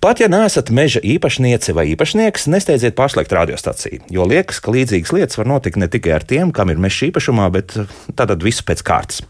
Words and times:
Pat 0.00 0.20
ja 0.20 0.28
neesat 0.28 0.68
meža 0.74 1.00
īpašniece 1.00 1.72
vai 1.76 1.86
īpašnieks, 1.94 2.46
nesteidziet 2.52 2.96
pārslēgt 2.98 3.32
radiostaciju, 3.32 4.02
jo 4.12 4.26
liekas, 4.28 4.58
ka 4.60 4.74
līdzīgas 4.74 5.12
lietas 5.16 5.38
var 5.40 5.48
notikt 5.48 5.78
ne 5.80 5.88
tikai 5.90 6.12
ar 6.18 6.26
tiem, 6.28 6.52
kam 6.54 6.70
ir 6.72 6.80
meža 6.80 7.08
īpašumā, 7.08 7.48
bet 7.54 7.74
tātad 8.18 8.44
visu 8.44 8.64
pēc 8.66 8.82
kārtas. 8.86 9.22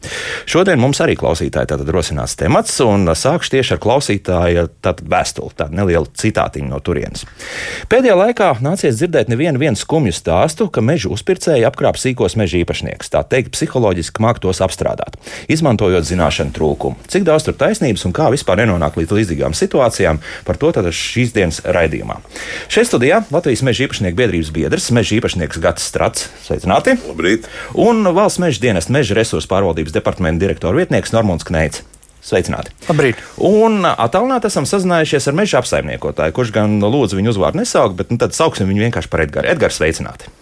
Šodien 0.48 0.80
mums 0.83 1.01
arī 1.05 1.15
klausītāji 1.19 1.71
tātad 1.71 1.91
rosinās 1.95 2.34
temats, 2.38 2.74
un 2.83 3.07
sākšu 3.07 3.55
tieši 3.55 3.77
ar 3.77 3.83
klausītāja 3.83 4.66
vēstuli, 4.83 5.55
tādu 5.59 5.79
nelielu 5.79 6.10
citātiņu 6.19 6.71
no 6.73 6.80
turienes. 6.83 7.27
Pēdējā 7.93 8.19
laikā 8.19 8.51
nācies 8.65 8.98
dzirdēt 8.98 9.30
nevienu 9.30 9.79
skumju 9.79 10.15
stāstu, 10.16 10.69
ka 10.73 10.83
meža 10.85 11.12
uzpircēji 11.15 11.66
apkrāp 11.69 12.01
sīkos 12.01 12.37
meža 12.41 12.59
īpašniekus, 12.62 13.12
tā 13.12 13.23
teikt, 13.29 13.52
psiholoģiski 13.55 14.24
māk 14.24 14.43
tos 14.43 14.62
apstrādāt, 14.65 15.19
izmantojot 15.52 16.07
zināšanu 16.09 16.55
trūkumu. 16.57 17.09
Cik 17.12 17.27
daudz 17.29 17.46
tur 17.46 17.57
taisnības 17.59 18.07
un 18.09 18.15
kā 18.16 18.29
vispār 18.35 18.62
nenonāk 18.62 18.98
līdz 18.98 19.15
līdzīgām 19.21 19.57
situācijām, 19.57 20.21
par 20.46 20.55
to 20.60 20.73
to 20.77 20.92
šīs 20.95 21.34
dienas 21.37 21.60
raidījumā. 21.65 22.19
Šeit 22.73 22.91
studijā 22.91 23.23
Latvijas 23.34 23.65
meža 23.66 23.87
īpašnieku 23.87 24.19
biedrības 24.19 24.52
biedrs, 24.55 24.88
meža 24.95 25.19
īpašnieks 25.19 25.60
Gats 25.62 25.88
Strats. 25.91 26.30
Sveicināti! 26.46 26.96
Labrīt! 27.09 27.51
Un 27.73 28.06
valsts 28.16 28.42
meža 28.42 28.62
dienas 28.62 28.91
meža 28.92 29.19
resursu 29.19 29.51
pārvaldības 29.52 29.95
departamenta 29.96 30.45
direktora 30.45 30.80
vietnieks 30.80 31.15
Normons 31.16 31.46
Kneits. 31.46 31.84
Sveicināti! 32.27 32.73
Labrīt! 32.88 33.21
Un 33.46 33.87
attālināti 33.87 34.51
esam 34.51 34.66
sazinājušies 34.66 35.30
ar 35.30 35.37
meža 35.38 35.60
apsaimniekotāju, 35.62 36.34
kurš 36.34 36.51
gan 36.57 36.80
lūdzu 36.82 37.21
viņu 37.21 37.37
uzvārdu 37.37 37.60
nesaukt, 37.62 37.95
bet 38.01 38.10
nu, 38.10 38.18
tad 38.18 38.34
sauksim 38.34 38.66
viņu 38.73 38.88
vienkārši 38.88 39.12
par 39.12 39.23
Edgars. 39.23 39.52
Edgars, 39.52 39.79
sveicināti! 39.79 40.32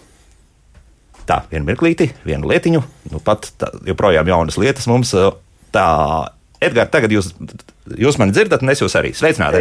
Tā, 1.25 1.41
vienu 1.49 1.65
mirklīti, 1.65 2.11
vienu 2.25 2.49
lietiņu, 2.49 2.81
nu 3.13 3.21
pat 3.25 3.49
tā, 3.61 3.71
joprojām 3.85 4.29
jaunas 4.29 4.57
lietas 4.61 4.85
mums. 4.89 5.13
Tā, 5.73 5.85
Edgars, 6.65 6.91
tagad 6.93 7.13
jūs 7.13 7.31
Jūs 7.85 8.15
mani 8.17 8.33
dzirdat, 8.33 8.63
un 8.65 8.71
es 8.73 8.79
jūs 8.81 8.95
arī 8.97 9.11
sveicinātu. 9.13 9.59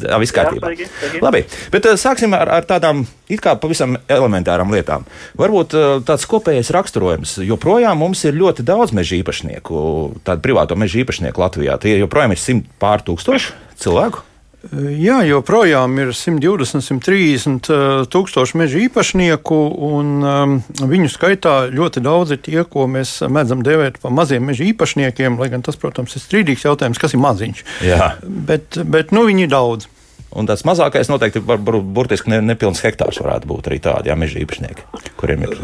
Jā, 0.00 0.16
viss 0.22 0.32
kārtībā. 0.32 0.70
Jā, 0.72 0.86
sveiki, 0.88 1.20
Labi, 1.20 1.42
bet 1.74 1.88
sāksim 2.00 2.32
ar, 2.32 2.48
ar 2.56 2.64
tādām 2.64 3.02
it 3.28 3.42
kā 3.44 3.52
pavisam 3.60 3.98
elementārām 4.08 4.72
lietām. 4.72 5.04
Varbūt 5.36 5.76
tāds 6.08 6.24
kopējais 6.30 6.72
raksturojums. 6.74 7.36
Joprojām 7.44 8.00
mums 8.00 8.24
ir 8.24 8.38
ļoti 8.40 8.64
daudz 8.64 8.96
meža 8.96 9.18
īpašnieku, 9.20 9.76
tādu 10.24 10.44
privāto 10.46 10.78
meža 10.80 11.02
īpašnieku 11.04 11.44
Latvijā. 11.44 11.76
Tie 11.84 11.98
joprojām 12.00 12.32
ir 12.32 12.40
simt 12.40 12.72
pār 12.80 13.04
tūkstoši 13.04 13.52
cilvēku. 13.84 14.24
Jā, 14.72 15.18
joprojām 15.28 15.98
ir 16.00 16.12
120, 16.16 16.80
130 16.84 17.68
uh, 17.68 18.04
tūkstoši 18.10 18.58
meža 18.60 18.80
īpašnieku, 18.86 19.58
un 19.88 20.12
um, 20.24 20.54
viņu 20.80 21.10
skaitā 21.12 21.56
ļoti 21.74 22.02
daudz 22.04 22.36
ir 22.36 22.40
tie, 22.44 22.60
ko 22.68 22.86
mēs 22.90 23.18
mēdzam 23.28 23.64
dēvēt 23.66 24.00
par 24.02 24.14
maziem 24.16 24.46
meža 24.48 24.64
īpašniekiem. 24.70 25.36
Lai 25.40 25.50
gan 25.52 25.64
tas, 25.66 25.76
protams, 25.80 26.16
ir 26.16 26.24
strīdīgs 26.24 26.64
jautājums, 26.64 27.00
kas 27.02 27.16
ir 27.16 27.22
maziņš. 27.24 27.64
Jā. 27.84 28.14
Bet, 28.24 28.80
bet 28.88 29.12
nu, 29.14 29.26
viņi 29.28 29.46
ir 29.46 29.52
daudz. 29.52 29.90
Un 30.34 30.48
tas 30.50 30.64
mazākais 30.66 31.10
noteikti 31.10 31.42
var, 31.46 31.60
var, 31.62 31.78
burtiski 31.78 32.32
ne, 32.32 32.40
nepilns 32.42 32.82
hektārs 32.82 33.20
varētu 33.22 33.48
būt 33.50 33.68
arī 33.70 33.78
tādi 33.84 34.10
jā, 34.10 34.16
meža 34.18 34.40
īpašnieki, 34.42 34.86
kuriem 35.20 35.44
ir. 35.46 35.54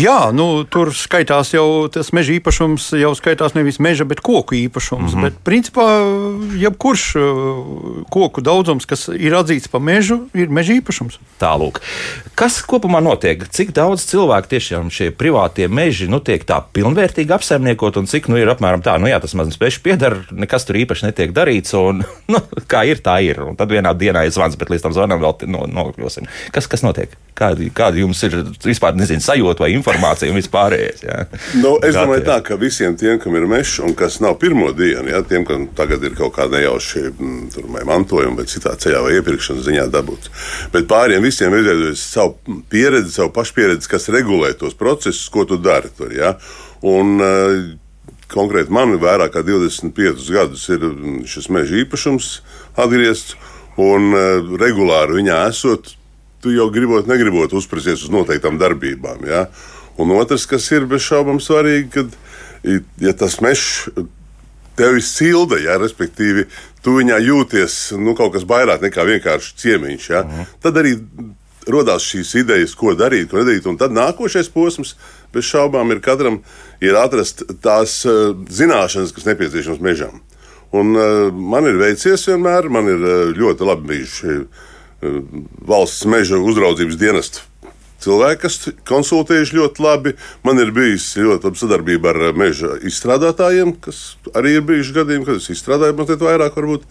Jā, 0.00 0.32
nu, 0.34 0.64
tur 0.66 0.90
skaitās 0.96 1.52
jau 1.54 1.86
tas 1.92 2.10
meža 2.16 2.34
īpašums, 2.38 2.90
jau 2.98 3.12
skaitās 3.18 3.54
nevis 3.54 3.78
meža, 3.82 4.06
bet 4.10 4.22
koku 4.24 4.58
īpašums. 4.58 5.14
Mm 5.14 5.18
-hmm. 5.18 5.22
Bet, 5.28 5.38
principā, 5.46 5.86
jebkurš 6.58 7.04
koku 8.10 8.40
daudzums, 8.40 8.86
kas 8.86 9.08
ir 9.14 9.36
atzīts 9.38 9.70
par 9.70 9.80
mežu, 9.80 10.26
ir 10.34 10.50
meža 10.50 10.74
īpašums. 10.80 11.20
Tālūk. 11.40 11.80
Kas 12.34 12.60
kopumā 12.66 13.02
notiek? 13.02 13.46
Cik 13.48 13.72
daudz 13.76 14.04
cilvēku 14.10 14.48
tiešām 14.48 14.90
šie 14.90 15.10
privātie 15.10 15.68
meži 15.68 16.08
nu, 16.08 16.20
tiek 16.20 16.44
tā 16.44 16.58
pilnvērtīgi 16.72 17.32
apsaimniekot, 17.36 17.96
un 17.96 18.06
cik 18.06 18.28
nu, 18.28 18.36
ir 18.40 18.48
apmēram 18.48 18.82
tā, 18.82 18.98
nu 18.98 19.06
jā, 19.06 19.20
tas 19.20 19.34
mazs 19.34 19.60
mežs 19.60 19.78
pieder, 19.78 20.16
nekas 20.32 20.64
tur 20.64 20.76
īpaši 20.76 21.06
netiek 21.06 21.32
darīts, 21.36 21.74
un 21.78 22.02
nu, 22.32 22.42
kā 22.66 22.84
ir, 22.90 23.02
tā 23.04 23.20
ir. 23.22 23.42
Un 23.44 23.56
tad 23.56 23.70
vienā 23.70 23.94
dienā 24.00 24.24
ir 24.26 24.34
zvans, 24.34 24.56
bet 24.60 24.72
līdz 24.72 24.86
tam 24.86 24.94
zvanam 24.96 25.20
vēl 25.22 25.46
no, 25.50 25.64
nokļūsim. 25.70 26.28
Kas, 26.54 26.68
kas 26.70 26.84
notiek? 26.86 27.12
Kāda, 27.38 27.64
kāda 27.76 28.00
jums 28.02 28.20
ir 28.26 28.34
vispār 28.64 28.96
nezinu, 28.98 29.22
sajūta 29.24 29.64
vai 29.64 29.70
informācija 29.72 30.32
un 30.32 30.36
vispārējais? 30.40 31.04
Jā? 31.06 31.22
Nu, 31.62 31.76
es 31.78 31.94
Gati, 31.94 32.02
domāju, 32.02 32.24
tā, 32.26 32.38
ka 32.44 32.58
visiem 32.60 32.96
tiem, 33.00 33.20
kam 33.22 33.36
ir 33.38 33.46
mežs 33.48 33.78
un 33.84 33.94
kas 33.96 34.18
nav 34.24 34.36
pirmo 34.42 34.72
dienu, 34.76 35.08
ja, 35.12 35.22
tiem, 35.26 35.46
kam 35.48 35.68
tagad 35.76 36.04
ir 36.04 36.16
kaut 36.18 36.34
kāda 36.36 36.58
nejauši 36.58 37.06
mm, 37.10 37.68
mantojuma 37.88 38.42
vai 38.42 38.48
citā 38.50 38.74
ceļā 38.80 39.04
vai 39.06 39.16
iepirkšanas 39.18 39.64
ziņā 39.68 39.86
dabūts. 39.94 40.32
Bet 40.74 40.88
pāriem 40.90 41.24
visiem 41.24 41.54
ir 41.56 41.64
izveidojusi 41.64 42.06
savu 42.06 42.58
pieredzi, 42.72 43.14
savu 43.16 43.32
pašpieredzi, 43.36 43.88
kas 43.90 44.10
regulē 44.12 44.52
tos 44.58 44.76
procesus, 44.76 45.28
ko 45.32 45.46
tu 45.48 45.60
dari 45.60 45.92
tur. 45.96 46.12
Ja? 46.16 46.34
Un, 46.86 47.16
uh, 47.20 47.62
Konkrēti 48.30 48.70
man 48.70 48.94
vairāk 49.02 49.32
kā 49.34 49.42
25 49.42 50.28
gadus 50.30 50.68
ir 50.70 50.84
mm, 50.86 51.22
šis 51.26 51.48
meža 51.50 51.80
īpašums 51.82 52.28
atgriezts. 52.78 53.34
Un 53.80 54.12
uh, 54.12 54.54
regulāri 54.60 55.20
viņā 55.20 55.40
esot, 55.48 55.94
tu 56.42 56.52
jau 56.54 56.68
gribot, 56.72 57.08
negribot 57.08 57.52
uzprasties 57.56 58.06
uz 58.06 58.12
noteiktām 58.12 58.58
darbībām. 58.60 59.24
Ja? 59.28 59.46
Un 60.00 60.12
otrs, 60.16 60.46
kas 60.48 60.68
ir 60.72 60.88
bez 60.90 61.04
šaubām 61.04 61.40
svarīgi, 61.42 61.90
kad 61.94 62.16
ja 63.00 63.12
tas 63.16 63.38
mežs 63.44 63.88
tevi 64.80 65.02
silda, 65.04 65.58
ja, 65.60 65.76
respektīvi, 65.80 66.46
tu 66.84 66.96
viņā 66.96 67.18
jūties 67.20 67.76
nu, 68.00 68.14
kaut 68.16 68.32
kas 68.36 68.46
vairāk 68.48 68.84
nekā 68.86 69.04
vienkārši 69.14 69.56
ciemiņš. 69.60 70.08
Ja? 70.10 70.24
-huh. 70.24 70.48
Tad 70.64 70.80
arī 70.80 70.96
radās 71.68 72.06
šīs 72.08 72.32
idejas, 72.40 72.74
ko 72.74 72.94
darīt, 72.96 73.30
ko 73.30 73.40
nedarīt. 73.40 73.66
Un 73.68 73.76
tad 73.80 73.92
nākošais 73.92 74.48
posms, 74.52 74.96
bez 75.32 75.44
šaubām, 75.44 75.92
ir 75.92 76.00
katram 76.00 76.40
ir 76.80 76.96
atrast 76.96 77.44
tās 77.62 78.04
uh, 78.08 78.32
zināšanas, 78.48 79.12
kas 79.12 79.28
nepieciešamas 79.28 79.80
mežam. 79.84 80.20
Un, 80.70 80.94
uh, 80.94 81.28
man 81.34 81.66
ir 81.66 81.80
veicies 81.80 82.28
vienmēr, 82.30 82.68
man 82.70 82.86
ir 82.90 83.00
uh, 83.02 83.30
ļoti 83.34 83.66
labi 83.66 83.88
bijuši 83.90 84.34
uh, 84.38 85.22
valsts 85.66 86.06
meža 86.06 86.38
uzraudzības 86.38 86.98
dienestu 87.00 87.46
cilvēki, 88.00 88.40
kas 88.44 88.58
konsultējuši 88.88 89.58
ļoti 89.58 89.82
labi. 89.84 90.14
Man 90.46 90.62
ir 90.62 90.70
bijusi 90.76 91.24
ļoti 91.26 91.50
laba 91.50 91.60
sadarbība 91.60 92.14
ar 92.14 92.38
meža 92.38 92.78
izstrādātājiem, 92.86 93.74
kas 93.82 94.14
arī 94.32 94.56
ir 94.56 94.64
bijuši 94.70 94.96
gadījumi, 94.96 95.26
kad 95.26 95.42
es 95.42 95.50
izstrādāju 95.52 95.98
mazliet 95.98 96.24
vairāk, 96.24 96.56
varbūt. 96.56 96.86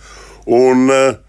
Un, 0.60 0.86
uh, 0.92 1.29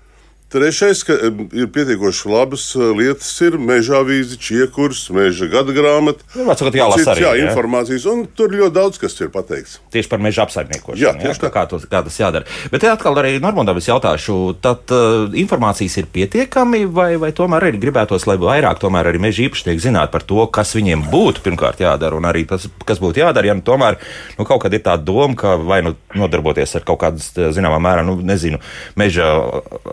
Trešais, 0.50 1.04
ka 1.06 1.14
ir 1.54 1.68
pietiekoši 1.70 2.26
labas 2.26 2.64
eh, 2.74 2.82
lietas, 2.98 3.28
ir 3.46 3.54
meža 3.54 4.00
avīze, 4.02 4.34
čiekurs, 4.34 5.04
meža 5.14 5.46
gada 5.46 5.70
grāmata. 5.70 6.24
Nu, 6.34 6.42
cits, 6.58 7.06
arī, 7.12 7.22
jā, 7.22 7.34
informācijas, 7.44 8.06
un 8.10 8.24
tur 8.34 8.50
ļoti 8.58 8.74
daudz 8.74 8.98
kas 8.98 9.14
ir 9.22 9.30
pateikts. 9.30 9.76
Tieši 9.94 10.10
par 10.10 10.18
meža 10.24 10.42
apsaimniekošanu. 10.48 10.98
Jā, 10.98 11.12
jā, 11.22 11.34
kā, 11.38 11.52
kā, 11.54 11.62
to, 11.70 11.78
kā 11.86 12.00
tas 12.02 12.18
jādara. 12.18 12.50
Bet 12.72 12.82
atkal 12.90 13.20
arī 13.22 13.36
Normandam 13.38 13.78
es 13.78 13.86
jautāšu, 13.86 14.40
tad 14.64 14.90
uh, 14.90 15.28
informācijas 15.38 16.00
ir 16.02 16.08
pietiekami, 16.10 16.82
vai, 16.90 17.12
vai 17.22 17.30
tomēr 17.30 17.68
arī 17.68 17.78
gribētos, 17.86 18.26
lai 18.26 18.34
vairāk 18.42 18.82
tomēr 18.82 19.12
arī 19.12 19.22
meža 19.22 19.46
īpašnieki 19.46 19.86
zinātu 19.86 20.16
par 20.16 20.26
to, 20.26 20.42
kas 20.50 20.74
viņiem 20.74 21.06
būtu 21.14 21.46
pirmkārt 21.46 21.84
jādara, 21.86 22.18
un 22.18 22.26
arī 22.26 22.42
tas, 22.50 22.66
kas 22.88 22.98
būtu 22.98 23.22
jādara, 23.22 23.52
ja 23.52 23.54
nu, 23.54 23.62
tomēr 23.62 24.00
nu, 24.34 24.48
kaut 24.50 24.64
kad 24.66 24.74
ir 24.74 24.82
tā 24.82 24.98
doma, 24.98 25.38
ka 25.38 25.54
vai 25.62 25.78
nu 25.86 25.94
nodarboties 26.18 26.74
ar 26.74 26.90
kaut 26.90 27.04
kādas, 27.06 27.30
zināmā 27.38 27.78
mērā, 27.86 28.02
nu, 28.02 28.18
nezinu, 28.18 28.58
meža 28.98 29.30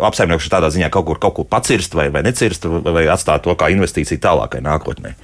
apsaimniekošanu 0.01 0.46
vienkārši 0.47 0.53
tādā 0.53 0.69
ziņā 0.71 0.89
kaut 0.89 1.05
kur 1.05 1.19
kaut 1.19 1.35
ko 1.35 1.43
pacirst 1.43 1.95
vai, 1.95 2.09
vai 2.09 2.23
necirst, 2.23 2.65
vai 2.65 3.07
atstāt 3.07 3.43
to 3.43 3.55
kā 3.55 3.69
investīciju 3.69 4.19
tālākai 4.19 4.61
nākotnē. 4.61 5.15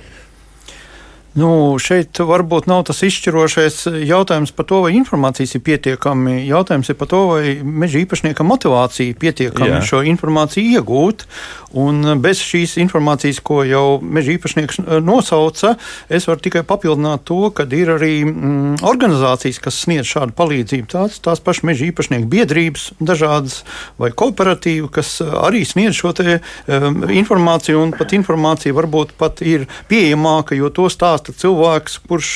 Nu, 1.33 1.49
šeit 1.81 2.19
varbūt 2.21 2.67
nav 2.69 2.83
tas 2.85 2.99
izšķirošais 3.07 3.87
jautājums 4.05 4.51
par 4.53 4.67
to, 4.69 4.83
vai 4.85 4.91
informācijas 4.93 5.55
ir 5.57 5.63
pietiekami. 5.65 6.43
Jautājums 6.45 6.91
ir 6.93 6.97
par 6.99 7.09
to, 7.09 7.21
vai 7.31 7.55
meža 7.65 8.03
īpašnieka 8.03 8.45
motivācija 8.45 9.17
pietiekami 9.17 9.79
Jā. 9.79 9.81
šo 9.89 10.03
informāciju 10.13 10.77
iegūt. 10.77 11.25
Un 11.73 12.05
bez 12.21 12.37
šīs 12.37 12.75
informācijas, 12.83 13.39
ko 13.41 13.63
jau 13.65 13.97
meža 13.97 14.35
īpašnieks 14.35 14.77
eh, 14.83 14.99
nosauca, 15.01 15.73
es 16.05 16.27
varu 16.29 16.43
tikai 16.45 16.61
papildināt 16.69 17.25
to, 17.25 17.47
ka 17.49 17.65
ir 17.65 17.95
arī 17.95 18.11
mm, 18.27 18.83
organizācijas, 18.85 19.57
kas 19.63 19.79
sniedz 19.87 20.05
šādu 20.11 20.37
palīdzību. 20.37 20.85
Tās, 20.93 21.17
tās 21.25 21.41
pašas 21.41 21.65
meža 21.65 21.87
īpašnieku 21.89 22.29
biedrības, 22.29 22.91
dažādas 23.01 23.63
vai 23.97 24.11
kooperatīvi, 24.13 24.91
kas 24.93 25.15
arī 25.23 25.63
sniedz 25.65 25.97
šo 25.97 26.13
te, 26.13 26.37
um, 26.69 27.01
informāciju, 27.09 27.81
un 27.81 27.95
pat 27.97 28.13
informācija 28.13 28.77
varbūt 28.77 29.17
pat 29.17 29.41
ir 29.41 29.65
pieejamāka, 29.89 30.53
jo 30.59 30.69
to 30.69 30.85
stāsta 30.93 31.22
stāsta 31.23 31.33
cilvēks, 31.39 31.99
kurš 32.07 32.29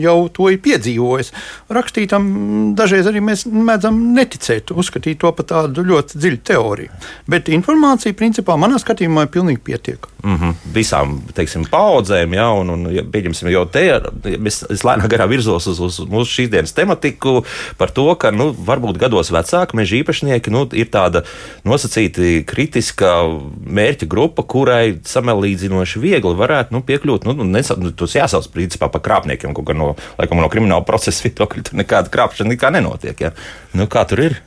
jau 0.00 0.28
to 0.32 0.50
ir 0.50 0.60
piedzīvojis. 0.62 1.32
Rakstītam 1.70 2.74
dažreiz 2.76 3.06
arī 3.06 3.20
mēs 3.20 3.46
mēdzam 3.46 4.14
neticēt, 4.14 4.72
uzskatīt 4.72 5.20
to 5.20 5.32
par 5.32 5.46
tādu 5.46 5.84
ļoti 5.84 6.18
dziļu 6.18 6.40
teoriju. 6.44 6.90
Bet 7.28 7.48
informācija, 7.48 8.14
principā, 8.14 8.56
manā 8.56 8.78
skatījumā 8.80 9.26
ir 9.26 9.32
pilnīgi 9.32 9.60
pietiekama. 9.64 10.12
Mm 10.22 10.36
-hmm. 10.36 10.54
Visām 10.74 11.20
teiksim, 11.34 11.64
paudzēm, 11.64 12.34
ja, 12.34 12.50
un, 12.52 12.70
un 12.70 12.92
ja, 12.92 13.02
pieņemsim, 13.02 13.48
jau 13.48 13.64
te 13.66 14.00
es, 14.46 14.64
es 14.70 14.84
lēnām 14.84 15.08
garā 15.08 15.26
virzos 15.28 15.66
uz, 15.66 15.80
uz 15.80 16.00
mūsu 16.00 16.30
šīs 16.30 16.50
dienas 16.50 16.72
tematiku 16.72 17.44
par 17.78 17.90
to, 17.90 18.14
ka 18.14 18.30
nu, 18.30 18.52
varbūt 18.52 18.98
gados 18.98 19.30
vecāki 19.30 19.76
meža 19.76 19.96
īpašnieki 19.96 20.50
nu, 20.50 20.68
ir 20.72 20.86
tāda 20.86 21.22
nosacīta 21.64 22.44
kritiska 22.46 23.40
mērķa 23.64 24.06
grupa, 24.06 24.42
kurai 24.42 24.98
samelīdzinoši 25.04 25.98
viegli 25.98 26.34
varētu 26.36 26.74
nu, 26.74 26.82
piekļūt. 26.82 27.24
Nu, 27.24 27.44
nesa, 27.44 27.76
nu, 27.80 27.90
tas 27.90 28.14
jāsauc 28.30 28.50
principā 28.54 28.90
par 28.92 29.02
krāpniekiem, 29.04 29.54
kaut 29.56 29.68
kā 29.68 29.76
no, 29.76 29.92
laikam, 30.20 30.40
no 30.42 30.50
krimināla 30.52 30.86
procesa 30.86 31.26
viedokļa. 31.26 31.66
Tur 31.68 31.80
nekāda 31.82 32.12
krāpšana 32.14 32.54
nekā 32.54 32.72
nenotiek. 32.78 33.26
Ja. 33.26 33.34
Nu, 33.74 33.90
kā 33.90 34.06
tur 34.08 34.24
ir? 34.30 34.38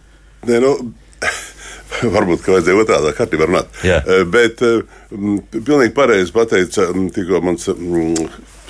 Ne, 0.48 0.60
nu, 0.64 0.78
Varbūt, 2.16 2.42
ka 2.44 2.56
vajadzēja 2.56 2.82
otrādā 2.84 3.12
kārtībā 3.16 3.48
runāt. 3.50 3.70
Eh, 3.86 4.24
bet 4.30 4.64
m, 4.64 5.38
eh, 5.38 5.60
pilnīgi 5.60 5.94
pareizi 5.96 6.34
pateica 6.36 6.90
tikko 7.16 7.42
mans 7.46 7.70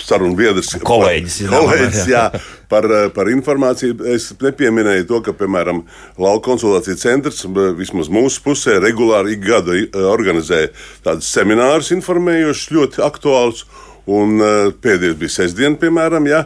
sarunu 0.04 0.36
biedrs, 0.36 0.74
kolēģis, 0.84 1.38
par, 1.48 1.64
kolēģis 1.64 2.10
jā, 2.12 2.24
par, 2.72 2.88
eh, 2.92 3.08
par 3.16 3.30
informāciju. 3.32 3.96
Es 4.14 4.32
nepieminēju 4.42 5.08
to, 5.10 5.22
ka, 5.26 5.36
piemēram, 5.40 5.84
Lauka 6.20 6.50
konsultāciju 6.50 7.00
centrs 7.00 7.46
vismaz 7.80 8.12
mūsu 8.12 8.44
pusē 8.44 8.80
regulāri 8.84 9.38
ik 9.38 9.48
gadu 9.48 9.80
organizē 10.12 10.68
tādus 11.06 11.32
seminārus 11.32 11.94
informējošus, 11.96 12.76
ļoti 12.78 13.04
aktuālus. 13.08 13.66
Un 14.12 14.36
pēdējais 14.84 15.16
bija 15.20 15.32
sestdiena, 15.32 15.78
piemēram, 15.80 16.26
ja, 16.28 16.42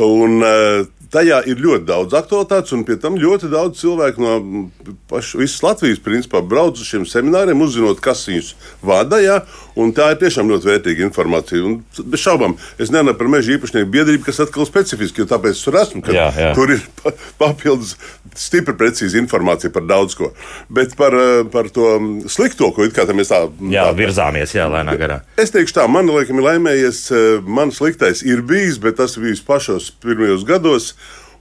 un 0.00 0.38
Tajā 1.14 1.40
ir 1.46 1.60
ļoti 1.62 1.86
daudz 1.86 2.16
aktualitātes, 2.18 2.72
un 2.74 2.82
pie 2.86 2.96
tam 2.98 3.14
ļoti 3.20 3.50
daudz 3.52 3.78
cilvēku 3.78 4.22
no 4.22 4.32
pašas 5.10 5.38
visas 5.38 5.62
Latvijas 5.62 6.02
principā, 6.02 6.40
brauc 6.42 6.80
uz 6.80 6.88
šiem 6.88 7.04
semināriem, 7.06 7.62
uzzinot, 7.62 8.00
kas 8.02 8.24
viņus 8.26 8.54
vada. 8.82 9.20
Ja? 9.22 9.36
Tā 9.94 10.10
ir 10.12 10.18
tiešām 10.20 10.50
ļoti 10.50 10.68
vērtīga 10.70 11.06
informācija. 11.06 11.62
Un, 11.66 11.78
bez 12.10 12.22
šaubām, 12.22 12.56
es 12.82 12.92
nerunāju 12.94 13.18
par 13.18 13.30
meža 13.30 13.54
īpašnieku 13.56 13.90
biedrību, 13.94 14.24
kas 14.26 14.42
atkal 14.44 14.66
specifiski, 14.68 15.22
jo 15.22 15.28
tāpēc 15.30 15.62
tur 15.66 15.78
esmu. 15.80 16.02
Jā, 16.14 16.28
jā. 16.34 16.50
Tur 16.58 16.74
ir 16.76 16.82
papildus 17.40 17.94
stipri 18.38 18.74
precīzi 18.78 19.18
informācija 19.22 19.72
par 19.74 19.86
daudz 19.86 20.14
ko. 20.18 20.30
Bet 20.74 20.94
par, 20.98 21.14
par 21.54 21.70
to 21.74 21.94
slikto, 22.30 22.70
ko 22.74 22.86
it 22.86 22.94
kā 22.94 23.06
mēs 23.14 23.30
tā, 23.30 23.44
jā, 23.70 23.86
tā 23.86 23.96
virzāmies, 23.98 24.54
jā, 24.54 24.66
lēnā 24.70 24.94
garā. 24.98 25.20
Es 25.40 25.54
teikšu 25.54 25.78
tā, 25.78 25.86
man 25.90 26.10
liekas, 26.10 26.34
ir 26.34 26.46
laimējies, 26.48 27.02
man 27.46 27.74
sliktais 27.74 28.22
ir 28.26 28.42
bijis, 28.46 28.78
bet 28.82 28.98
tas 29.02 29.18
bija 29.18 29.38
pašos 29.46 29.90
pirmajos 30.02 30.46
gados. 30.48 30.92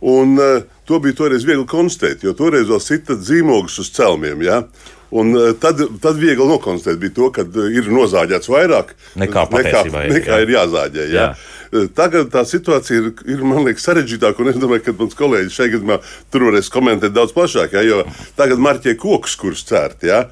Un, 0.03 0.35
uh, 0.35 0.65
to 0.83 0.99
bija 0.99 1.15
toreiz 1.15 1.45
viegli 1.47 1.63
konstatēt, 1.69 2.25
jo 2.25 2.33
toreiz 2.35 2.67
vēl 2.67 2.81
sita 2.83 3.15
zīmogus 3.15 3.77
uz 3.79 3.91
celmiem. 3.95 4.41
Ja? 4.43 4.59
Un 5.15 5.31
uh, 5.37 5.51
tad, 5.55 5.79
tad 6.03 6.19
viegli 6.19 6.47
nokonstatēt 6.49 6.99
bija 6.99 7.13
to, 7.15 7.29
ka 7.35 7.45
uh, 7.47 7.67
ir 7.71 7.87
nozāģēts 7.93 8.51
vairāk 8.51 8.91
nekā, 9.21 9.45
nekā, 9.53 9.83
nekā 10.17 10.39
jā. 10.39 10.41
ir 10.43 10.53
jāzāģē. 10.57 11.05
Ja? 11.13 11.27
Jā. 11.29 11.85
Tagad 11.95 12.33
tā 12.33 12.43
situācija 12.45 12.99
ir, 12.99 13.07
ir 13.31 13.45
man 13.47 13.63
liekas, 13.63 13.85
sarežģītāka, 13.87 14.43
es 14.51 14.59
domāju, 14.61 14.83
ka 14.89 14.97
mans 14.99 15.15
kolēģis 15.17 15.55
šeit 15.55 15.71
gadījumā 15.77 16.01
tur 16.33 16.49
varēs 16.49 16.71
komentēt 16.73 17.15
daudz 17.15 17.31
plašāk, 17.37 17.77
ja? 17.79 17.85
jo 17.87 18.03
tagad 18.37 18.61
marķē 18.61 18.97
kokus, 18.99 19.37
kurus 19.39 19.63
cērt. 19.69 20.03
Ja? 20.09 20.25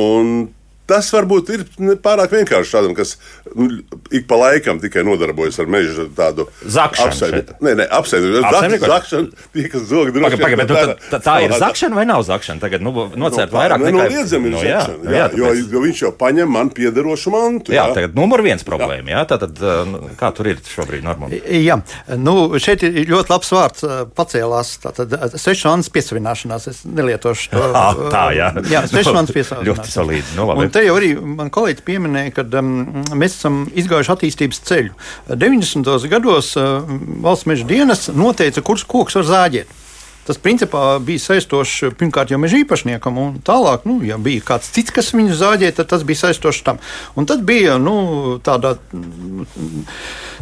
Un 0.00 0.48
Tas 0.90 1.10
varbūt 1.14 1.52
ir 1.54 1.64
pārāk 2.02 2.34
vienkārši 2.34 2.74
tādam, 2.74 2.94
kas 2.98 3.14
nu, 3.54 3.68
ik 4.10 4.26
pa 4.30 4.38
laikam 4.40 4.80
tikai 4.82 5.04
nodarbojas 5.06 5.60
ar 5.62 5.70
meža 5.70 6.08
tādu 6.16 6.48
zakšanu. 6.66 7.44
Nē, 7.62 7.74
nē, 7.78 7.86
apsēdu. 8.00 8.32
Zakšana, 8.42 9.28
tie, 9.54 9.66
kas 9.70 9.86
zog 9.90 10.10
droši. 10.14 10.40
Paga, 10.40 10.58
bet, 10.58 10.72
nu, 10.72 10.78
tā, 10.78 10.96
tā, 11.12 11.20
tā 11.22 11.36
ir 11.44 11.54
zakšana 11.60 11.98
vai 12.00 12.06
nav 12.08 12.24
zakšana? 12.26 12.62
Tagad, 12.62 12.82
nu, 12.82 12.92
nocērt 13.14 13.52
nu, 13.52 13.58
vairāk. 13.58 13.84
Nenoliedzami 13.84 14.50
ir 14.50 14.56
no, 14.56 14.62
jā, 14.66 14.80
zakšana. 14.82 15.14
Jā, 15.14 15.22
jā, 15.22 15.38
jo, 15.38 15.52
jo 15.74 15.84
viņš 15.84 16.02
jau 16.06 16.12
paņem 16.20 16.50
man 16.56 16.72
piederošu 16.74 17.34
mantu. 17.34 17.74
Jā, 17.74 17.86
jā 17.86 17.98
tagad 18.00 18.18
numur 18.18 18.42
viens 18.46 18.66
problēma. 18.66 19.14
Jā, 19.14 19.22
tātad, 19.30 19.62
nu, 19.90 20.02
kā 20.18 20.32
tur 20.36 20.50
ir 20.50 20.62
šobrīd 20.66 21.06
normāli? 21.06 21.40
Jā, 21.60 21.78
nu, 22.18 22.36
šeit 22.62 22.84
ir 22.86 22.98
ļoti 23.10 23.34
labs 23.34 23.54
vārds 23.54 23.86
pacēlās. 24.18 24.74
Tātad 24.82 25.14
sešāns 25.40 25.90
piesavināšanās. 25.94 26.68
Es 26.70 26.82
nelietošu 26.88 27.54
to. 27.54 27.66
Ah, 27.80 27.96
tā, 28.12 28.24
jā. 28.34 28.48
Jā, 28.68 28.82
sešāns 28.90 29.30
piesavināšanās. 29.36 29.68
Ļoti 29.70 29.92
solīdi. 29.92 30.34
Nu, 30.36 30.44
labi 30.50 30.66
te 30.74 30.79
jau 30.84 30.96
arī 30.98 31.12
man 31.18 31.50
kolēģis 31.52 31.86
pieminēja, 31.86 32.34
ka 32.36 32.46
um, 32.60 32.72
mēs 33.16 33.38
esam 33.38 33.62
izgājuši 33.78 34.14
attīstības 34.14 34.62
ceļu. 34.68 34.96
90. 35.30 36.08
gados 36.12 36.54
uh, 36.60 36.80
valsts 37.24 37.48
meža 37.50 37.68
dienas 37.68 38.08
noteica, 38.14 38.64
kurš 38.64 38.86
koks 38.90 39.20
var 39.20 39.28
zāģēt. 39.30 39.79
Tas 40.26 40.38
principā 40.38 40.98
bija 41.02 41.22
saistošs 41.22 41.94
pirmkārt 41.98 42.30
jau 42.30 42.38
meža 42.38 42.60
īpašniekam, 42.60 43.16
un 43.18 43.38
tālāk, 43.44 43.86
nu, 43.88 43.98
ja 44.06 44.18
bija 44.20 44.44
kāds 44.52 44.68
cits, 44.74 44.92
kas 44.94 45.14
viņu 45.16 45.38
zāģēja, 45.38 45.78
tad 45.80 45.92
tas 45.94 46.04
bija 46.06 46.26
saistošs 46.26 46.64
tam. 46.66 46.80
Un 47.18 47.26
tad 47.26 47.42
bija 47.48 47.78
nu, 47.80 48.38
tāda 48.44 48.76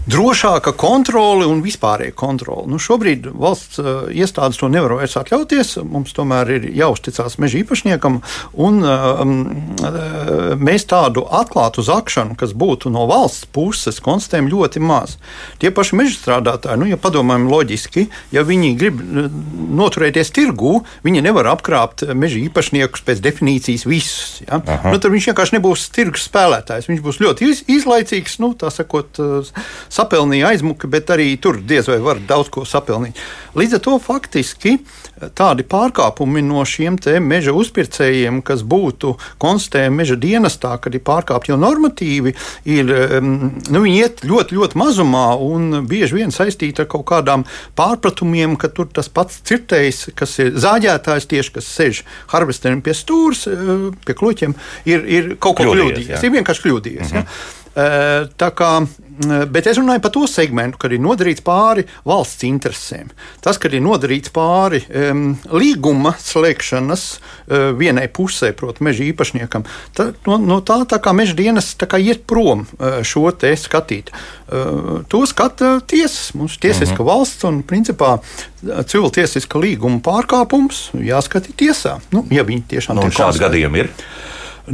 drošāka 0.09 0.73
kontrole 0.79 1.47
un 1.49 1.61
vispārēja 1.65 2.15
kontrole. 2.17 2.67
Nu, 2.71 2.81
šobrīd 2.81 3.29
valsts 3.29 3.81
uh, 3.83 4.09
iestādes 4.09 4.61
to 4.61 4.71
nevar 4.73 4.97
vairs 4.99 5.17
atļauties. 5.21 5.75
Mums 5.85 6.15
tomēr 6.17 6.53
ir 6.57 6.69
jāuzticas 6.79 7.39
meža 7.43 7.61
īpašniekam, 7.61 8.21
un 8.59 8.81
um, 8.89 9.35
mēs 10.65 10.89
tādu 10.89 11.27
atklātu 11.29 11.85
zakšanu, 11.87 12.39
kas 12.41 12.55
būtu 12.57 12.93
no 12.95 13.05
valsts 13.11 13.49
puses, 13.53 14.01
konstatējam 14.05 14.51
ļoti 14.53 14.83
maz. 14.83 15.19
Tie 15.61 15.73
paši 15.75 16.01
meža 16.01 16.17
strādātāji, 16.17 16.81
nu, 16.81 16.89
ja 16.89 17.01
padomājam 17.01 17.49
loģiski, 17.53 18.09
ja 18.35 18.45
viņi 18.49 18.75
grib 18.81 19.03
noturēties 19.69 20.33
tirgū, 20.35 20.79
viņi 21.05 21.23
nevar 21.25 21.51
apkrāpt 21.53 22.07
meža 22.17 22.41
īpašniekus 22.43 23.05
pēc 23.07 23.23
definīcijas 23.25 23.87
visus. 23.89 24.43
Ja? 24.47 24.61
Nu, 24.61 24.97
tad 24.97 25.11
viņš 25.15 25.31
vienkārši 25.31 25.59
nebūs 25.59 25.89
tirgus 25.95 26.29
spēlētājs. 26.29 26.89
Viņš 26.91 27.03
būs 27.05 27.21
ļoti 27.23 27.51
iz, 27.53 27.65
izlaicīgs, 27.79 28.39
nu, 28.43 28.53
tā 28.59 28.73
sakot, 28.75 29.21
sapelnīja 29.93 30.53
aizmuka, 30.53 30.91
bet 30.91 31.13
arī 31.15 31.31
tur 31.41 31.61
diez 31.61 31.89
vai 31.91 32.01
var 32.05 32.23
daudz 32.29 32.53
ko 32.55 32.65
sapelnīt. 32.69 33.19
Līdz 33.59 33.79
ar 33.79 33.85
to 33.85 33.97
faktiski 34.03 34.77
tādi 35.39 35.65
pārkāpumi 35.67 36.43
no 36.47 36.63
šiem 36.69 36.99
meža 37.25 37.53
uzpircējiem, 37.57 38.41
kas 38.47 38.63
būtu 38.67 39.15
konstatējami 39.43 40.01
meža 40.01 40.17
dienestā, 40.21 40.77
kad 40.83 40.95
ir 40.95 41.03
pārkāpti 41.05 41.53
jau 41.53 41.59
normatīvi, 41.61 42.35
ir, 42.71 42.93
nu, 43.23 43.83
viņi 43.85 43.99
iet 43.99 44.23
ļoti, 44.29 44.57
ļoti 44.59 44.79
mazumā 44.79 45.27
un 45.43 45.85
bieži 45.91 46.21
vien 46.21 46.35
saistīti 46.35 46.85
ar 46.85 46.91
kaut 46.91 47.07
kādām 47.11 47.45
pārpratumiem, 47.79 48.57
ka 48.61 48.71
tur 48.73 48.91
tas 48.95 49.11
pats 49.11 49.43
cirtējs, 49.59 50.01
kas 50.19 50.35
ir 50.43 50.53
zāģētājs 50.63 51.29
tieši, 51.31 51.55
kas 51.59 51.69
sēž 51.77 52.03
harvesteriem 52.33 52.83
pie 52.85 52.95
stūres, 52.97 53.47
eh, 53.51 53.89
pie 54.07 54.15
kloķiem, 54.19 54.55
ir, 54.89 55.05
ir 55.05 55.31
kaut 55.37 55.59
ko 55.59 55.69
kļūdījies. 55.69 55.95
kļūdījies. 55.95 56.25
Ir 56.25 56.35
vienkārši 56.39 56.65
kļūdījies. 56.67 57.13
Mm 57.13 57.17
-hmm. 57.17 57.25
ja? 57.25 57.58
Tā 57.75 58.49
kā, 58.59 58.71
bet 59.53 59.69
es 59.71 59.79
runāju 59.79 60.03
par 60.03 60.13
to 60.15 60.25
segmentu, 60.31 60.79
kad 60.83 60.93
ir 60.95 61.03
nodarīts 61.03 61.45
pāri 61.47 61.85
valsts 62.09 62.47
interesēm. 62.49 63.13
Tas, 63.45 63.59
kad 63.61 63.75
ir 63.77 63.85
nodarīts 63.85 64.33
pāri 64.35 64.81
um, 64.89 65.37
līguma 65.53 66.15
slēgšanas 66.19 67.05
uh, 67.15 67.69
vienai 67.79 68.09
pusē, 68.11 68.51
proti, 68.57 68.83
meža 68.87 69.05
īpašniekam, 69.07 69.67
tā, 69.95 70.11
no, 70.27 70.39
no 70.43 70.61
tā, 70.65 70.81
tā 70.91 70.99
kā 71.03 71.15
meža 71.15 71.37
dienas 71.39 71.71
kā 71.79 72.01
iet 72.03 72.25
prom 72.31 72.65
uh, 72.67 73.01
šo 73.07 73.29
te 73.37 73.53
skatīt. 73.59 74.11
Uh, 74.49 75.05
to 75.11 75.23
skata 75.29 75.77
tiesas. 75.87 76.33
Mums 76.39 76.57
ir 76.59 76.69
tiesiska 76.69 76.99
mhm. 76.99 77.09
valsts 77.11 77.47
un, 77.49 77.63
principā, 77.69 78.17
civiltiesiska 78.63 79.61
līguma 79.63 80.03
pārkāpums 80.05 80.89
jāskata 81.05 81.55
tiesā. 81.59 81.99
Nu, 82.15 82.25
ja 82.35 82.47
viņi 82.49 82.67
tiešām 82.75 82.99
nu, 82.99 83.07
tādu 83.15 83.45
gadījumu 83.45 83.85
ir. 83.85 83.95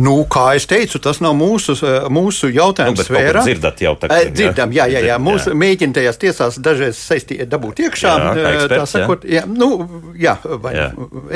Nu, 0.01 0.15
kā 0.31 0.45
jau 0.57 0.65
teicu, 0.75 0.99
tas 1.03 1.21
nav 1.25 1.35
mūsu, 1.39 1.77
mūsu 2.13 2.51
jautājums. 2.55 3.01
Nu, 3.01 3.07
sfērā. 3.07 3.45
Dzirdat 3.47 3.83
jau 3.85 3.95
tā, 4.01 4.11
ka, 4.11 4.19
dzirdam, 4.35 4.75
jā, 4.75 4.87
jā, 4.93 5.03
jā. 5.09 5.19
Mūsu 5.23 5.55
mēģina 5.59 5.99
tajās 5.99 6.21
tiesās 6.23 6.59
dažreiz 6.63 6.99
saistīt, 6.99 7.45
dabūt 7.51 7.85
iekšā. 7.87 8.13
Jā, 8.15 8.35
eksperts, 8.51 8.75
tā 8.75 8.87
sakot, 8.91 9.27
jā. 9.29 9.43
Jā, 9.43 9.47
nu, 9.51 9.71
jā, 10.19 10.37
vai 10.63 10.75
jā. 10.77 10.89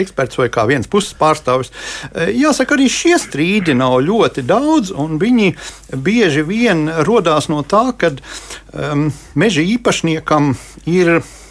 eksperts 0.04 0.40
vai 0.40 0.48
kā 0.54 0.66
viens 0.70 0.90
puses 0.90 1.16
pārstāvis. 1.18 1.72
Jāsaka, 2.14 2.78
arī 2.78 2.88
šie 2.92 3.16
strīdi 3.22 3.76
nav 3.78 3.98
ļoti 4.06 4.46
daudz, 4.48 4.94
un 4.94 5.18
viņi 5.22 5.52
bieži 5.94 6.46
vien 6.46 6.86
rodās 7.08 7.50
no 7.52 7.64
tā, 7.66 7.88
ka 7.98 8.14
um, 8.14 9.08
meža 9.38 9.64
īpašniekam 9.66 10.54
ir 10.88 11.18
Eh, 11.18 11.47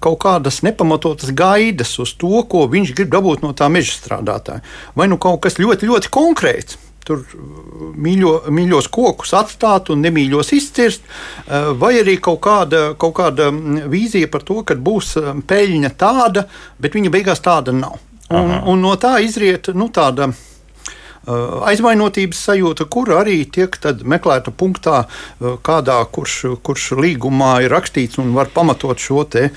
kaut 0.00 0.18
kādas 0.24 0.62
nepamatotas 0.66 1.32
gaidas 1.36 1.96
uz 2.02 2.14
to, 2.18 2.40
ko 2.48 2.64
viņš 2.70 2.94
grib 2.96 3.12
dabūt 3.12 3.44
no 3.44 3.52
tā 3.56 3.68
meža 3.72 3.96
strādātāja. 3.96 4.64
Vai 4.96 5.08
nu 5.12 5.20
kaut 5.20 5.42
kas 5.46 5.60
ļoti, 5.60 5.88
ļoti 5.90 6.12
konkrēts. 6.14 6.80
Tur 7.06 7.20
eh, 7.22 7.44
mīļo, 8.02 8.32
mīļos 8.50 8.90
kokus 8.92 9.34
atstāt 9.38 9.92
un 9.94 10.02
nemīļos 10.06 10.52
izcirst, 10.56 11.06
eh, 11.06 11.70
vai 11.78 11.96
arī 12.00 12.18
kaut 12.22 12.40
kāda, 12.46 12.88
kaut 12.98 13.14
kāda 13.20 13.52
mm, 13.52 13.86
vīzija 13.92 14.32
par 14.32 14.46
to, 14.46 14.62
ka 14.66 14.74
būs 14.74 15.14
peļņa 15.46 15.94
tāda, 16.00 16.48
bet 16.82 16.98
viņa 16.98 17.14
beigās 17.14 17.44
tāda 17.44 17.74
nav. 17.76 18.00
Un, 18.26 18.50
Aha. 18.50 18.62
un 18.66 18.80
no 18.82 18.96
tā 18.98 19.20
izriet 19.22 19.70
nu, 19.78 19.86
tāda 19.94 20.32
aizvainotības 21.26 22.42
sajūta, 22.48 22.86
kur 22.90 23.12
arī 23.18 23.40
tiek 23.50 23.76
meklēta 24.06 24.52
punktā, 24.54 25.04
kādā, 25.66 25.98
kurš, 26.12 26.36
kurš 26.66 26.92
līgumā 27.00 27.56
ir 27.66 27.74
rakstīts 27.74 28.20
un 28.22 28.34
var 28.36 28.52
pamatot 28.54 29.00
šo 29.02 29.24
te 29.30 29.48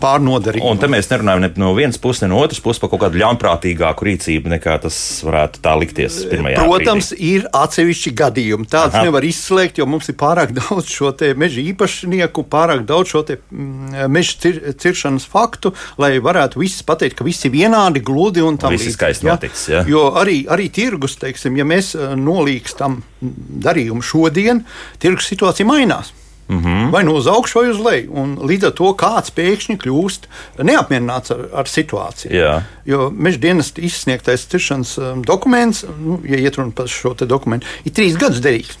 pārnodarījumu. 0.00 0.70
Un 0.72 0.78
te 0.80 0.88
mēs 0.88 1.10
nerunājam 1.10 1.42
ne 1.42 1.50
no 1.60 1.74
vienas 1.76 1.98
puses, 2.00 2.22
ne 2.24 2.30
no 2.32 2.38
otras 2.40 2.62
puses 2.64 2.80
par 2.80 2.88
kaut 2.94 3.02
kādu 3.02 3.20
ļaunprātīgāku 3.20 4.06
rīcību, 4.08 4.48
nekā 4.54 4.78
tas 4.86 4.96
varētu 5.26 5.60
tā 5.64 5.74
likties 5.80 6.16
pirmajā. 6.30 6.62
Protams, 6.64 7.10
brīdī. 7.12 7.32
ir 7.34 7.48
atsevišķi 7.52 8.14
gadījumi. 8.20 8.68
Aha. 8.74 9.02
nevar 9.04 9.24
izslēgt, 9.28 9.78
jo 9.80 9.86
mums 9.88 10.08
ir 10.08 10.16
pārāk 10.20 10.54
daudz 10.60 10.88
šo 10.92 11.12
meža 11.36 11.60
īpašnieku, 11.60 12.46
pārāk 12.50 12.86
daudz 12.88 13.12
šo 13.12 13.24
mm, 13.28 14.08
meža 14.12 14.40
cir 14.44 14.60
ciršanas 14.80 15.28
faktu, 15.28 15.74
lai 16.00 16.16
varētu 16.24 16.62
visi 16.62 16.84
pateikt, 16.88 17.18
ka 17.20 17.28
visi 17.28 17.50
ir 17.50 17.54
vienādi, 17.58 18.02
gludi 18.04 18.42
un 18.44 18.56
tam 18.60 18.72
līdzīgi. 18.72 18.96
Skaisti 18.96 19.28
ja? 19.28 19.36
noticis. 19.36 19.66
Ja? 19.68 19.84
Jo 19.88 20.06
arī, 20.20 20.40
arī 20.48 20.63
tirgus, 20.72 21.16
teiksim, 21.20 21.56
ja 21.56 21.66
mēs 21.68 21.94
eh, 21.96 22.12
nolīgstam 22.18 23.00
darījumu 23.64 24.04
šodien, 24.04 24.64
tirgus 25.02 25.30
situācija 25.32 25.66
mainās. 25.68 26.12
Mm 26.48 26.58
-hmm. 26.60 26.90
Vai 26.92 27.04
nu 27.04 27.14
uz 27.14 27.26
augšu, 27.26 27.58
vai 27.58 27.70
uz 27.70 27.78
leju. 27.80 28.12
Un 28.12 28.36
līdz 28.36 28.66
ar 28.66 28.72
to 28.72 28.92
kāds 28.92 29.32
pēkšņi 29.32 29.78
kļūst 29.80 30.28
neapmierināts 30.58 31.32
ar, 31.32 31.40
ar 31.54 31.64
situāciju. 31.64 32.32
Jā. 32.32 32.62
Jo 32.84 33.10
meža 33.10 33.38
dienas 33.38 33.72
izsniegtais 33.76 34.46
ciršanas 34.46 34.98
um, 34.98 35.22
dokuments, 35.22 35.84
nu, 36.04 36.20
ja 36.24 36.36
iet 36.36 36.56
runa 36.56 36.70
par 36.70 36.88
šo 36.88 37.14
dokumentu, 37.14 37.66
ir 37.84 37.92
trīs 37.92 38.16
gadus 38.16 38.44
derīgs 38.44 38.76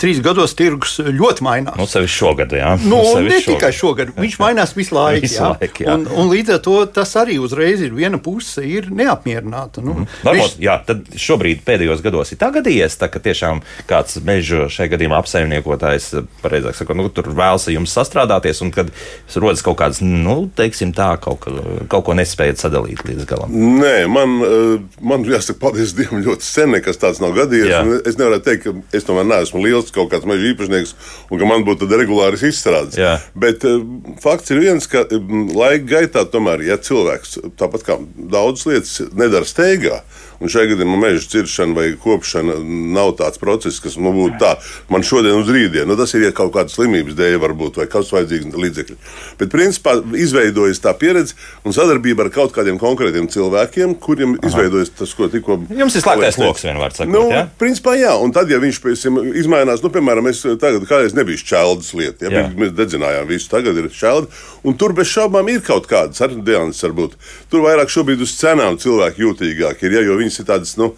trīs 0.00 0.20
gados 0.24 0.54
tirgus 0.56 0.96
ļoti 1.04 1.44
mainās. 1.44 1.76
Nu, 1.76 1.86
sevišķi 1.88 2.16
šogad, 2.16 2.54
jā. 2.56 2.70
Nu, 2.80 3.00
ne 3.20 3.36
šogad. 3.36 3.48
tikai 3.50 3.70
šogad, 3.76 4.12
viņš 4.16 4.38
mainās 4.40 4.72
visu 4.76 4.96
laiku. 4.96 5.24
visu 5.26 5.40
jā. 5.40 5.50
laiku 5.52 5.84
jā. 5.84 5.96
Un, 5.98 6.06
un 6.08 6.30
līdz 6.32 6.54
ar 6.56 6.62
to 6.64 6.76
tas 6.96 7.12
arī 7.20 7.36
uzreiz 7.42 7.82
ir 7.84 7.92
viena 7.96 8.20
puse 8.22 8.64
ir 8.64 8.88
neapmierināta. 8.94 9.84
Nu, 9.84 9.98
mm. 10.00 10.08
Varbūt, 10.24 10.56
viņš... 10.56 10.64
jā, 10.64 10.78
tad 10.88 11.04
šobrīd 11.26 11.64
pēdējos 11.66 12.04
gados 12.04 12.32
ir 12.32 12.40
tā 12.40 12.50
gadījies, 12.54 12.96
tā, 13.00 13.10
ka 13.12 13.22
tiešām 13.24 13.60
kāds 13.90 14.20
meža 14.24 14.68
šajā 14.72 14.94
gadījumā 14.94 15.20
apsaimniekotājs, 15.20 16.10
pareizāk 16.42 16.78
sakot, 16.78 16.98
nu, 16.98 17.10
tur 17.12 17.28
vēlas 17.36 17.68
jums 17.72 17.92
sastrādāties, 17.94 18.62
un 18.64 18.72
kad 18.74 18.92
rodas 19.36 19.64
kaut 19.66 19.78
kāds, 19.82 20.00
nu, 20.04 20.46
teiksim 20.56 20.94
tā, 20.96 21.12
kaut, 21.22 21.44
ka, 21.44 21.52
kaut 21.92 22.06
ko 22.08 22.16
nespējat 22.16 22.62
sadalīt 22.62 23.04
līdz 23.04 23.28
galam. 23.28 23.52
Nē, 23.52 23.94
man, 24.10 24.36
eh, 24.48 25.04
man 25.04 25.26
jāsaka, 25.28 25.60
paldies 25.60 25.94
Dievam, 25.98 26.22
ļoti 26.24 26.46
sen 26.46 26.74
nekas 26.74 27.00
tāds 27.00 27.20
nav 27.22 27.34
gadījies. 27.36 28.06
Es 28.08 28.18
nevaru 28.20 28.40
teikt, 28.44 28.66
ka 28.66 28.96
es 28.96 29.06
tomēr 29.06 29.26
neesmu 29.28 29.62
liels 29.64 29.73
liels 29.74 29.92
kaut 29.94 30.12
kāds 30.12 30.28
meža 30.28 30.50
īpašnieks, 30.52 30.94
un 31.28 31.40
ka 31.42 31.48
man 31.50 31.66
būtu 31.66 31.90
regulārs 31.90 32.44
izstrādes. 32.46 32.98
Jā. 33.00 33.16
Bet 33.38 33.66
uh, 33.68 33.82
fakts 34.22 34.54
ir 34.54 34.62
viens, 34.62 34.86
ka 34.90 35.04
um, 35.14 35.48
laika 35.54 35.98
gaitā 35.98 36.24
tomēr, 36.30 36.64
ja 36.68 36.78
cilvēks 36.80 37.40
tāpat 37.60 37.86
kā 37.86 37.98
daudzas 38.16 38.68
lietas 38.70 38.94
nedara 39.12 39.48
steigā, 39.48 40.02
Un 40.42 40.50
šajā 40.50 40.72
gadījumā 40.72 40.98
meža 41.00 41.28
ciršana 41.30 41.76
vai 41.76 41.86
kopšana 42.00 42.56
nav 42.94 43.14
tāds 43.20 43.40
process, 43.40 43.80
kas 43.82 43.96
man 44.00 44.16
būtu 44.16 44.40
tā, 44.42 44.54
man 44.92 45.04
šodien 45.06 45.38
uz 45.38 45.50
rītdienu. 45.50 45.86
Nu, 45.92 45.98
tas 45.98 46.14
ir 46.16 46.26
ja 46.26 46.32
kaut 46.34 46.54
kādas 46.56 46.74
slimības 46.78 47.16
dēļ, 47.18 47.36
varbūt, 47.42 47.78
vai 47.80 47.86
kāds 47.90 48.12
vajadzīgs 48.14 48.56
līdzekļi. 48.64 48.96
Bet, 49.40 49.52
principā, 49.52 49.96
izveidojas 50.18 50.82
tā 50.82 50.94
pieredze 50.98 51.36
un 51.64 51.76
sadarbība 51.76 52.26
ar 52.26 52.32
kaut 52.34 52.54
kādiem 52.56 52.80
konkrētiem 52.82 53.28
cilvēkiem, 53.32 53.96
kuriem 54.02 54.36
Aha. 54.38 54.50
izveidojas 54.50 54.92
tas, 54.98 55.14
ko 55.16 55.28
tikko. 55.32 55.60
Jums 55.74 55.98
ir 55.98 56.04
slēgtais 56.04 56.38
lokus, 56.40 56.66
vienmēr 56.66 56.96
sakot. 56.96 57.12
Nu, 57.14 57.24
ja? 57.32 57.44
Principā, 57.60 57.94
jā, 57.98 58.14
un 58.20 58.34
tad, 58.34 58.50
ja 58.52 58.60
viņš, 58.62 58.80
piemēram, 58.84 59.30
izmainās, 59.40 59.84
nu, 59.84 59.92
piemēram, 59.94 60.30
es 60.30 60.42
tagad 60.62 60.86
kādreiz 60.88 61.16
nebiju 61.16 61.40
šķeldas 61.40 61.92
lieta, 61.98 62.28
ja, 62.28 62.46
mēs 62.58 62.74
dedzinājām 62.76 63.28
visu, 63.30 63.50
tagad 63.52 63.78
ir 63.80 63.90
šķelda, 63.92 64.42
un 64.66 64.78
tur 64.80 64.94
bez 64.96 65.10
šaubām 65.12 65.48
ir 65.52 65.62
kaut 65.64 65.88
kādas 65.90 66.22
ar 66.24 66.34
Dienas 66.44 66.82
varbūt. 66.84 67.16
Tur 67.52 67.64
vairāk 67.64 67.92
šobrīd 67.92 68.22
uz 68.24 68.34
cenām 68.38 68.78
cilvēki 68.80 69.24
jūtīgāki 69.24 69.88
ir, 69.88 69.98
ja, 69.98 70.04
jo 70.08 70.18
viņas 70.24 70.40
ir 70.40 70.48
tādas, 70.48 70.74
nu, 70.80 70.94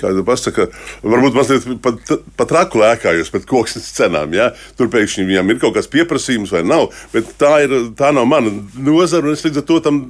kāda 0.00 0.22
pasaka, 0.24 0.64
varbūt 1.04 1.34
mazliet 1.36 1.66
pat, 1.84 2.12
pat 2.38 2.54
raku 2.56 2.80
lēkājos 2.80 3.28
pēc 3.34 3.44
koksnes 3.50 3.90
cenām. 3.98 4.32
Ja? 4.36 4.48
Tur 4.78 4.88
pēkšņi 4.92 5.26
viņam 5.28 5.52
ir 5.52 5.60
kaut 5.60 5.76
kāds 5.76 5.90
pieprasījums 5.92 6.54
vai 6.56 6.62
nav, 6.64 6.88
bet 7.12 7.34
tā, 7.40 7.52
ir, 7.66 7.74
tā 7.98 8.14
nav 8.16 8.28
mana 8.30 8.52
nozara, 8.80 9.28
un 9.28 9.36
es 9.36 9.44
līdz 9.44 9.60
ar 9.60 9.68
to 9.68 9.78
tam 9.84 10.00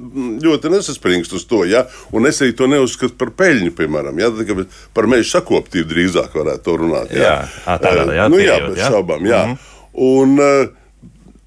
ļoti 0.43 0.71
nesaspringstu 0.77 1.41
uz 1.41 1.47
to. 1.49 1.65
Ja? 1.67 1.85
Un 2.15 2.29
es 2.29 2.39
arī 2.43 2.55
to 2.55 2.71
neuzskatu 2.71 3.19
par 3.19 3.33
peļņu, 3.35 3.75
piemēram, 3.77 4.23
ja? 4.23 4.31
Tad, 4.31 4.65
par 4.95 5.11
meža 5.11 5.37
sakoptību 5.37 5.91
drīzāk 5.91 6.35
varētu 6.39 6.67
to 6.69 6.79
runāt. 6.85 7.11
Ja? 7.11 7.41
Jā, 7.65 7.79
tā 7.83 7.95
ir. 7.97 8.15
Jā, 8.15 8.31
nu, 8.31 8.39
jā, 8.41 8.61
bez 8.69 8.83
šaubām. 8.85 9.27
Jā. 9.27 9.43
Mm 9.45 9.57
-hmm. 9.57 9.73
Un, 9.97 10.39
uh, 10.39 10.86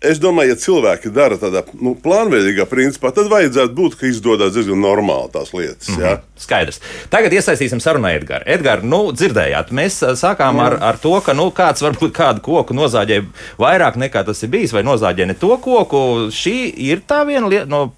Es 0.01 0.17
domāju, 0.17 0.55
ja 0.55 0.57
cilvēki 0.57 1.11
dara 1.13 1.37
tādā 1.37 1.61
nu, 1.77 1.91
plānveidīgā 1.93 2.65
principā, 2.71 3.11
tad 3.13 3.27
vajadzētu 3.29 3.75
būt, 3.77 3.97
ka 4.01 4.07
izdodas 4.09 4.55
diezgan 4.55 4.81
normāli 4.81 5.29
tās 5.35 5.51
lietas. 5.53 5.91
Mm 5.91 5.97
-hmm. 5.97 6.05
ja? 6.07 6.13
Skaidrs. 6.41 6.81
Tagad 7.13 7.35
iesaistīsim 7.37 7.83
sarunu 7.85 8.09
Edgars. 8.09 8.47
Edgars, 8.47 8.83
nu, 8.83 9.01
dzirdējāt, 9.13 9.69
mēs 9.77 10.01
sākām 10.17 10.57
Jā. 10.57 10.67
ar, 10.67 10.77
ar 10.81 10.99
to, 11.03 11.13
ka 11.21 11.35
nu, 11.37 11.51
kāds 11.51 11.85
varbūt 11.85 12.15
kādu 12.17 12.41
koku 12.41 12.75
nozāģē 12.75 13.19
vairāk 13.59 13.99
nekā 14.01 14.25
tas 14.25 14.43
ir 14.43 14.49
bijis, 14.49 14.73
vai 14.73 14.83
nozāģē 14.83 15.27
ne 15.27 15.35
to 15.35 15.57
koku. 15.57 16.33
Šī 16.33 16.73
ir 16.77 17.05
tā 17.05 17.27
viena 17.27 17.49
li 17.49 17.61
no 17.67 17.93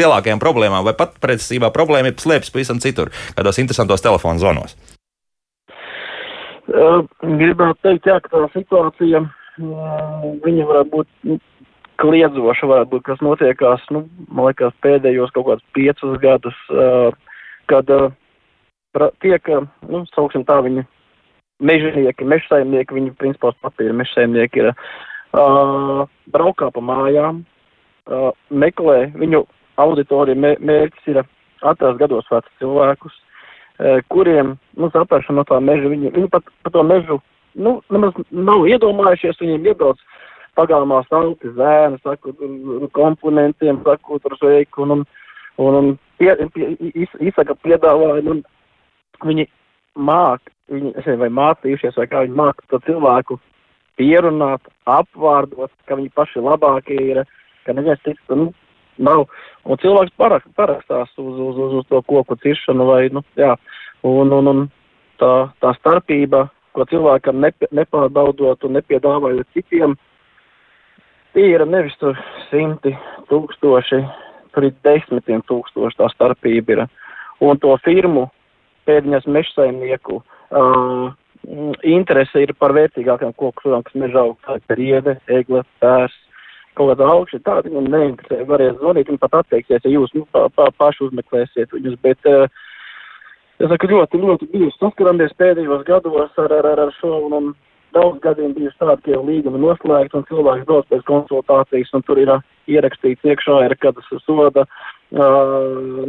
lielākajām 0.00 0.42
problēmām, 0.42 0.82
vai 0.84 0.94
pat 0.94 1.14
pretestībā 1.20 1.70
problēma 1.70 2.10
ir 2.10 2.18
slēpjas 2.18 2.50
pavisam 2.50 2.80
citur, 2.80 3.10
kādos 3.36 3.58
interesantos 3.58 4.02
telefonu 4.02 4.38
zvanos. 4.38 4.74
Uh, 6.66 7.06
gribētu 7.22 7.78
teikt, 7.82 8.06
jā, 8.06 8.18
ka 8.20 8.28
tā 8.28 8.46
situācija 8.58 9.22
viņa 9.58 10.66
varētu 10.70 10.90
būt 10.92 11.08
nu, 11.28 11.38
kliedzoša, 12.02 12.66
varētu 12.70 12.90
būt, 12.96 13.04
kas 13.06 13.22
notiekās, 13.22 13.84
nu, 13.94 14.04
man 14.28 14.50
liekas, 14.50 14.74
pēdējos 14.82 15.32
kaut 15.34 15.46
kādus 15.46 15.66
piecus 15.76 16.18
gadus, 16.22 16.58
kad 17.70 17.90
tiek, 19.22 19.50
nu, 19.88 20.02
sauksim 20.14 20.44
tā, 20.48 20.58
viņi 20.66 20.84
mežnieki, 21.62 22.26
mežsaimnieki, 22.26 22.96
viņi 22.96 23.14
principā 23.20 23.52
papīra 23.62 23.94
mežsaimnieki 23.96 24.62
ir 24.62 24.70
uh, 24.72 26.04
braukā 26.34 26.70
pa 26.74 26.82
mājām, 26.82 27.44
uh, 27.44 28.30
meklē 28.50 29.12
viņu 29.18 29.44
auditoriju, 29.82 30.38
mē, 30.40 30.54
mērķis 30.60 31.12
ir 31.12 31.22
atrast 31.64 32.00
gados 32.02 32.28
vecus 32.32 32.58
cilvēkus, 32.62 33.14
uh, 33.14 34.00
kuriem, 34.10 34.56
nu, 34.78 34.90
sapēršana 34.94 35.42
no 35.42 35.46
tā 35.48 35.60
meža, 35.62 35.90
viņi, 35.92 36.14
viņi 36.16 36.32
pat 36.32 36.50
pa 36.66 36.74
to 36.74 36.84
mežu 36.86 37.20
nu, 37.54 37.78
nemaz 37.92 38.16
nav 38.30 38.66
iedomājušies, 38.70 39.40
viņiem 39.40 39.68
iebrauc 39.70 40.00
pagalmā 40.58 41.02
sauti 41.08 41.50
zēni, 41.56 41.98
sakot, 42.04 42.40
komponentiem, 42.94 43.80
sakot 43.86 44.26
ar 44.30 44.36
sveiku, 44.38 44.84
un, 44.86 45.04
un, 45.58 45.78
un 45.80 45.92
pie, 46.18 46.34
pie, 46.54 46.70
iz, 46.92 47.14
izsaka 47.20 47.56
piedāvājumu, 47.66 48.36
un 48.36 49.28
viņi 49.30 49.48
māk, 49.94 50.52
viņi, 50.72 50.94
es 50.94 51.02
nezinu, 51.02 51.22
vai 51.24 51.32
mācījušies, 51.40 51.98
vai 51.98 52.06
kā 52.10 52.24
viņi 52.26 52.38
māk 52.38 52.62
to 52.70 52.80
cilvēku 52.86 53.38
pierunāt, 53.98 54.62
apvārdot, 54.90 55.72
ka 55.88 55.98
viņi 55.98 56.12
paši 56.14 56.42
labākie 56.42 56.98
ir, 57.02 57.24
ka 57.66 57.74
neviens 57.74 58.02
cits, 58.06 58.22
nu, 58.30 58.50
nav. 58.98 59.26
Un 59.64 59.80
cilvēks 59.80 60.14
parak, 60.20 60.46
parakstās 60.58 61.10
uz, 61.18 61.34
uz, 61.34 61.58
uz, 61.58 61.78
uz 61.80 61.86
to 61.90 62.02
koku 62.06 62.36
ciršanu 62.42 62.86
vai, 62.90 63.06
nu, 63.14 63.24
jā, 63.38 63.54
un, 64.06 64.32
un, 64.34 64.50
un 64.50 64.66
tā, 65.22 65.32
tā 65.62 65.74
starpība 65.78 66.48
ko 66.74 66.86
cilvēkam 66.90 67.40
nepie, 67.44 67.68
nepārbaudot 67.74 68.66
un 68.66 68.76
nepiedāvājot 68.78 69.56
citiem, 69.56 69.96
tie 71.34 71.48
ir 71.54 71.64
nevis 71.66 71.96
tur 72.00 72.18
simti 72.50 72.94
tūkstoši, 73.30 74.00
tur 74.54 74.68
ir 74.68 74.76
desmitiem 74.86 75.42
tūkstoši 75.48 76.00
tā 76.00 76.10
starpība 76.14 76.76
ir. 76.76 76.84
Un 77.42 77.58
to 77.62 77.74
firmu 77.84 78.28
pēdiņas 78.88 79.26
mežsaimnieku 79.30 80.20
uh, 80.20 81.14
interese 81.82 82.44
ir 82.44 82.54
par 82.58 82.74
vērtīgākām 82.76 83.34
koku 83.38 83.66
sudām, 83.66 83.82
kas 83.86 83.96
mežā 83.98 84.26
aug, 84.28 84.38
kā 84.44 84.58
riede, 84.78 85.18
egle, 85.28 85.64
pērs, 85.82 86.14
kaut 86.74 86.92
kāda 86.92 87.08
augša, 87.10 87.40
tāda 87.46 87.70
viņam 87.70 87.90
neinteresē, 87.92 88.44
varēs 88.48 88.78
zvanīt 88.80 89.10
un 89.12 89.18
pat 89.22 89.40
atteiksies, 89.42 89.84
ja 89.84 89.92
jūs 89.92 90.14
nu, 90.16 90.24
pa, 90.34 90.48
pa, 90.54 90.70
paši 90.78 91.06
uzmeklēsiet 91.08 91.74
viņus, 91.74 91.98
bet 92.02 92.30
uh, 92.30 92.46
Es 93.62 93.70
saku, 93.70 93.86
ļoti, 93.86 94.18
ļoti 94.18 94.48
bieži 94.50 94.72
saskaramies 94.80 95.34
pēdējos 95.38 95.84
gados 95.86 96.40
ar, 96.42 96.52
ar, 96.58 96.66
ar, 96.72 96.80
ar 96.88 96.90
šo, 96.96 97.12
un, 97.28 97.36
un 97.38 97.52
daudz 97.94 98.18
gadiem 98.24 98.54
bijuši 98.56 98.80
tādi, 98.80 99.04
ka 99.04 99.12
jau 99.14 99.22
līgumi 99.26 99.60
noslēgti, 99.62 100.18
un 100.18 100.26
cilvēks 100.30 100.66
dodas 100.66 100.88
pēc 100.90 101.04
konsultācijas, 101.06 101.92
un 101.94 102.02
tur 102.06 102.18
ir 102.18 102.32
ierakstīts 102.70 103.28
iekšā, 103.30 103.60
ir 103.68 103.76
kādas 103.78 104.08
soda 104.24 104.64
uh, 104.66 104.88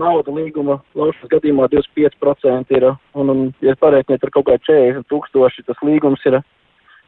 nauda 0.01 0.33
līguma 0.33 0.79
laušanas 0.97 1.31
gadījumā 1.35 1.69
25% 1.73 2.73
ir, 2.79 2.87
un, 3.13 3.33
un 3.33 3.43
ja 3.65 3.75
pareiķiniet 3.77 4.25
ar 4.25 4.33
kaut 4.33 4.47
kā 4.49 4.57
40 4.65 5.05
tūkstoši, 5.11 5.67
tas 5.69 5.83
līgums 5.85 6.25
ir, 6.25 6.39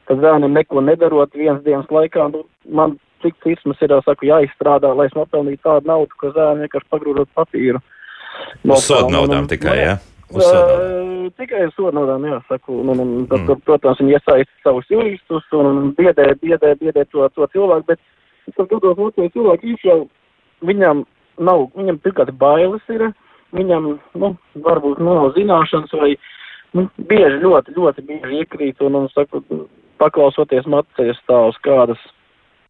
tad 0.08 0.22
zēniem 0.22 0.54
neko 0.60 0.84
nedarot 0.86 1.34
viens 1.34 1.64
dienas 1.66 1.90
laikā, 1.90 2.28
nu, 2.36 2.44
man 2.70 3.00
cik 3.26 3.40
cismas 3.42 3.82
ir, 3.82 3.96
saku, 4.06 4.30
jāizstrādā, 4.30 4.94
lai 4.94 5.10
es 5.10 5.18
nopelnītu 5.18 5.64
tādu 5.66 5.90
naudu, 5.90 6.14
ka 6.22 6.30
zēni 6.36 6.68
vienkārši 6.68 6.94
pagrūrot 6.94 7.34
papīru. 7.34 7.82
Uz 8.68 8.86
sodu 8.86 9.10
naudām 9.16 9.50
tikai, 9.50 9.74
jā? 9.80 9.98
Ja? 9.98 10.17
Uh, 10.28 11.30
tikai 11.40 11.62
ar 11.64 11.70
sodu 11.72 11.94
naudām, 11.96 12.26
jā, 12.28 12.38
saku, 12.50 12.82
un, 12.82 12.90
un, 13.00 13.12
tad, 13.32 13.46
mm. 13.46 13.62
protams, 13.64 14.02
viņi 14.02 14.18
iesaist 14.18 14.50
savus 14.60 14.90
juristus 14.92 15.46
un, 15.56 15.94
biedē, 15.96 16.34
biedē, 16.42 16.74
biedē 16.82 17.06
to, 17.08 17.24
to 17.32 17.48
cilvēku, 17.54 17.94
bet 17.94 18.02
es 18.50 18.58
skatos, 18.58 19.00
otrais 19.00 19.32
cilvēks 19.32 19.70
īšā, 19.72 19.96
viņam 20.68 21.06
nav, 21.48 21.70
viņam 21.78 22.00
pirmkārt 22.04 22.34
bailes 22.42 22.92
ir, 22.92 23.06
viņam, 23.56 23.94
nu, 24.20 24.34
varbūt 24.66 25.00
nu, 25.00 25.14
nav 25.16 25.32
zināšanas 25.38 25.96
vai 25.96 26.12
nu, 26.76 26.90
bieži, 26.98 27.40
ļoti, 27.46 27.78
ļoti 27.78 28.04
bieži 28.10 28.42
iekrīt 28.42 28.84
un, 28.84 29.00
un 29.00 29.08
saku, 29.14 29.44
paklausoties 30.02 30.68
matceļas 30.68 31.22
stāvus, 31.24 31.60
kādas, 31.64 32.02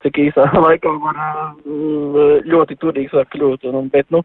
cik 0.05 0.19
īsā 0.27 0.45
laikā 0.67 0.93
var 1.01 1.23
mm, 1.65 2.45
ļoti 2.53 2.77
turīgs 2.83 3.17
var 3.17 3.25
kļūt. 3.33 3.65
Un, 3.71 3.81
un, 3.81 3.89
bet, 3.93 4.05
nu, 4.13 4.21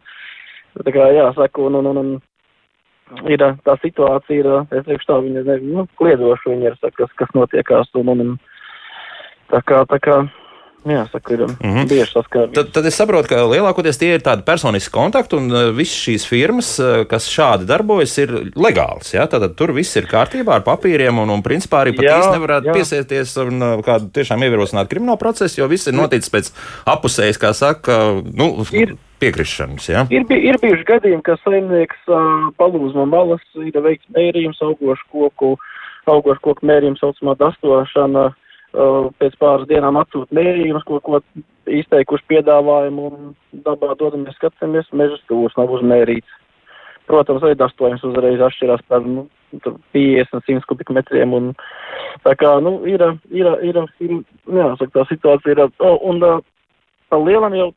tā 0.85 0.93
kā 0.93 1.09
jāsaka, 1.17 1.65
un, 1.65 1.81
un, 1.81 1.89
un, 1.89 2.01
un 2.03 2.13
ir 3.29 3.43
tā 3.65 3.77
situācija, 3.81 4.39
ir, 4.39 4.79
es 4.79 4.87
teikšu 4.87 5.09
tā, 5.09 5.19
viņa, 5.25 5.43
ne, 5.49 5.57
nu, 5.63 5.87
kliedzoša 5.99 6.53
viņa 6.53 6.71
ir, 6.71 6.79
saka, 6.81 7.03
kas, 7.03 7.17
kas 7.23 7.35
notiekās. 7.37 7.91
Un, 7.99 8.13
un, 8.13 8.23
un, 8.25 8.33
tā 9.51 9.61
kā, 9.67 9.83
tā 9.89 9.99
kā, 10.03 10.23
Jā, 10.83 11.05
saka, 11.07 11.33
ir 11.33 11.39
mm 11.39 11.55
-hmm. 11.61 11.87
bieži 11.87 12.11
saskarbības. 12.11 12.55
Tad, 12.55 12.71
tad 12.75 12.85
es 12.85 12.95
saprotu, 12.95 13.29
ka 13.29 13.35
lielākoties 13.47 13.97
tie 13.99 14.15
ir 14.15 14.21
tādi 14.21 14.43
personiski 14.43 14.91
kontakti, 14.91 15.35
un 15.35 15.47
visas 15.77 15.95
šīs 15.95 16.27
firmas, 16.27 16.79
kas 17.09 17.29
šādi 17.31 17.65
darbojas, 17.65 18.17
ir 18.17 18.51
legāls. 18.55 19.13
Ja? 19.13 19.27
Tad 19.27 19.55
tur 19.55 19.71
viss 19.71 19.95
ir 19.95 20.07
kārtībā 20.11 20.59
ar 20.59 20.63
papīriem, 20.63 21.19
un, 21.19 21.29
un 21.29 21.41
principā 21.41 21.85
arī 21.85 21.95
pat 21.95 22.05
jā, 22.05 22.19
īsti 22.19 22.35
nevarētu 22.35 22.67
jā. 22.67 22.73
piesieties 22.73 23.37
un 23.37 23.59
kādu 23.81 24.11
tiešām 24.11 24.43
ievirosināt 24.43 24.89
kriminālu 24.89 25.17
procesu, 25.17 25.61
jo 25.61 25.67
viss 25.67 25.87
ir 25.87 25.93
noticis 25.93 26.29
pēc 26.29 26.51
apusējas, 26.85 27.39
kā 27.39 27.53
saka, 27.53 28.21
nu, 28.33 28.65
ir. 28.73 28.97
Piekrišanas, 29.23 29.87
ja? 29.87 30.03
ir, 30.11 30.25
bij, 30.27 30.41
ir 30.49 30.57
bijuši 30.59 30.83
gadījumi, 30.89 31.23
ka 31.23 31.37
saimnieks 31.39 32.09
uh, 32.11 32.49
palūdz 32.59 32.97
no 32.97 33.05
malas, 33.07 33.43
ir 33.55 33.77
veikts 33.85 34.09
mērījums, 34.15 34.59
augošu 34.65 35.07
koku, 35.13 35.53
augošu 36.11 36.43
koku 36.43 36.67
mērījums, 36.67 36.99
saucamā 36.99 37.37
dastošana, 37.39 38.25
uh, 38.33 39.07
pēc 39.23 39.37
pāris 39.39 39.69
dienām 39.71 39.99
atsūta 40.01 40.35
mērījumus, 40.35 40.83
ko, 40.89 40.99
ko 41.05 41.21
izteikuši 41.71 42.27
piedāvājumu 42.33 43.07
un 43.09 43.33
dabā 43.63 43.95
dodamies 43.99 44.35
skatāmies, 44.41 44.91
meža 44.91 45.21
stūrs 45.23 45.55
nav 45.59 45.71
uzmērīts. 45.77 46.39
Protams, 47.07 47.43
arī 47.43 47.55
dastojums 47.59 48.03
uzreiz 48.07 48.43
atšķirās 48.43 48.83
par 48.91 49.03
nu, 49.07 49.27
50, 49.95 50.43
100 50.47 50.67
kubikmetriem 50.67 51.33
un 51.35 51.51
tā 52.23 52.35
kā, 52.39 52.55
nu, 52.63 52.77
ir, 52.89 53.03
ir, 53.31 53.49
ir, 53.63 53.79
ir 54.03 54.15
jāsaka, 54.47 54.91
tā 54.95 55.07
situācija 55.11 55.55
ir, 55.55 55.63
oh, 55.83 55.99
un 56.09 56.23
pa 57.13 57.19
lielam 57.21 57.53
jau 57.53 57.69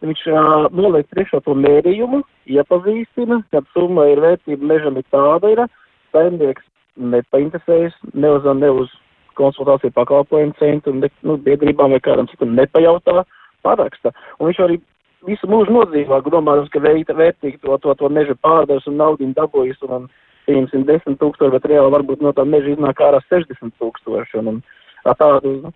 viņš 0.00 0.22
uh, 0.32 0.66
noliek 0.72 1.08
priekšā 1.12 1.42
to 1.44 1.52
mērījumu, 1.58 2.22
iepazīstina, 2.48 3.42
kad 3.52 3.68
summa 3.74 4.06
ir 4.08 4.22
vērtība 4.24 4.72
mežam 4.72 4.96
ir 4.96 5.04
tāda 5.12 5.52
ir, 5.52 5.66
saimnieks 6.14 6.64
nepainteresējas 6.96 7.98
ne 8.14 8.30
uz, 8.38 8.48
ne 8.56 8.70
uz 8.82 8.94
konsultāciju 9.36 9.92
pakalpojumu 9.96 10.56
centru, 10.58 10.94
ne, 10.96 11.10
nu, 11.26 11.36
biedrībām 11.44 11.92
vai 11.94 12.00
kādam 12.04 12.28
citam 12.32 12.56
nepajautā, 12.56 13.24
paraksta. 13.66 14.14
Un 14.38 14.48
viņš 14.48 14.62
arī 14.64 14.80
visu 15.28 15.48
mūžu 15.52 15.76
nodzīvā, 15.76 16.22
domājot, 16.32 16.72
ka 16.72 16.82
veita 16.84 17.16
vērtīgi 17.16 17.60
to, 17.60 17.76
to, 17.84 17.94
to 18.00 18.08
meža 18.08 18.36
pārdevis 18.40 18.88
un 18.88 18.96
naudu 19.00 19.28
dabūjis, 19.36 19.80
un, 19.86 19.96
un 19.98 20.10
pieņemsim, 20.48 20.88
10 20.88 21.20
tūkstoši, 21.20 21.54
bet 21.56 21.68
reāli 21.68 21.92
varbūt 21.94 22.24
no 22.24 22.32
tā 22.36 22.48
meža 22.48 22.72
iznāk 22.74 23.04
ārā 23.04 23.20
60 23.28 23.76
tūkstoši. 23.80 24.40
Un, 24.40 24.56
un 24.56 25.16
tādu 25.20 25.56
nu, 25.60 25.72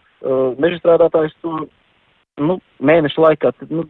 meža 0.61 0.81
strādātājs 0.81 1.37
to 1.45 1.67
nu, 2.41 2.59
mēnešu 2.81 3.23
laikā 3.25 3.53
nu, 3.71 3.87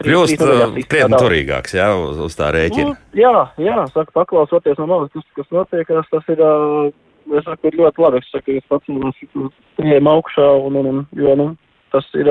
Kļūst 0.00 0.40
krietni 0.88 1.18
turīgāks, 1.20 1.74
jā, 1.76 1.90
uz, 1.92 2.16
uz 2.24 2.36
tā 2.38 2.48
rēķina. 2.56 2.94
Nu, 2.94 3.20
jā, 3.20 3.32
jā, 3.60 3.82
saka, 3.92 4.14
paklausoties 4.16 4.78
no 4.80 4.86
malas, 4.88 5.10
kas, 5.12 5.26
kas 5.36 5.50
notiek, 5.52 5.90
tas 6.08 6.30
ir 6.32 6.40
es 6.40 7.44
saku, 7.44 7.68
ir 7.68 7.76
ļoti 7.82 8.04
labi. 8.04 8.22
Es 8.22 8.30
saku, 8.32 8.56
es 8.56 8.70
pats 8.70 8.88
pieejam 9.76 10.08
augšā, 10.08 10.46
un, 10.64 10.78
un, 10.80 10.88
un, 10.92 11.02
jo, 11.20 11.36
nu, 11.36 11.48
tas 11.92 12.08
ir 12.16 12.30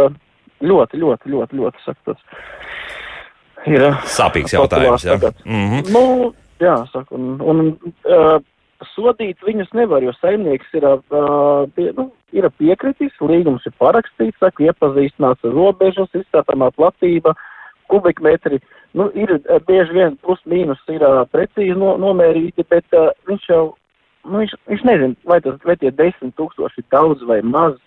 ļoti, 0.66 1.02
ļoti, 1.04 1.34
ļoti, 1.36 1.60
ļoti, 1.62 1.84
saku, 1.86 2.02
tas 2.10 3.70
ir. 3.70 3.86
Sāpīgs 4.18 4.58
jautājums, 4.58 5.06
jā. 5.06 5.20
Mm 5.46 5.70
-hmm. 5.70 5.94
Nu, 5.94 6.34
jā, 6.64 6.76
saku, 6.94 7.22
un, 7.22 7.38
un 7.42 7.66
uh, 8.10 8.40
sodīt 8.94 9.42
viņus 9.44 9.72
nevar, 9.76 10.04
jo 10.04 10.14
saimnieks 10.20 10.74
ir, 10.78 10.86
uh, 10.88 11.66
pie, 11.76 11.90
nu, 11.98 12.10
ir 12.36 12.48
piekritis, 12.60 13.16
līgums 13.22 13.66
ir 13.68 13.76
parakstīts, 13.82 14.40
saku, 14.40 14.68
iepazīstināts 14.70 15.46
ar 15.46 15.56
robežas, 15.56 16.12
izstātamā 16.16 16.72
platība, 16.78 17.36
kubikmetri. 17.92 18.62
Nu, 18.98 19.10
ir 19.14 19.36
bieži 19.68 19.94
vien 19.98 20.16
plus 20.24 20.40
mīnus 20.50 20.82
ir 20.90 21.04
uh, 21.06 21.26
precīzi 21.30 21.78
no, 21.78 21.96
nomērīti, 22.02 22.66
bet 22.72 22.88
uh, 22.98 23.12
viņš 23.30 23.50
jau 23.52 23.64
nu, 24.26 24.40
viņš, 24.42 24.56
viņš 24.70 24.86
nezina, 24.88 25.20
vai, 25.30 25.40
tas, 25.46 25.60
vai 25.66 25.76
tie 25.80 25.92
desmit 25.96 26.36
tūkstoši 26.40 26.82
ir 26.82 26.88
daudz 26.94 27.24
vai 27.28 27.40
maz. 27.46 27.78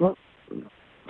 Nu, 0.00 0.14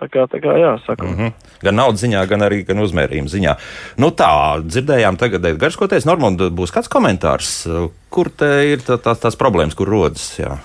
Tā 0.00 0.09
kā, 0.09 0.25
tā 0.33 0.40
kā 0.40 0.54
jāsaka. 0.57 1.04
Mm 1.04 1.16
-hmm. 1.16 1.32
Gan 1.60 1.76
naudas 1.76 2.00
ziņā, 2.00 2.25
gan 2.28 2.41
arī 2.41 2.65
gan 2.65 2.78
uzmērījuma 2.80 3.28
ziņā. 3.28 3.56
Nu 3.97 4.10
tā, 4.10 4.63
dzirdējām 4.65 5.17
tagad, 5.17 5.45
garškoties, 5.58 6.06
Normand, 6.08 6.41
būs 6.41 6.73
kāds 6.73 6.89
komentārs, 6.89 7.69
kur 8.08 8.30
te 8.30 8.73
ir 8.73 8.78
tā, 8.78 8.97
tās, 8.97 9.21
tās 9.21 9.36
problēmas, 9.36 9.76
kur 9.76 9.89
rodas? 9.89 10.39
Jā. 10.39 10.58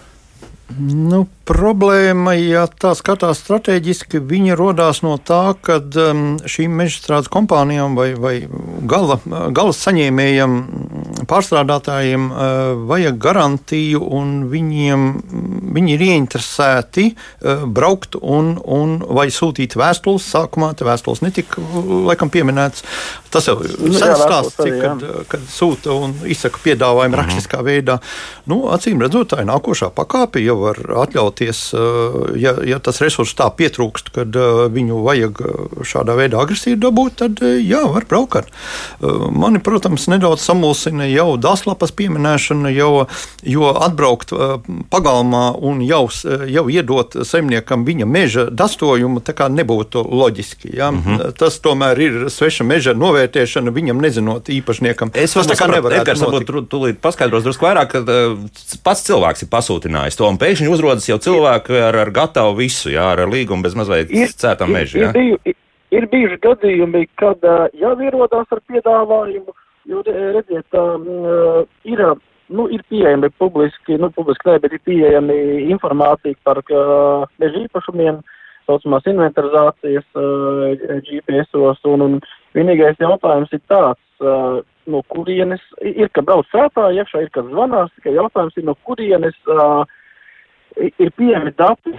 Nu, 0.80 1.28
problēma, 1.46 2.34
ja 2.38 2.66
tā 2.68 2.94
skatās 2.98 3.40
strateģiski, 3.44 4.20
viņa 4.26 4.58
radās 4.58 5.02
no 5.06 5.16
tā, 5.22 5.54
ka 5.62 5.78
um, 5.80 6.24
šīm 6.50 6.74
mežstrādes 6.80 7.30
kompānijām 7.32 7.96
vai, 7.98 8.10
vai 8.18 8.34
gala, 8.90 9.20
gala 9.26 9.76
saņēmējiem, 9.76 10.58
pārstrādātājiem 11.30 12.28
uh, 12.32 12.40
vajag 12.90 13.20
garantiju, 13.22 14.02
un 14.18 14.34
viņiem, 14.52 15.06
viņi 15.76 15.96
ir 15.96 16.06
ieinteresēti 16.10 17.08
uh, 17.14 17.66
braukt 17.66 18.18
un, 18.20 18.56
un 18.62 18.98
vai 19.06 19.28
sūtīt 19.34 19.78
vēstules. 19.80 20.26
Sākumā 20.36 20.74
te 20.78 20.88
vēstules 20.88 21.24
netika 21.26 21.62
laikam 22.10 22.34
pieminēts. 22.34 22.86
Tas 23.36 23.50
jau 23.50 23.58
ir 23.66 23.76
nu, 23.84 23.94
stāsts, 23.96 24.56
cik, 24.62 24.76
kad, 24.80 25.06
kad 25.32 25.48
sūta 25.52 25.94
un 25.94 26.16
izsaka 26.32 26.62
piedāvājumu 26.64 27.12
mhm. 27.12 27.20
-huh. 27.20 27.36
rakstiskā 27.36 27.62
veidā. 27.66 28.00
Nu, 28.50 28.66
acīm 28.74 29.02
redzot, 29.04 29.34
tā 29.34 29.44
ir 29.44 29.50
nākošā 29.52 29.92
pakāpe, 29.96 30.44
jau 30.44 30.58
var 30.62 30.80
atļauties, 31.06 31.35
eh, 31.42 32.40
ja, 32.40 32.56
ja 32.66 32.80
tas 32.84 33.02
resurss 33.04 33.36
tā 33.38 33.48
pietrūkst, 33.58 34.12
kad 34.16 34.36
eh, 34.36 34.66
viņu 34.72 35.02
vajag 35.06 35.42
eh, 35.42 35.84
šādā 35.88 36.16
veidā 36.18 36.42
agresīvi 36.42 36.80
dabūt, 36.82 37.18
tad 37.22 37.42
jā, 37.44 37.84
var 37.92 38.08
braukt. 38.10 38.50
Mani, 39.02 39.60
protams, 39.64 40.08
nedaudz 40.10 40.42
samulsina 40.44 41.06
jau 41.06 41.36
dāslapas 41.38 41.92
pieminēšana, 41.96 42.72
jo, 42.74 43.06
jo 43.46 43.70
atbraukt 43.86 44.34
pagalmā 44.92 45.44
un 45.56 45.84
jau, 45.86 46.08
jau 46.50 46.66
iedot 46.74 47.18
saimniekam 47.28 47.86
viņa 47.86 48.08
meža 48.10 48.48
dastojumu, 48.50 49.22
tā 49.26 49.36
kā 49.38 49.48
nebūtu 49.54 50.02
loģiski. 50.10 50.74
Ja? 50.74 50.90
Mm 50.92 51.04
-hmm. 51.04 51.32
Tas 51.38 51.60
tomēr 51.62 52.02
ir 52.02 52.30
sveša 52.30 52.64
meža 52.64 52.94
novērtēšana 52.94 53.72
viņam 53.72 54.02
nezinot 54.02 54.50
īpašniekam. 54.50 55.12
Es 55.14 55.34
tas 55.34 55.48
tā 55.48 55.56
kā 55.60 55.70
nevaru. 55.72 55.96
Edgars 55.96 56.22
varbūt 56.22 56.70
tūlīt 56.70 57.02
paskaidros 57.02 57.44
drusku 57.44 57.66
vairāk, 57.66 57.88
ka 57.88 58.04
pats 58.84 59.06
cilvēks 59.08 59.46
ir 59.46 59.50
pasūtinājis 59.52 60.18
to 60.18 60.28
un 60.28 60.40
pēkšņi 60.42 60.72
uzrodas 60.72 61.08
jau 61.10 61.18
cilvēki 61.26 61.80
ar, 61.88 62.00
ar 62.06 62.12
gatavu 62.16 62.56
visu, 62.60 62.92
jā, 62.94 63.08
ar 63.16 63.26
līgumu 63.32 63.66
bez 63.66 63.76
mazliet 63.78 64.14
cētam 64.40 64.74
mežu. 64.76 65.02
Ir, 65.02 65.18
ir, 65.20 65.52
ir, 65.52 65.58
ir 66.00 66.08
bijuši 66.12 66.40
gadījumi, 66.46 67.06
kad 67.22 67.44
uh, 67.48 67.66
jau 67.82 67.96
ierodās 68.02 68.52
ar 68.54 68.62
piedāvājumu, 68.70 69.56
jo 69.92 70.06
redziet, 70.06 70.80
uh, 70.80 71.66
ir, 71.88 72.06
nu, 72.50 72.68
ir 72.74 72.86
pieejami 72.90 73.32
publiski, 73.42 74.00
nu, 74.02 74.12
publiski 74.16 74.50
ne, 74.50 74.60
bet 74.64 74.78
ir 74.78 74.86
pieejami 74.88 75.38
informācija 75.74 76.38
par 76.48 76.62
uh, 76.66 77.28
meža 77.42 77.66
īpašumiem, 77.66 78.22
saucamās 78.66 79.06
inventarizācijas 79.10 80.08
uh, 80.18 81.02
GPS-os, 81.06 81.84
un, 81.92 82.06
un 82.08 82.16
vienīgais 82.58 82.98
jautājums 83.02 83.52
ir 83.54 83.62
tāds, 83.70 84.02
uh, 84.24 84.64
no 84.90 85.02
kurienes 85.10 85.62
ir, 85.82 86.10
ka 86.14 86.24
brauc 86.26 86.50
sētā, 86.54 86.90
iekšā 86.94 87.26
ir, 87.26 87.30
kas 87.34 87.46
zvanās, 87.50 87.94
tikai 87.98 88.16
jautājums 88.18 88.58
ir, 88.58 88.68
no 88.70 88.76
kurienes 88.88 89.38
uh, 89.50 89.86
ir 90.78 91.12
pieejami 91.18 91.54
dati, 91.58 91.94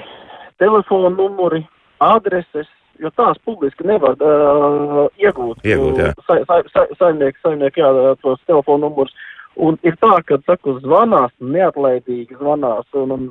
telefona 0.58 1.12
numuri, 1.14 1.62
adreses, 2.00 2.68
jo 3.00 3.10
tās 3.16 3.38
publiski 3.44 3.86
nevar 3.88 4.16
uh, 4.24 5.06
iegūt. 5.20 5.64
iegūt 5.64 6.00
jā. 6.00 6.12
sa, 6.26 6.38
sa, 6.48 6.60
sa, 6.72 6.86
saimnieki, 7.00 7.40
saimnieki, 7.44 7.82
jā, 7.82 8.14
tos 8.22 8.40
telefona 8.48 8.86
numurus. 8.86 9.12
Un 9.56 9.78
ir 9.88 9.96
tā, 10.00 10.12
ka, 10.28 10.36
saku, 10.44 10.76
zvanās, 10.84 11.32
neatlaidīgi 11.40 12.36
zvanās, 12.36 12.88
un, 12.96 13.12
un 13.14 13.28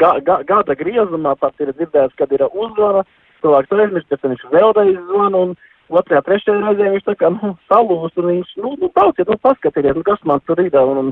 ga, 0.00 0.18
ga, 0.24 0.42
gada 0.44 0.76
griezumā 0.76 1.32
pat 1.40 1.60
ir 1.64 1.72
dzirdēts, 1.72 2.16
kad 2.18 2.32
ir 2.36 2.44
uzvara, 2.50 3.04
cilvēks 3.44 3.72
aizmirst, 3.72 4.10
pēc 4.10 4.20
tam 4.20 4.34
viņš 4.34 4.44
vēlreiz 4.52 4.98
zvana, 5.08 5.40
un 5.46 5.54
otrajā, 5.92 6.24
trešajā 6.26 6.60
reizē 6.60 6.90
viņš 6.92 7.06
tā 7.08 7.16
kā, 7.20 7.30
nu, 7.32 7.54
salūst, 7.70 8.20
un 8.20 8.30
viņš, 8.32 8.52
nu, 8.60 8.74
nu, 8.80 8.90
brauciet, 8.92 9.30
nu, 9.30 9.40
paskatieties, 9.44 9.96
nu, 9.96 10.04
kas 10.04 10.20
man 10.28 10.44
tur 10.48 10.60
ir, 10.60 10.76
un, 10.80 11.00
un, 11.00 11.10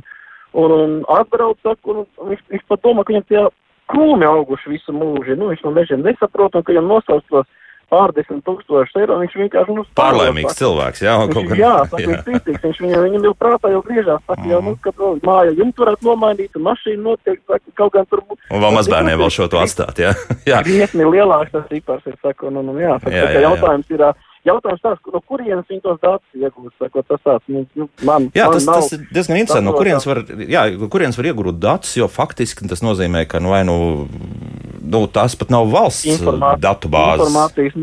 un, 0.53 0.77
un 0.77 0.95
atbrauc, 1.17 1.61
saku, 1.65 2.05
un 2.05 2.33
viņš, 2.33 2.45
viņš 2.53 2.69
pat 2.69 2.85
domā, 2.85 3.05
ka 3.05 3.15
viņam 3.15 3.29
tie 3.29 3.45
krūmi 3.91 4.29
auguši 4.29 4.77
visu 4.77 4.95
mūžu. 4.95 5.37
Nu, 5.39 5.51
viņš 5.53 5.67
no 5.67 5.75
mežiem 5.75 6.07
nesaprot, 6.07 6.55
un 6.55 6.65
ka 6.65 6.75
viņam 6.75 6.91
nosauc 6.91 7.27
tos 7.33 7.51
pārdesmit 7.93 8.41
tūkstošus 8.47 8.97
eiro, 9.03 9.19
viņš 9.21 9.35
vienkārši 9.37 9.75
nu, 9.77 9.85
pārlēmīgs 9.99 10.57
cilvēks. 10.57 11.03
Jā, 11.05 11.17
viņš, 11.29 11.49
gan, 11.51 11.61
jā, 11.61 11.73
saka, 11.93 12.03
jā. 12.03 12.21
Viņš, 12.29 12.63
viņš 12.63 12.81
viņam, 12.85 13.05
viņam 13.07 13.27
jau 13.29 13.35
prātā 13.37 13.73
jau 13.75 13.83
griežās, 13.85 14.23
saka, 14.25 14.41
mm. 14.41 14.53
jau, 14.55 14.61
nu, 14.65 14.75
ka 14.81 14.95
māja 15.29 15.55
jumtu 15.59 15.85
varētu 15.85 16.09
nomainīt, 16.09 16.57
un 16.57 16.67
mašīna 16.71 17.05
notiek, 17.05 17.41
saka, 17.45 17.77
kaut 17.83 17.95
gan 17.97 18.09
tur 18.09 18.25
būtu. 18.25 18.41
Un 18.49 18.65
vēl 18.65 18.77
mazbērniem 18.79 19.21
vēl 19.21 19.33
šo 19.37 19.49
to 19.53 19.61
atstāt, 19.61 20.01
jā. 20.01 20.15
jā. 20.51 20.63
Krietni 20.65 21.09
lielāks 21.13 21.53
tas 21.53 21.69
cipars 21.69 22.09
ir, 22.09 22.17
saka, 22.25 22.49
un, 22.49 22.63
un, 22.63 22.73
un 22.73 22.81
jā, 22.81 22.97
saka, 23.03 23.13
jā, 23.13 23.27
jā, 23.29 23.35
jā. 23.37 23.47
jautājums 23.51 23.93
ir, 23.93 24.07
jautājums 24.49 24.83
tāds, 24.83 25.03
no 25.15 25.21
kurienes 25.27 25.69
viņi 25.71 25.83
tos 25.85 25.99
datus 26.03 26.39
iegūst, 26.39 26.87
ko 26.93 27.03
tas 27.07 27.23
tāds, 27.25 27.45
nu, 27.53 27.65
nu 27.79 27.89
man, 28.07 28.29
jā, 28.35 28.49
man 28.49 28.57
tas, 28.57 28.69
nav, 28.69 28.81
tas 28.81 28.97
ir 28.97 29.05
diezgan 29.15 29.41
interesanti, 29.41 29.69
no 29.69 29.75
kurienes 29.77 30.07
var, 30.09 30.23
jā, 30.51 30.65
kurienes 30.93 31.19
var 31.19 31.31
iegūt 31.31 31.61
datus, 31.63 31.97
jo 31.99 32.09
faktiski 32.11 32.69
tas 32.71 32.85
nozīmē, 32.85 33.25
ka, 33.31 33.43
nu, 33.43 33.53
vai 33.55 33.63
nu, 33.69 33.77
nu 34.83 35.03
tas 35.13 35.37
pat 35.39 35.53
nav 35.55 35.69
valsts 35.73 36.09
informācijas, 36.17 36.63
datu 36.63 36.91
bāzes. 36.93 37.29
Informācijas, 37.29 37.77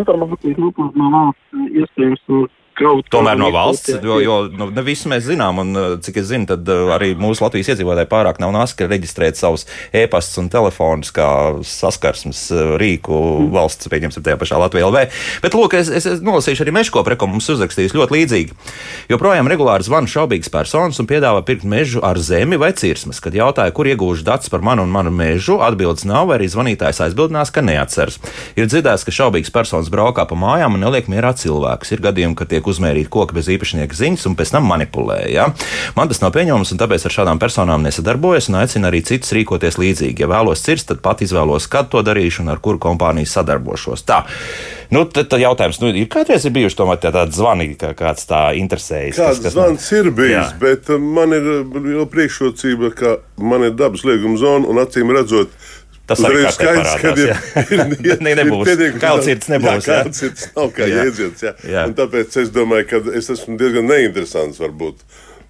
informācijas, 0.00 0.60
informācijas 0.60 1.00
no 1.00 1.14
valsts 1.16 1.80
iespējams 1.82 2.60
Kaut 2.74 3.06
Tomēr 3.12 3.38
no 3.38 3.52
valsts, 3.54 3.92
jo, 4.02 4.16
jo 4.18 4.36
nu, 4.50 4.66
ne 4.74 4.82
visu 4.82 5.06
mēs 5.10 5.28
zinām, 5.28 5.60
un 5.62 5.78
uh, 5.78 5.84
cik 6.02 6.16
es 6.18 6.26
zinu, 6.32 6.48
tad 6.50 6.66
uh, 6.66 6.90
arī 6.96 7.12
mūsu 7.14 7.44
Latvijas 7.44 7.70
iedzīvotāji 7.70 8.08
pārāk 8.10 8.40
nav 8.42 8.50
naski 8.54 8.88
reģistrēt 8.90 9.38
savus 9.38 9.62
e-pastus 9.94 10.40
un 10.42 10.48
telefonus 10.50 11.12
kā 11.14 11.28
saskarsmes 11.62 12.40
uh, 12.50 12.74
rīku 12.80 13.14
valsts, 13.54 13.86
pieņemsim, 13.92 14.24
tajā 14.26 14.40
pašā 14.40 14.58
Latvijā 14.58 14.88
LV. 14.88 15.04
Bet, 15.44 15.54
lūk, 15.54 15.76
es, 15.78 15.90
es, 16.00 16.08
es 16.16 16.24
nolasīšu 16.26 16.64
arī 16.64 16.74
mežko 16.74 17.04
prekomu 17.06 17.36
mums 17.36 17.46
uzrakstījis 17.54 17.94
ļoti 17.94 18.16
līdzīgi. 18.16 18.58
Joprojām 19.12 19.50
regulāri 19.52 19.86
zvana 19.86 20.10
šaubīgas 20.10 20.50
personas 20.50 20.98
un 20.98 21.06
piedāvā 21.10 21.44
pirkt 21.46 21.62
mežu 21.70 22.02
ar 22.02 22.18
zemi 22.18 22.58
vai 22.58 22.72
cirsmas. 22.74 23.22
Kad 23.22 23.38
jautāja, 23.38 23.74
kur 23.76 23.86
iegūšu 23.92 24.26
datus 24.26 24.50
par 24.50 24.66
manu 24.66 24.82
un 24.82 24.90
manu 24.90 25.14
mežu, 25.14 25.60
atbildes 25.62 26.08
nav, 26.10 26.26
vai 26.32 26.40
arī 26.40 26.50
zvanītājs 26.50 27.04
aizbildinās, 27.06 27.54
ka 27.54 27.62
neatceras. 27.62 28.18
Ir 28.58 28.66
dzirdēts, 28.66 29.06
ka 29.06 29.14
šaubīgas 29.14 29.54
personas 29.54 29.92
braukā 29.94 30.26
pa 30.26 30.38
mājām 30.38 30.74
un 30.74 30.86
neliek 30.88 31.10
mierā 31.12 31.34
cilvēkus. 31.38 31.94
Ir 31.94 32.02
gadījumi, 32.08 32.38
ka 32.38 32.48
tiek 32.50 32.63
tiek 32.64 32.72
uzmērīti 32.72 33.10
koki 33.12 33.36
bez 33.36 33.48
īpašnieka 33.52 33.94
ziņas 33.94 34.26
un 34.28 34.36
pēc 34.38 34.52
tam 34.54 34.68
manipulē. 34.68 35.24
Ja? 35.28 35.50
Man 35.96 36.08
tas 36.08 36.20
nav 36.22 36.32
pieņemams, 36.34 36.72
un 36.72 36.80
tāpēc 36.80 37.04
ar 37.04 37.12
šādām 37.12 37.40
personām 37.40 37.84
nesadarbojos 37.84 38.48
un 38.48 38.60
aicinu 38.62 38.88
arī 38.88 39.02
citus 39.04 39.34
rīkoties 39.36 39.78
līdzīgi. 39.78 40.24
Ja 40.24 40.30
vēlos 40.30 40.64
cirst, 40.64 40.88
tad 40.88 41.02
pat 41.04 41.22
izvēlos, 41.24 41.68
kad 41.68 41.90
to 41.92 42.02
darīšu 42.04 42.44
un 42.44 42.54
ar 42.54 42.62
kuru 42.64 42.80
kompāniju 42.80 43.28
sadarbošos. 43.28 44.04
Tā. 44.08 44.24
Nu, 44.92 45.04
tad, 45.08 45.28
tad 45.32 45.42
jautājums, 45.42 45.80
nu, 45.82 45.90
ir 45.96 46.08
kādreiz 46.12 46.44
ir 46.46 46.54
bijuši 46.54 46.78
tomēr 46.78 47.00
tā, 47.02 47.10
tādi 47.14 47.34
zvani, 47.34 47.70
ka 47.80 47.94
kāds 47.98 48.28
tā 48.30 48.42
interesējas? 48.58 49.16
Kāds 49.18 49.40
kas, 49.40 49.46
kas 49.46 49.56
zvans 49.56 49.86
man... 49.88 50.00
ir 50.00 50.10
bijis, 50.14 50.36
jā. 50.36 50.44
bet 50.60 50.92
uh, 50.92 51.00
man 51.00 51.34
ir 51.34 51.48
uh, 51.50 51.78
liela 51.80 52.04
priekšrocība, 52.10 52.92
ka 52.94 53.16
man 53.42 53.66
ir 53.66 53.74
dabas 53.78 54.04
lieguma 54.06 54.38
zona 54.38 54.70
un 54.70 54.78
acīm 54.84 55.10
redzot, 55.16 55.56
Tas 56.08 56.20
arī 56.20 56.42
ir 56.42 56.50
skaidrs, 56.52 56.96
ka 57.02 57.14
ir, 57.16 57.32
ir, 57.76 57.84
ir, 58.04 58.18
ne, 58.24 58.34
nebūs. 58.42 58.74
ir 58.74 58.98
kalcīts 59.00 59.48
nebūs. 59.52 59.88
Jā, 59.88 60.02
kalcīts 60.04 60.50
nav 60.56 60.74
kā 60.76 60.88
jā. 60.90 61.06
jēdziens. 61.06 61.46
Jā. 61.46 61.54
Jā. 61.76 61.86
Un 61.88 61.96
tāpēc 61.96 62.36
es 62.44 62.52
domāju, 62.54 62.90
ka 62.90 63.16
es 63.20 63.32
esmu 63.32 63.56
diezgan 63.60 63.88
neinteresants 63.88 64.60
varbūt. 64.62 65.00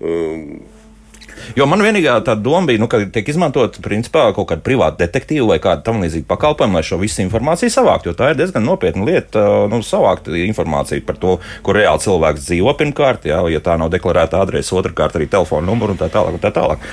Um, 0.00 0.62
Jo 1.58 1.66
man 1.68 1.82
vienīgā 1.84 2.14
tā 2.24 2.34
doma 2.38 2.68
bija, 2.70 2.80
nu, 2.80 2.86
ka 2.90 3.00
tiek 3.12 3.28
izmantot 3.28 3.76
principā 3.84 4.28
kaut 4.36 4.48
kāda 4.50 4.64
privāta 4.64 5.02
detektīva 5.02 5.50
vai 5.52 5.58
kāda 5.62 5.84
tam 5.86 6.00
līdzīga 6.04 6.28
pakalpojuma, 6.30 6.78
lai 6.78 6.86
šo 6.86 6.98
visu 7.02 7.20
informāciju 7.24 7.74
savāktu. 7.74 8.10
Jo 8.10 8.18
tā 8.18 8.30
ir 8.32 8.38
diezgan 8.40 8.64
nopietna 8.66 9.06
lieta, 9.06 9.44
nu, 9.70 9.82
savākt 9.84 10.30
informāciju 10.30 11.04
par 11.06 11.20
to, 11.20 11.36
kur 11.66 11.78
reāli 11.78 12.04
cilvēks 12.06 12.48
dzīvo 12.48 12.74
pirmkārt, 12.80 13.28
jā, 13.28 13.42
ja 13.52 13.62
tā 13.64 13.76
nav 13.80 13.92
deklarēta 13.94 14.40
adrese, 14.40 14.74
otrkārt 14.78 15.18
arī 15.18 15.28
telefona 15.30 15.68
numuru 15.68 15.96
un 15.96 16.00
tā 16.00 16.10
tālāk. 16.12 16.38
Un 16.38 16.44
tā 16.44 16.54
tālāk. 16.54 16.90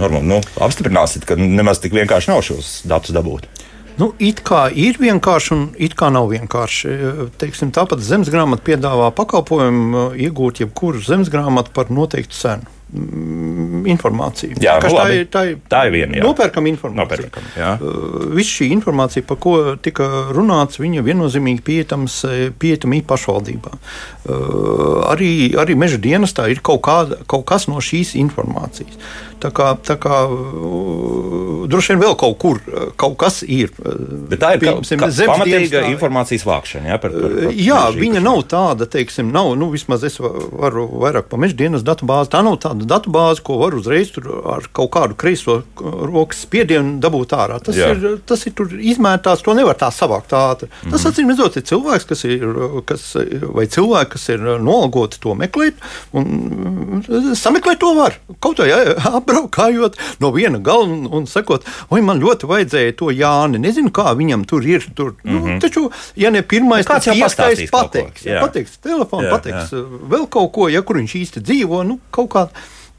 Normāli, 0.00 0.26
nu, 0.26 0.40
apstiprināsiet, 0.64 1.26
ka 1.28 1.36
nemaz 1.38 1.78
tik 1.82 1.94
vienkārši 1.94 2.32
nav 2.32 2.42
šos 2.46 2.80
datus 2.88 3.14
dabūt. 3.14 3.46
Nu, 3.94 4.08
it 4.18 4.40
kā 4.42 4.64
ir 4.74 4.98
vienkārši, 4.98 5.50
un 5.54 5.66
it 5.78 5.94
kā 5.94 6.08
nav 6.10 6.26
vienkārši. 6.32 6.94
Teiksim, 7.38 7.70
tāpat 7.74 8.02
zemes 8.02 8.30
grāmata 8.32 8.66
piedāvā 8.66 9.12
pakalpojumu 9.14 10.08
iegūt 10.18 10.64
jebkuru 10.64 11.02
zemes 11.04 11.30
grāmatu 11.30 11.70
par 11.76 11.94
noteiktu 11.94 12.34
cenu. 12.34 12.73
Mm, 12.92 13.88
informāciju. 13.90 14.54
Jā, 14.62 14.76
nu, 14.78 14.90
tā, 14.92 15.04
ir, 15.10 15.24
tā, 15.32 15.40
ir, 15.50 15.56
tā 15.72 15.80
ir 15.88 15.94
viena. 15.96 16.18
Jā. 16.18 16.22
Nopērkam 16.28 16.68
informāciju. 16.70 17.24
Nopērkam, 17.26 17.48
jā. 17.58 17.72
uh, 17.80 18.28
Viss 18.36 18.54
šī 18.60 18.68
informācija, 18.76 19.24
par 19.26 19.40
ko 19.42 19.54
tika 19.82 20.06
runāts, 20.36 20.78
viņa 20.78 21.02
viennozīmīgi 21.02 21.64
pieejama 21.64 23.00
pašvaldībā. 23.08 23.74
Uh, 23.74 25.02
arī, 25.10 25.32
arī 25.58 25.74
meža 25.80 25.98
dienestā 25.98 26.46
ir 26.52 26.62
kaut, 26.62 26.84
kāda, 26.86 27.18
kaut 27.26 27.48
kas 27.48 27.66
no 27.72 27.82
šīs 27.82 28.14
informācijas. 28.20 29.00
Tā 29.42 29.50
kā, 29.52 29.72
tā 29.84 29.98
kā 30.00 30.22
uh, 30.30 31.64
droši 31.68 31.94
vien 31.94 32.04
vēl 32.04 32.14
kaut 32.20 32.38
kur 32.40 32.62
kaut 33.00 33.18
kas 33.20 33.42
ir. 33.42 33.74
Bet 33.74 34.38
tā 34.40 34.54
ir 34.54 34.62
piemēram, 34.62 34.86
pamatīga 34.86 35.80
dienestā. 35.80 35.82
informācijas 35.96 36.46
vākšana. 36.46 36.94
Jā, 36.94 37.00
par, 37.02 37.12
par, 37.16 37.36
par 37.42 37.58
jā 37.58 37.82
viņa 37.96 38.22
nav 38.22 38.44
tāda, 38.54 38.88
teiksim, 38.88 39.34
nav, 39.34 39.50
nu, 39.58 39.72
vismaz 39.74 40.06
es 40.06 40.20
varu 40.22 40.86
vairāk 41.02 41.28
pa 41.32 41.40
meža 41.42 41.58
dienas 41.58 41.84
datu 41.84 42.06
bāzi. 42.08 42.32
Tā 42.32 42.44
nav 42.46 42.60
tāda 42.62 42.73
datu 42.82 43.12
bāze, 43.14 43.42
ko 43.44 43.58
var 43.62 43.74
uzreiz 43.78 44.12
ar 44.18 44.66
kaut 44.72 44.90
kādu 44.94 45.16
kreiso 45.18 45.62
rokas 45.78 46.42
spiedienu 46.44 46.98
dabūt 47.02 47.34
ārā. 47.36 47.60
Tas 47.64 47.76
jā. 47.78 47.92
ir, 47.94 48.18
tas 48.26 48.44
ir 48.46 48.52
izmērtāts, 48.92 49.44
to 49.44 49.54
nevar 49.54 49.78
tā 49.78 49.90
savākt 49.94 50.34
ātri. 50.34 50.68
Tas, 50.68 50.82
mm 50.82 50.96
-hmm. 50.96 51.12
acīm 51.12 51.30
redzot, 51.32 51.56
ir 51.56 51.62
cilvēks, 51.70 52.06
kas 52.08 52.24
ir, 52.24 52.46
kas, 52.86 53.16
vai 53.42 53.66
cilvēki, 53.66 54.10
kas 54.10 54.28
ir 54.28 54.40
nolagoti 54.40 55.20
to 55.20 55.34
meklēt, 55.34 55.74
un 56.12 57.34
sameklēt 57.34 57.78
to 57.78 57.94
var. 57.94 58.18
Kaut 58.40 58.58
vai 58.58 58.70
apbraukājot 59.18 59.98
no 60.20 60.30
viena 60.34 60.58
gala 60.58 60.84
un, 60.84 61.06
un 61.06 61.26
sakot, 61.26 61.64
oi, 61.90 62.00
man 62.00 62.20
ļoti 62.22 62.48
vajadzēja 62.50 62.96
to 62.98 63.10
Jāni. 63.14 63.58
Nezinu, 63.58 63.92
kā 63.94 64.14
viņam 64.16 64.44
tur 64.48 64.64
ir. 64.66 64.86
Tur. 64.94 65.14
Mm 65.22 65.30
-hmm. 65.30 65.40
nu, 65.40 65.46
mhm. 65.46 65.58
taču, 65.58 65.90
ja 66.16 66.30
ne 66.30 66.42
pirmais, 66.42 66.86
tad 66.86 67.04
piektais 67.04 67.70
pateiks. 67.70 68.24
Pateiks 68.40 68.78
telefonu, 68.78 69.30
pateiks 69.30 69.72
jā. 69.72 69.82
vēl 70.10 70.26
kaut 70.28 70.52
ko, 70.52 70.68
ja 70.68 70.82
kur 70.82 70.96
viņš 70.96 71.14
īsti 71.22 71.40
dzīvo, 71.40 71.82
nu, 71.82 71.98
kaut 72.10 72.30
kā 72.30 72.48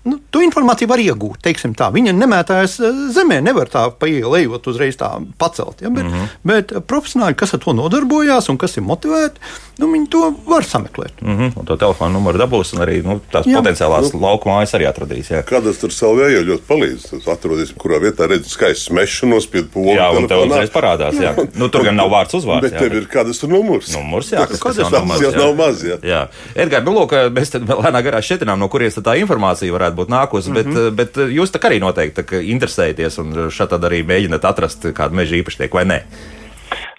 nu, 0.05 0.19
to 0.31 0.41
informāciju 0.45 0.89
var 0.91 1.01
iegūt. 1.01 1.45
Tā. 1.75 1.89
Viņa 1.93 2.13
nemētājas 2.15 2.77
eh, 2.79 3.03
zemē, 3.15 3.39
nevar 3.45 3.69
tā 3.71 3.87
pa 3.97 4.09
ielu 4.09 4.37
ejot 4.41 4.69
uzreiz 4.71 4.97
tā 4.99 5.11
pacelt. 5.41 5.81
Ja? 5.81 5.89
Bet, 5.89 6.05
mm 6.05 6.13
-hmm. 6.13 6.27
bet 6.43 6.73
profesionāļi, 6.87 7.35
kas 7.35 7.53
ar 7.53 7.59
to 7.63 7.73
nodarbojās 7.73 8.49
un 8.49 8.57
kas 8.57 8.77
ir 8.77 8.83
motivēti, 8.83 9.41
nu, 9.77 9.91
viņi 9.91 10.09
to 10.09 10.33
var 10.45 10.63
sameklēt. 10.63 11.21
Mm 11.21 11.37
-hmm. 11.37 11.59
Un 11.59 11.65
to 11.65 11.75
telefonu 11.75 12.13
numuru 12.13 12.37
dabūs, 12.37 12.73
un 12.75 12.81
arī 12.85 13.03
nu, 13.03 13.19
tās 13.31 13.45
jā. 13.45 13.57
potenciālās 13.57 14.13
nu, 14.13 14.19
lauku 14.19 14.49
mājas 14.49 14.75
arī 14.77 14.87
atradīs. 14.89 15.31
Jā. 15.31 15.43
Kādas 15.43 15.79
tur 15.81 15.89
salvēja 15.89 16.45
ļoti 16.45 16.63
palīdz. 16.67 17.09
Tas 17.09 17.27
atrodas, 17.27 17.73
kurā 17.73 17.99
vietā 17.99 18.27
redz 18.27 18.47
skaists 18.47 18.89
mešs 18.91 19.23
un 19.23 19.29
nospied 19.29 19.69
polu. 19.73 19.95
Jā, 19.95 20.09
un 20.17 20.27
tev 20.27 20.45
uzreiz 20.45 20.69
parādās. 20.69 21.15
Jā. 21.15 21.33
Jā. 21.35 21.47
Nu, 21.55 21.69
tur 21.69 21.83
gan 21.83 21.95
nav 21.95 22.09
vārds 22.09 22.33
uzvārds. 22.37 22.61
Bet 22.61 22.73
jā, 22.73 22.79
tev 22.79 22.93
ir 22.93 23.07
kādas 23.11 23.39
tur 23.39 23.49
numurs. 23.49 23.91
Numurs, 23.95 24.31
jā, 24.31 24.45
kas, 24.47 24.59
kas, 24.59 24.77
kas 24.77 24.91
nav, 24.91 25.05
maz, 25.05 25.21
jā. 25.21 25.31
nav 25.37 25.55
maz. 25.55 25.83
Jā. 25.83 25.97
Jā. 26.03 26.21
Edgars, 26.55 26.85
nu, 26.85 26.93
lūk, 26.99 27.15
mēs 27.35 27.53
tad 27.53 27.67
lēnā 27.69 28.01
garā 28.05 28.21
šķietinām, 28.21 28.59
no 28.59 28.69
kurienes 28.71 28.99
tā 29.05 29.15
informācija 29.21 29.73
varētu 29.75 29.94
būt 29.97 30.11
nākusi. 30.13 30.51
Mm 30.51 30.55
-hmm. 30.55 30.95
bet, 30.95 31.13
mhm. 31.13 31.21
bet 31.21 31.35
jūs 31.37 31.53
tā 31.53 31.59
arī 31.69 31.79
noteikti 31.79 32.41
interesēties 32.53 33.19
un 33.19 33.49
šeit 33.51 33.71
arī 33.71 34.03
mēģināt 34.05 34.45
atrast 34.45 34.85
kādu 34.95 35.15
meža 35.15 35.35
īpašnieku 35.35 35.77
vai 35.77 35.85
nē. 35.85 35.99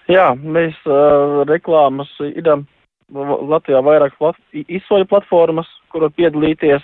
Jā, 0.07 0.35
mēs 0.39 0.75
uh, 0.85 1.43
reklāmas 1.47 2.07
idam 2.35 2.65
Latvijā 3.13 3.79
vairāk 3.83 4.17
plat, 4.19 4.35
izsoļu 4.51 5.05
platformas, 5.07 5.67
kur 5.91 6.01
var 6.01 6.11
piedalīties. 6.11 6.83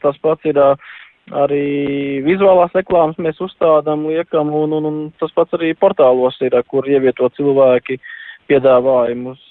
Tas 0.00 0.16
pats 0.24 0.44
ir 0.48 0.56
arī 1.28 2.22
vizuālās 2.24 2.72
reklāmas 2.72 3.18
mēs 3.20 3.40
uzstādām, 3.44 4.06
liekam, 4.08 4.48
un, 4.54 4.72
un, 4.72 4.84
un 4.88 4.96
tas 5.20 5.32
pats 5.36 5.52
arī 5.58 5.74
portālos 5.76 6.40
ir, 6.40 6.56
kur 6.72 6.88
ievieto 6.88 7.28
cilvēki 7.36 7.98
piedāvājumus 8.48 9.42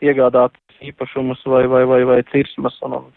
iegādāt 0.00 0.56
īpašumus 0.80 1.44
vai, 1.44 1.66
vai, 1.68 1.84
vai, 1.84 2.02
vai 2.04 2.18
cirsmas. 2.32 2.78
Un, 2.88 2.98
un, 3.00 3.12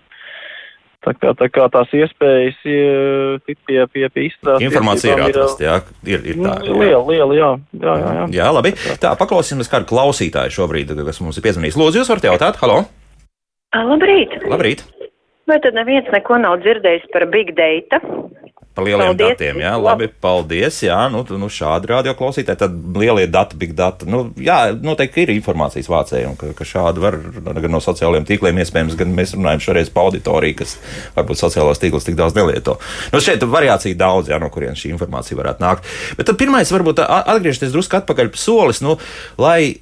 Tā 0.99 1.13
kā, 1.15 1.31
tā 1.39 1.47
kā 1.47 1.65
tās 1.71 1.91
iespējas 1.95 2.57
ir 2.67 3.37
pie, 3.47 3.77
pie, 3.87 4.03
pie 4.11 4.25
izstrādes. 4.27 4.65
Informācija 4.67 5.15
ir 5.15 5.21
atrasta, 5.29 5.63
jā, 5.63 5.75
ir, 6.03 6.25
ir 6.27 6.39
tā. 6.43 6.57
Jā. 6.67 6.75
Liela, 6.75 7.03
liela, 7.07 7.37
jā. 7.37 7.51
Jā, 7.79 7.93
jā, 8.01 8.09
jā. 8.17 8.25
jā 8.35 8.47
labi. 8.57 8.73
Tā, 8.99 9.13
paklausīsimies 9.21 9.71
kādu 9.71 9.87
klausītāju 9.93 10.57
šobrīd, 10.57 10.91
kas 11.07 11.21
mums 11.23 11.39
ir 11.39 11.45
piezvanījis. 11.47 11.79
Lūdzu, 11.79 12.01
jūs 12.01 12.11
varat 12.11 12.27
jautāt, 12.27 12.59
halo? 12.59 12.81
Labrīt! 13.71 14.35
Labrīt! 14.51 14.83
Vai 15.49 15.57
tad 15.63 15.77
neviens 15.77 16.11
neko 16.13 16.37
nav 16.43 16.59
dzirdējis 16.65 17.07
par 17.13 17.25
big 17.31 17.55
data? 17.57 18.01
Par 18.79 18.87
lieliem 18.87 19.11
paldies. 19.11 19.35
datiem, 19.35 19.61
jā, 19.63 19.73
labi, 19.79 20.09
paldies. 20.23 20.79
Jā, 20.85 20.99
nu, 21.13 21.23
nu 21.41 21.49
šādi 21.53 21.91
radioklausītāji, 21.91 22.59
tad 22.63 22.77
lielie 22.97 23.27
dati, 23.31 23.57
big 23.59 23.75
data. 23.77 24.07
Nu, 24.09 24.23
jā, 24.39 24.59
noteikti 24.73 25.25
ir 25.25 25.33
informācijas 25.35 25.89
vācēji, 25.91 26.29
un 26.29 26.37
ka, 26.39 26.51
ka 26.57 26.67
šādi 26.67 27.03
var 27.03 27.19
gan 27.19 27.73
no 27.73 27.81
sociālajiem 27.83 28.27
tīkliem, 28.29 28.61
iespējams, 28.63 28.97
gan 28.99 29.13
mēs 29.17 29.35
runājam 29.37 29.65
šoreiz 29.69 29.91
par 29.93 30.09
auditoriju, 30.09 30.59
kas 30.63 30.77
varbūt 31.17 31.43
sociālās 31.43 31.81
tīklus 31.81 32.07
tik 32.07 32.17
daudz 32.19 32.37
nelieto. 32.37 32.79
Nu, 33.13 33.21
šeit 33.23 33.43
variācija 33.43 33.99
daudz, 33.99 34.31
jā, 34.31 34.39
no 34.41 34.51
kurienes 34.53 34.81
šī 34.81 34.93
informācija 34.95 35.39
varētu 35.39 35.65
nākt. 35.65 35.93
Bet 36.17 36.31
tad 36.31 36.39
pirmais, 36.41 36.71
varbūt 36.73 37.03
atgriezties 37.05 37.75
drusku 37.75 37.99
atpakaļ 38.01 38.33
solis, 38.39 38.83
nu, 38.85 38.97
lai 39.41 39.75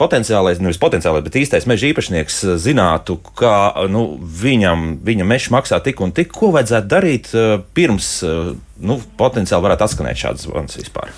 potenciālais, 0.00 0.60
nevis 0.62 0.80
potenciālais, 0.82 1.24
bet 1.26 1.38
īstais 1.38 1.68
meža 1.68 1.90
īpašnieks 1.90 2.42
zinātu, 2.62 3.18
ka 3.38 3.86
nu, 3.92 4.06
viņam 4.18 4.98
viņa 5.06 5.28
meža 5.28 5.54
maksā 5.54 5.80
tik 5.84 6.02
un 6.04 6.14
tik, 6.16 6.32
ko 6.34 6.50
vajadzētu 6.56 6.92
darīt 6.92 7.32
pirms 7.76 8.10
nu, 8.24 9.00
potenciāli 9.20 9.68
varētu 9.68 9.88
atskanēt 9.88 10.22
šādas 10.24 10.48
zvans 10.48 10.80
vispār? 10.80 11.12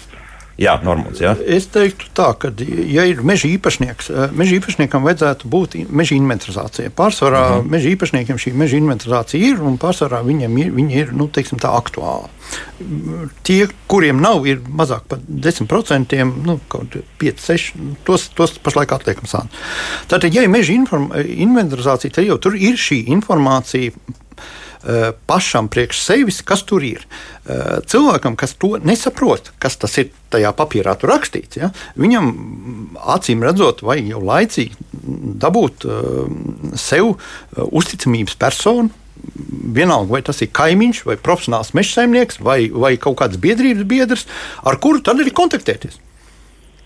Jā, 0.59 0.73
Normons, 0.83 1.21
jā. 1.23 1.37
Es 1.47 1.69
teiktu 1.71 2.09
tā, 2.19 2.33
ka, 2.35 2.51
ja 2.59 3.05
ir 3.07 3.21
meža 3.27 3.47
īpašnieks, 3.47 4.09
eh, 4.11 4.33
meža 4.35 4.57
īpašniekam 4.57 5.05
vajadzētu 5.07 5.51
būt 5.53 5.77
meža 5.87 6.17
inventarizācijai. 6.17 6.91
Pārsvarā 6.99 7.43
uh 7.45 7.53
mhm. 7.53 7.61
-huh. 7.61 7.71
meža 7.71 7.93
īpašniekiem 7.95 8.41
šī 8.43 8.55
meža 8.59 8.77
inventarizācija 8.77 9.53
ir, 9.53 9.63
un 9.63 9.79
pārsvarā 9.79 10.25
viņiem 10.27 10.59
ir, 10.59 10.73
viņi 10.75 10.99
ir, 11.03 11.13
nu, 11.13 11.29
teiksim 11.29 11.63
tā, 11.63 11.71
aktuāli. 11.79 12.27
Tie, 13.43 13.69
kuriem 13.87 14.21
nav, 14.21 14.47
ir 14.47 14.59
mazāk 14.59 15.07
par 15.09 15.19
10%, 15.29 16.25
nu, 16.45 16.61
kaut 16.69 16.97
5, 17.19 17.41
6, 17.41 17.73
tos, 18.05 18.29
tos 18.35 18.59
pašlaik 18.59 18.93
atliekam 18.93 19.31
sāni. 19.31 19.49
Tātad, 20.09 20.35
ja 20.35 20.43
ir 20.43 20.49
meža 20.49 20.73
inventarizācija, 20.73 22.11
tad 22.11 22.25
jau 22.25 22.39
tur 22.39 22.57
ir 22.57 22.75
šī 22.75 23.05
informācija 23.07 23.93
pašam 25.27 25.67
priekš 25.73 26.01
sevis, 26.05 26.43
kas 26.47 26.63
tur 26.67 26.85
ir. 26.87 27.03
Eh, 27.49 27.81
cilvēkam, 27.89 28.35
kas 28.37 28.53
to 28.61 28.77
nesaprot, 28.85 29.47
kas 29.57 29.79
tas 29.81 29.95
ir 29.97 30.11
tajā 30.29 30.51
papīrā 30.53 30.93
rakstīts, 31.01 31.57
ja, 31.57 31.71
viņam 31.97 32.27
acīm 33.15 33.41
redzot, 33.41 33.81
vajag 33.81 34.11
jau 34.11 34.21
laicīgi 34.21 34.77
dabūt 35.41 35.87
eh, 35.89 36.19
sev 36.77 37.15
uzticamības 37.57 38.37
personu. 38.37 38.93
Vienalga, 39.79 40.13
vai 40.13 40.21
tas 40.23 40.43
ir 40.45 40.53
kaimiņš, 40.55 41.01
vai 41.09 41.17
profesionāls 41.17 41.73
meža 41.75 41.97
saimnieks, 41.97 42.39
vai, 42.45 42.69
vai 42.71 42.93
kaut 43.01 43.17
kāds 43.23 43.41
biedrības 43.41 43.89
biedrs, 43.89 44.29
ar 44.63 44.77
kuru 44.79 45.01
tad 45.03 45.19
arī 45.19 45.33
kontaktēties. 45.35 45.97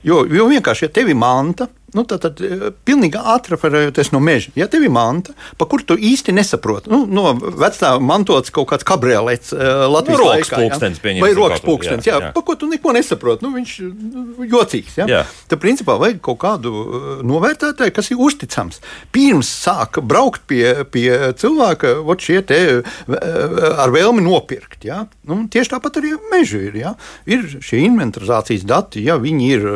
Jo, 0.06 0.22
jo 0.30 0.46
vienkārši, 0.50 0.86
ja 0.86 0.94
tev 0.94 1.10
ir 1.10 1.18
manta, 1.18 1.68
Nu, 1.92 2.06
tad, 2.08 2.22
tad 2.24 2.40
eh, 2.40 2.70
pilnīgi 2.88 3.20
atreferējoties 3.20 4.12
no 4.14 4.20
meža. 4.24 4.52
Ja 4.56 4.64
tev 4.72 4.86
ir 4.86 4.92
manta, 4.92 5.34
pa 5.60 5.66
kuru 5.68 5.84
tu 5.92 5.96
īsti 6.00 6.32
nesaproti, 6.32 6.88
nu, 6.92 7.02
no 7.04 7.34
vecā 7.36 7.92
mantots 8.00 8.52
kaut 8.54 8.70
kāds 8.70 8.86
kabriolets 8.88 9.52
uh, 9.52 9.84
Latvijas 9.92 10.22
nu, 10.22 10.28
laikā, 10.30 10.60
pulkstens, 10.62 11.02
ja? 11.04 11.12
vai 11.20 11.32
rokas 11.36 11.60
pulkstenis, 11.64 12.08
jā, 12.08 12.16
jā. 12.16 12.28
jā, 12.28 12.30
pa 12.32 12.42
ko 12.46 12.56
tu 12.56 12.68
neko 12.70 12.94
nesaproti. 12.96 13.44
Nu, 13.44 13.52
viņš 13.58 13.74
nu, 13.84 14.24
jocīgs. 14.48 14.96
Ja? 15.02 15.08
Jā. 15.10 15.20
Tad, 15.50 15.60
principā, 15.60 15.98
vajag 16.00 16.22
kaut 16.24 16.40
kādu 16.46 16.72
eh, 16.72 17.10
novērtētāju, 17.28 17.94
kas 17.98 18.08
ir 18.14 18.24
uzticams. 18.24 18.80
Pirms 19.12 19.52
sāk 19.52 20.00
braukt 20.00 20.46
pie, 20.48 20.64
pie 20.88 21.34
cilvēka, 21.42 21.98
ot 22.00 22.24
šie 22.24 22.40
te 22.48 22.62
ar 23.12 23.92
vēlmi 23.92 24.24
nopirkt. 24.24 24.86
Ja? 24.88 25.02
Nu, 25.28 25.42
tieši 25.52 25.74
tāpat 25.74 26.00
arī 26.00 26.14
meža 26.32 26.64
ir. 26.70 26.80
Ja? 26.80 26.96
Ir 27.28 27.44
šie 27.60 27.84
inventarizācijas 27.84 28.64
dati, 28.68 29.04
ja 29.04 29.20
viņi 29.20 29.52
ir, 29.52 29.70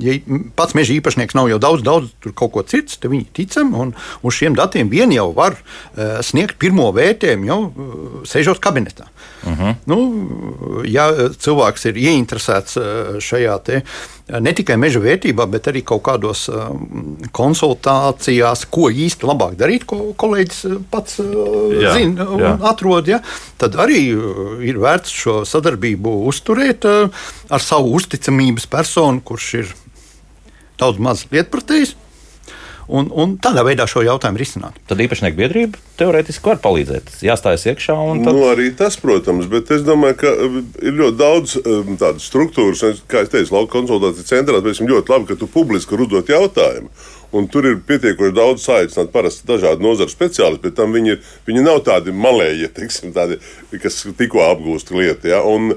ja 0.00 0.18
pats 0.56 0.76
meža 0.78 0.96
īpašnieks 0.96 1.17
īpašnieks 1.18 1.34
nav 1.34 1.48
jau 1.50 1.58
daudz, 1.58 1.82
daudz 1.82 2.10
tur 2.22 2.32
kaut 2.32 2.52
ko 2.52 2.62
cits, 2.62 2.98
tad 2.98 3.10
viņi 3.10 3.26
ticam, 3.34 3.74
un 3.74 3.94
uz 4.22 4.34
šiem 4.34 4.54
datiem 4.54 4.88
vien 4.88 5.10
jau 5.12 5.32
var 5.34 5.56
uh, 5.56 6.20
sniegt 6.22 6.58
pirmo 6.58 6.92
vērtējumu 6.92 7.48
jau 7.48 7.60
uh, 7.66 8.22
sēžot 8.24 8.60
kabinetā. 8.60 9.08
Uh 9.42 9.50
mhm. 9.50 9.62
-huh. 9.62 9.74
nu, 9.86 10.84
ja 10.84 11.10
cilvēks 11.38 11.86
ir 11.88 11.96
ieinteresēts 11.96 12.76
uh, 12.76 13.18
šajā 13.18 13.58
te, 13.64 13.82
ne 14.40 14.52
tikai 14.52 14.76
meža 14.76 15.00
vērtībā, 15.00 15.46
bet 15.46 15.68
arī 15.68 15.82
kaut 15.82 16.02
kādos 16.02 16.48
uh, 16.48 16.70
konsultācijās, 17.32 18.66
ko 18.70 18.90
īsti 18.90 19.26
labāk 19.26 19.56
darīt, 19.56 19.86
ko 19.86 20.12
kolēģis 20.16 20.66
pats 20.90 21.18
uh, 21.20 21.94
zina 21.94 22.28
un 22.28 22.40
jā. 22.40 22.58
atrod. 22.62 23.08
Ja? 23.08 23.20
Tad 23.58 23.74
arī 23.74 24.14
ir 24.62 24.78
vērts 24.78 25.10
šo 25.10 25.44
sadarbību 25.44 26.26
uzturēt 26.28 26.84
uh, 26.84 27.10
ar 27.50 27.60
savu 27.60 27.94
uzticamības 27.94 28.66
personu, 28.66 29.20
kurš 29.24 29.54
ir 29.54 29.76
daudz 30.80 31.00
maz 31.02 31.26
lietpratējs. 31.32 31.96
Un, 32.88 33.10
un 33.12 33.34
tādā 33.36 33.60
veidā 33.68 33.84
šo 33.84 34.00
jautājumu 34.00 34.40
risināt. 34.40 34.78
Tad 34.88 35.00
īpašnieku 35.04 35.36
biedrība 35.36 35.80
teorētiski 36.00 36.48
var 36.48 36.60
palīdzēt. 36.64 37.10
Jāstājas 37.20 37.66
iekšā. 37.68 37.96
Tad... 38.24 38.30
Nu, 38.32 38.46
arī 38.48 38.70
tas, 38.78 38.96
protams, 38.96 39.44
bet 39.52 39.68
es 39.76 39.84
domāju, 39.84 40.16
ka 40.22 40.32
um, 40.46 40.56
ir 40.80 40.96
ļoti 40.96 41.18
daudz 41.20 41.58
um, 41.60 41.98
tādu 42.00 42.24
struktūru, 42.24 42.94
kā 43.10 43.26
es 43.26 43.34
teicu, 43.34 43.52
lauka 43.58 43.74
konsultāciju 43.76 44.24
centrā. 44.30 44.62
Tas 44.64 44.80
ir 44.80 44.88
ļoti 44.88 45.12
labi, 45.12 45.28
ka 45.28 45.36
tu 45.36 45.50
publiski 45.52 46.00
uzdot 46.00 46.32
jautājumu. 46.32 46.88
Un 47.36 47.44
tur 47.52 47.66
ir 47.68 47.76
pietiekoši 47.84 48.32
daudz 48.32 48.64
saicināti 48.64 49.12
parasti 49.12 49.44
dažādi 49.50 49.84
nozaru 49.84 50.08
speciālisti, 50.08 50.64
bet 50.64 50.78
tam 50.78 50.96
viņi, 50.96 51.12
ir, 51.12 51.34
viņi 51.44 51.64
nav 51.66 51.82
tādi 51.84 52.14
malēji, 52.16 52.70
teiksim, 52.72 53.12
tādi, 53.12 53.36
kas 53.82 54.00
tikko 54.16 54.46
apgūst 54.46 54.94
lietu. 54.96 55.28
Ja? 55.28 55.42
Un 55.44 55.74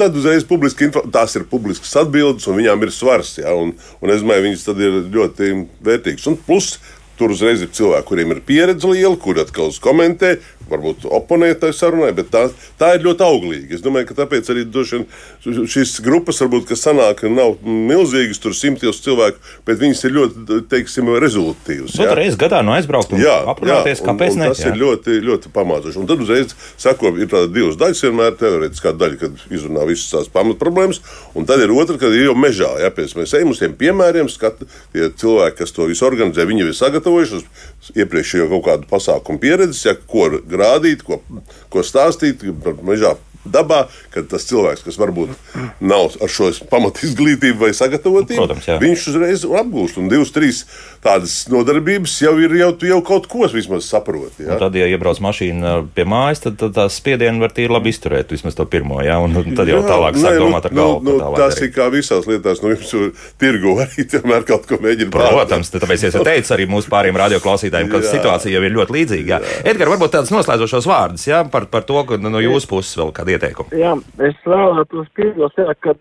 tad 0.00 0.16
uzreiz 0.16 0.44
publiski, 0.48 0.90
tās 1.12 1.36
ir 1.38 1.46
publiskas 1.50 1.94
atbildes, 2.02 2.46
un 2.50 2.60
viņām 2.60 2.84
ir 2.84 2.92
svars. 2.94 3.36
Ja, 3.40 3.54
un, 3.56 3.74
un 4.02 4.12
es 4.12 4.22
domāju, 4.24 4.46
viņas 4.48 4.68
tad 4.68 4.82
ir 4.84 5.00
ļoti 5.14 5.52
vērtīgas. 5.86 6.28
Un 6.30 6.38
plus, 6.46 6.76
tur 7.16 7.32
uzreiz 7.32 7.64
ir 7.64 7.72
cilvēki, 7.76 8.08
kuriem 8.08 8.34
ir 8.34 8.42
pieredze 8.46 8.90
liela, 8.90 9.16
kuri 9.20 9.42
atkal 9.44 9.72
komentē, 9.82 10.36
varbūt 10.70 11.06
oponētai 11.08 11.72
sarunai, 11.76 12.12
bet 12.16 12.30
tā, 12.32 12.46
tā 12.80 12.92
ir 12.96 13.04
ļoti 13.06 13.24
auglīga. 13.26 13.76
Es 13.76 13.84
domāju, 13.84 14.08
ka 14.10 14.18
tāpēc 14.22 14.50
arī 14.52 14.64
vien, 14.66 15.06
šīs 15.44 15.96
grupas, 16.04 16.40
varbūt, 16.42 16.66
kas 16.70 16.84
sanāk, 16.86 17.22
nav 17.30 17.56
milzīgas, 17.64 18.40
tur 18.42 18.54
simtiem 18.56 18.92
cilvēku, 18.92 19.40
bet 19.66 19.80
viņas 19.80 20.04
ir 20.06 20.14
ļoti, 20.16 20.60
teiksim, 20.70 21.10
rezultatīvas. 21.22 21.96
Tur 21.96 22.12
reizes 22.18 22.38
gadā 22.40 22.62
no 22.66 22.74
aizbraukt 22.76 23.14
un 23.14 23.22
jā, 23.22 23.34
aprunāties, 23.50 24.00
jā, 24.00 24.06
kāpēc 24.06 24.34
un, 24.34 24.38
un 24.38 24.44
ne? 24.44 24.50
Tas 24.52 24.62
jā. 24.62 24.72
ir 24.72 24.80
ļoti, 24.82 25.18
ļoti 25.26 25.52
pamācoši. 25.54 26.00
Un 26.02 26.10
tad 26.10 26.22
uzreiz 26.24 26.54
sako, 26.76 27.12
ir 27.18 27.30
tāda 27.32 27.50
divas 27.52 27.78
daļas 27.80 28.04
vienmēr, 28.06 28.36
teorētiskā 28.40 28.94
daļa, 28.96 29.20
kad 29.22 29.44
izrunā 29.54 29.86
visas 29.88 30.12
tās 30.12 30.30
pamatproblēmas, 30.34 31.02
un 31.38 31.48
tad 31.48 31.62
ir 31.64 31.74
otra, 31.74 31.98
kad 32.00 32.14
ir 32.14 32.28
jau 32.28 32.36
mežā, 32.38 32.72
jā, 32.82 32.92
pēc 32.94 33.16
mēs 33.18 33.34
ejam 33.38 33.54
uz 33.54 33.62
tiem 33.62 33.76
piemēriem, 33.78 34.30
skat, 34.32 34.62
tie 34.94 35.10
cilvēki, 35.10 35.58
kas 35.62 35.74
to 35.76 35.88
visu 35.90 36.06
organizē, 36.08 36.46
viņi 36.48 36.64
jau 36.64 36.70
ir 36.70 36.78
sagatavojuši 36.80 37.40
uz 37.40 37.46
iepriekšējo 37.94 38.48
kaut 38.54 38.64
kādu 38.66 38.90
pasākumu 38.90 39.42
pieredzes, 39.42 39.84
ja, 39.86 39.94
ko 39.94 40.28
rādīt, 40.32 41.04
ko, 41.06 41.20
ko 41.72 41.84
stāstīt 41.86 42.42
par 42.64 42.78
mežā 42.86 43.14
dabā, 43.52 43.86
ka 44.14 44.24
tas 44.28 44.46
cilvēks, 44.48 44.84
kas 44.86 44.98
varbūt 45.00 45.34
nav 45.80 46.16
ar 46.22 46.32
šo 46.32 46.50
pamatizglītību 46.70 47.66
vai 47.66 47.72
sagatavotību, 47.76 48.40
Protams, 48.40 48.68
jā. 48.68 48.78
viņš 48.82 49.08
uzreiz 49.12 49.46
apgūst. 49.46 50.00
Un 50.00 50.10
divas, 50.12 50.32
trīs 50.34 50.64
tādas 51.04 51.34
nodarbības 51.52 52.14
jau 52.24 52.34
ir, 52.42 52.54
jau, 52.58 52.70
jau 52.88 52.98
kaut 53.06 53.28
ko 53.30 53.46
vismaz 53.52 53.86
saproti. 53.88 54.46
Ja? 54.46 54.58
Tad, 54.60 54.76
ja 54.78 54.88
iebrauc 54.90 55.20
mašīna 55.22 55.76
pie 55.96 56.06
mājas, 56.08 56.42
tad, 56.44 56.58
tad 56.60 56.74
tās 56.76 56.98
spiedienu 56.98 57.44
var 57.44 57.54
tīri 57.56 57.72
labi 57.72 57.92
izturēt, 57.94 58.32
vismaz 58.34 58.56
to 58.58 58.66
pirmo. 58.70 58.98
Ja? 59.04 59.18
Un 59.22 59.36
tad 59.36 59.70
jau 59.70 59.80
jā, 59.80 59.84
tālāk 59.86 60.18
sāk 60.20 60.38
domāt 60.42 60.68
ar 60.68 60.74
nu, 60.74 60.82
galvu. 60.82 61.04
Nu, 61.06 61.16
nu, 61.20 61.30
tas 61.38 61.60
ir 61.62 61.72
kā 61.74 61.88
visās 61.92 62.26
lietās, 62.28 62.62
nu 62.64 62.74
jums 62.74 63.22
tirgu 63.40 63.76
arī 63.84 64.06
vienmēr 64.16 64.46
kaut 64.48 64.66
ko 64.68 64.80
mēģina. 64.82 65.12
Protams, 65.14 65.72
tāpēc 65.74 66.08
es 66.10 66.18
teicu 66.18 66.56
arī 66.56 66.68
mūsu 66.70 66.90
pāriem 66.92 67.18
radioklausītājiem, 67.22 67.92
ka 67.92 68.02
situācija 68.06 68.56
jau 68.56 68.64
ir 68.66 68.76
ļoti 68.76 68.96
līdzīga. 68.98 69.40
Edgars, 69.66 69.92
varbūt 69.94 70.16
tādus 70.16 70.34
noslēdzošos 70.34 70.90
vārdus 70.90 71.28
ja? 71.30 71.44
par, 71.50 71.68
par 71.70 71.86
to, 71.88 72.02
ka 72.08 72.18
no 72.20 72.42
jūsu 72.42 72.70
puses 72.70 72.96
vēl 72.98 73.12
kādi 73.16 73.35
ieteikumi. 73.36 73.80
Jā, 73.80 73.94
es 74.26 74.38
vēlētos 74.44 75.10
piebilst, 75.16 75.60
ka, 75.84 75.96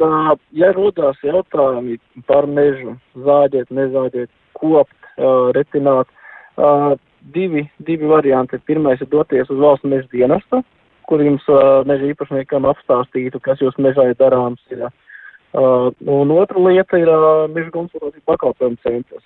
ja 0.56 0.72
rodās 0.76 1.20
jautājumi 1.24 2.00
par 2.30 2.48
mežu, 2.48 2.96
zāģēt, 3.28 3.74
nezāģēt, 3.76 4.32
kopt, 4.60 4.96
uh, 5.18 5.52
retināt. 5.56 6.10
Uh, 6.56 6.96
divi, 7.34 7.70
divi 7.78 8.06
varianti. 8.06 8.60
Pirmais 8.66 9.02
ir 9.02 9.10
doties 9.10 9.50
uz 9.50 9.60
valsts 9.60 9.88
meža 9.90 10.08
dienestu, 10.12 10.62
kur 11.10 11.24
jums 11.24 11.46
uh, 11.50 11.82
meža 11.88 12.10
īpašniekam 12.12 12.68
apstāstītu, 12.70 13.42
kas 13.44 13.62
jūs 13.62 13.78
mežā 13.82 14.10
ir 14.12 14.20
darāms. 14.20 14.62
Ir. 14.74 14.88
Uh, 15.56 15.90
un 16.12 16.34
otra 16.36 16.62
lieta 16.62 17.00
ir 17.00 17.10
uh, 17.12 17.46
meža 17.52 17.72
konsultācija 17.74 18.26
pakalpojumu 18.30 18.80
centrs. 18.86 19.26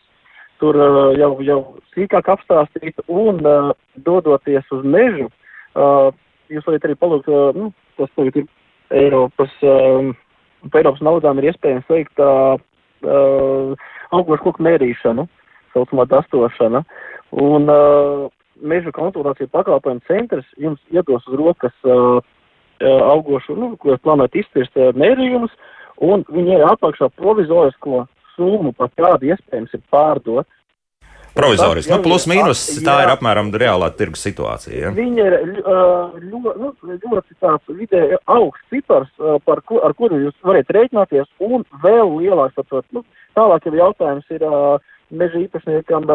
Tur 0.60 0.76
uh, 0.76 1.12
jau, 1.18 1.34
jau 1.46 1.60
sīkāk 1.96 2.32
apstāstīt 2.36 3.00
un 3.08 3.40
uh, 3.46 3.72
dodoties 4.06 4.68
uz 4.76 4.84
mežu, 4.86 5.30
uh, 5.76 6.10
jūs 6.50 6.66
varat 6.68 6.88
arī 6.88 6.96
palūgt, 7.00 7.30
nu, 7.58 7.70
tas 8.00 8.12
tagad 8.18 8.42
ir 8.42 8.48
Eiropas, 9.00 9.54
uh, 9.62 10.10
pa 10.72 10.82
Eiropas 10.82 11.04
naudām 11.06 11.40
ir 11.40 11.52
iespējams 11.52 11.90
veikt 11.92 12.22
uh, 12.24 12.58
uh, 13.06 13.88
augošu 14.16 14.48
koku 14.48 14.66
mērīšanu, 14.66 15.28
saucamā 15.76 16.08
dastošana. 16.10 16.84
Un 17.38 17.70
uh, 17.70 18.28
meža 18.62 18.92
konsultāciju 18.96 19.52
pakalpojumu 19.54 20.04
centrs 20.08 20.48
jums 20.58 20.80
iedos 20.94 21.28
uz 21.30 21.38
rokas 21.40 21.76
uh, 21.88 22.20
augošu, 22.82 23.58
nu, 23.60 23.74
ko 23.78 23.94
jūs 23.94 24.04
plānojat 24.06 24.40
izcirst 24.42 24.80
uh, 24.80 24.94
mērījumus, 24.98 25.54
un 26.06 26.24
viņi 26.32 26.58
ir 26.58 26.66
apakšā 26.68 27.12
provizorisko 27.20 28.06
summu, 28.36 28.74
pat 28.78 28.94
kādu 29.00 29.34
iespējams 29.34 29.76
ir 29.76 29.84
pārdot. 29.92 30.48
Provizoriski. 31.40 31.94
Nu, 31.94 32.02
plus 32.06 32.28
mīnus 32.30 32.62
tā 32.86 33.00
ir 33.06 33.14
apmēram 33.14 33.52
reālā 33.56 33.90
tirgus 33.98 34.24
situācija. 34.28 34.76
Ja? 34.84 34.92
Viņa 34.96 35.26
ir 35.30 35.38
ļoti, 35.48 36.56
nu, 36.60 36.74
ļoti 36.86 37.40
tāds 37.42 37.74
vidēji 37.74 38.20
augsts 38.26 38.70
cipars, 38.74 39.10
par 39.48 39.64
ko, 39.68 39.82
ar 39.86 39.96
kuru 39.98 40.22
jūs 40.26 40.38
varat 40.46 40.72
rēķināties, 40.76 41.30
un 41.46 41.66
vēl 41.84 42.16
lielāks. 42.20 42.58
Tāpēc, 42.60 42.88
nu, 42.96 43.04
tālāk 43.40 43.68
jau 43.70 43.76
jautājums 43.80 44.36
ir 44.36 44.46
meža 45.10 45.42
īpašniekam 45.42 46.06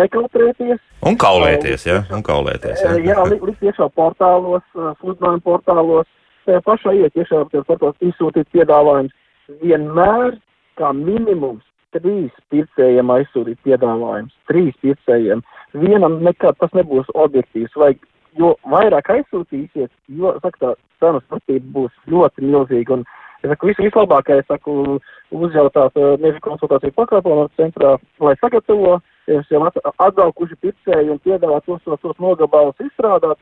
nekautrēties. 0.00 0.82
Un 1.06 1.16
kaulēties, 1.20 1.86
jā, 1.88 2.00
un 2.12 2.24
kaulēties. 2.26 2.82
Jā, 2.84 2.96
jā 3.00 3.28
likt 3.30 3.64
iekšā 3.64 3.88
portālos, 3.96 4.64
sludinājumu 4.74 5.44
portālos, 5.46 6.10
tajā 6.48 6.64
pašā 6.66 6.96
iet 6.98 7.16
iekšā 7.16 7.46
portālos 7.54 7.96
izsūtīt 8.04 8.50
piedāvājums. 8.54 9.14
Vienmēr 9.62 10.36
kā 10.76 10.90
minimums 10.92 11.64
trīs 12.04 12.42
pircējiem 12.52 13.12
aizsūtīt 13.16 13.62
piedāvājums. 13.66 14.34
Trīs 14.50 14.76
pircējiem. 14.82 15.44
Vienam 15.82 16.20
nekad 16.24 16.58
tas 16.60 16.72
nebūs 16.76 17.08
objektīvs. 17.14 17.76
Vai, 17.76 17.94
jo 18.38 18.54
vairāk 18.72 19.12
aizsūtīsiet, 19.16 19.92
jo, 20.20 20.34
saka, 20.42 20.58
tā 20.60 20.74
cenu 21.02 21.22
starpība 21.26 21.72
būs 21.80 22.02
ļoti 22.12 22.46
milzīga. 22.46 23.00
Un 23.00 23.06
Es 23.44 23.50
saku, 23.52 23.68
vis, 23.68 23.78
vislabākais, 23.78 24.46
saku, 24.48 24.96
uzjautāt 25.30 25.98
uh, 26.00 26.14
meža 26.18 26.40
konsultāciju 26.42 26.94
pakalpojumu 26.96 27.50
centrā, 27.60 27.92
lai 28.24 28.32
sagatavo, 28.40 28.96
es 29.30 29.52
jau 29.52 29.60
atbraukuši 29.66 30.56
pircēji 30.64 31.12
un 31.12 31.20
piedāvā 31.22 31.60
tos, 31.66 31.82
tos, 31.84 32.00
tos 32.02 32.16
nogabalus 32.22 32.80
izstrādāt, 32.82 33.38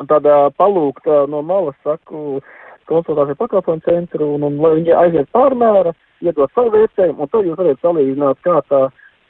un 0.00 0.08
tad 0.10 0.26
uh, 0.26 0.48
palūgt 0.58 1.06
uh, 1.06 1.28
no 1.30 1.44
malas, 1.46 1.76
saku, 1.86 2.40
konsultāciju 2.90 3.38
pakalpojumu 3.40 3.84
centru, 3.86 4.34
un, 4.36 4.46
un 4.48 4.58
lai 4.62 4.74
viņi 4.78 4.94
aiziet 5.00 5.30
pārmēra, 5.34 5.94
iedot 6.24 6.52
savu 6.54 6.72
vērtējumu, 6.74 7.24
un 7.24 7.32
tad 7.32 7.48
jūs 7.48 7.58
varat 7.58 7.82
salīdzināt, 7.82 8.40
kā 8.46 8.60
tā 8.70 8.82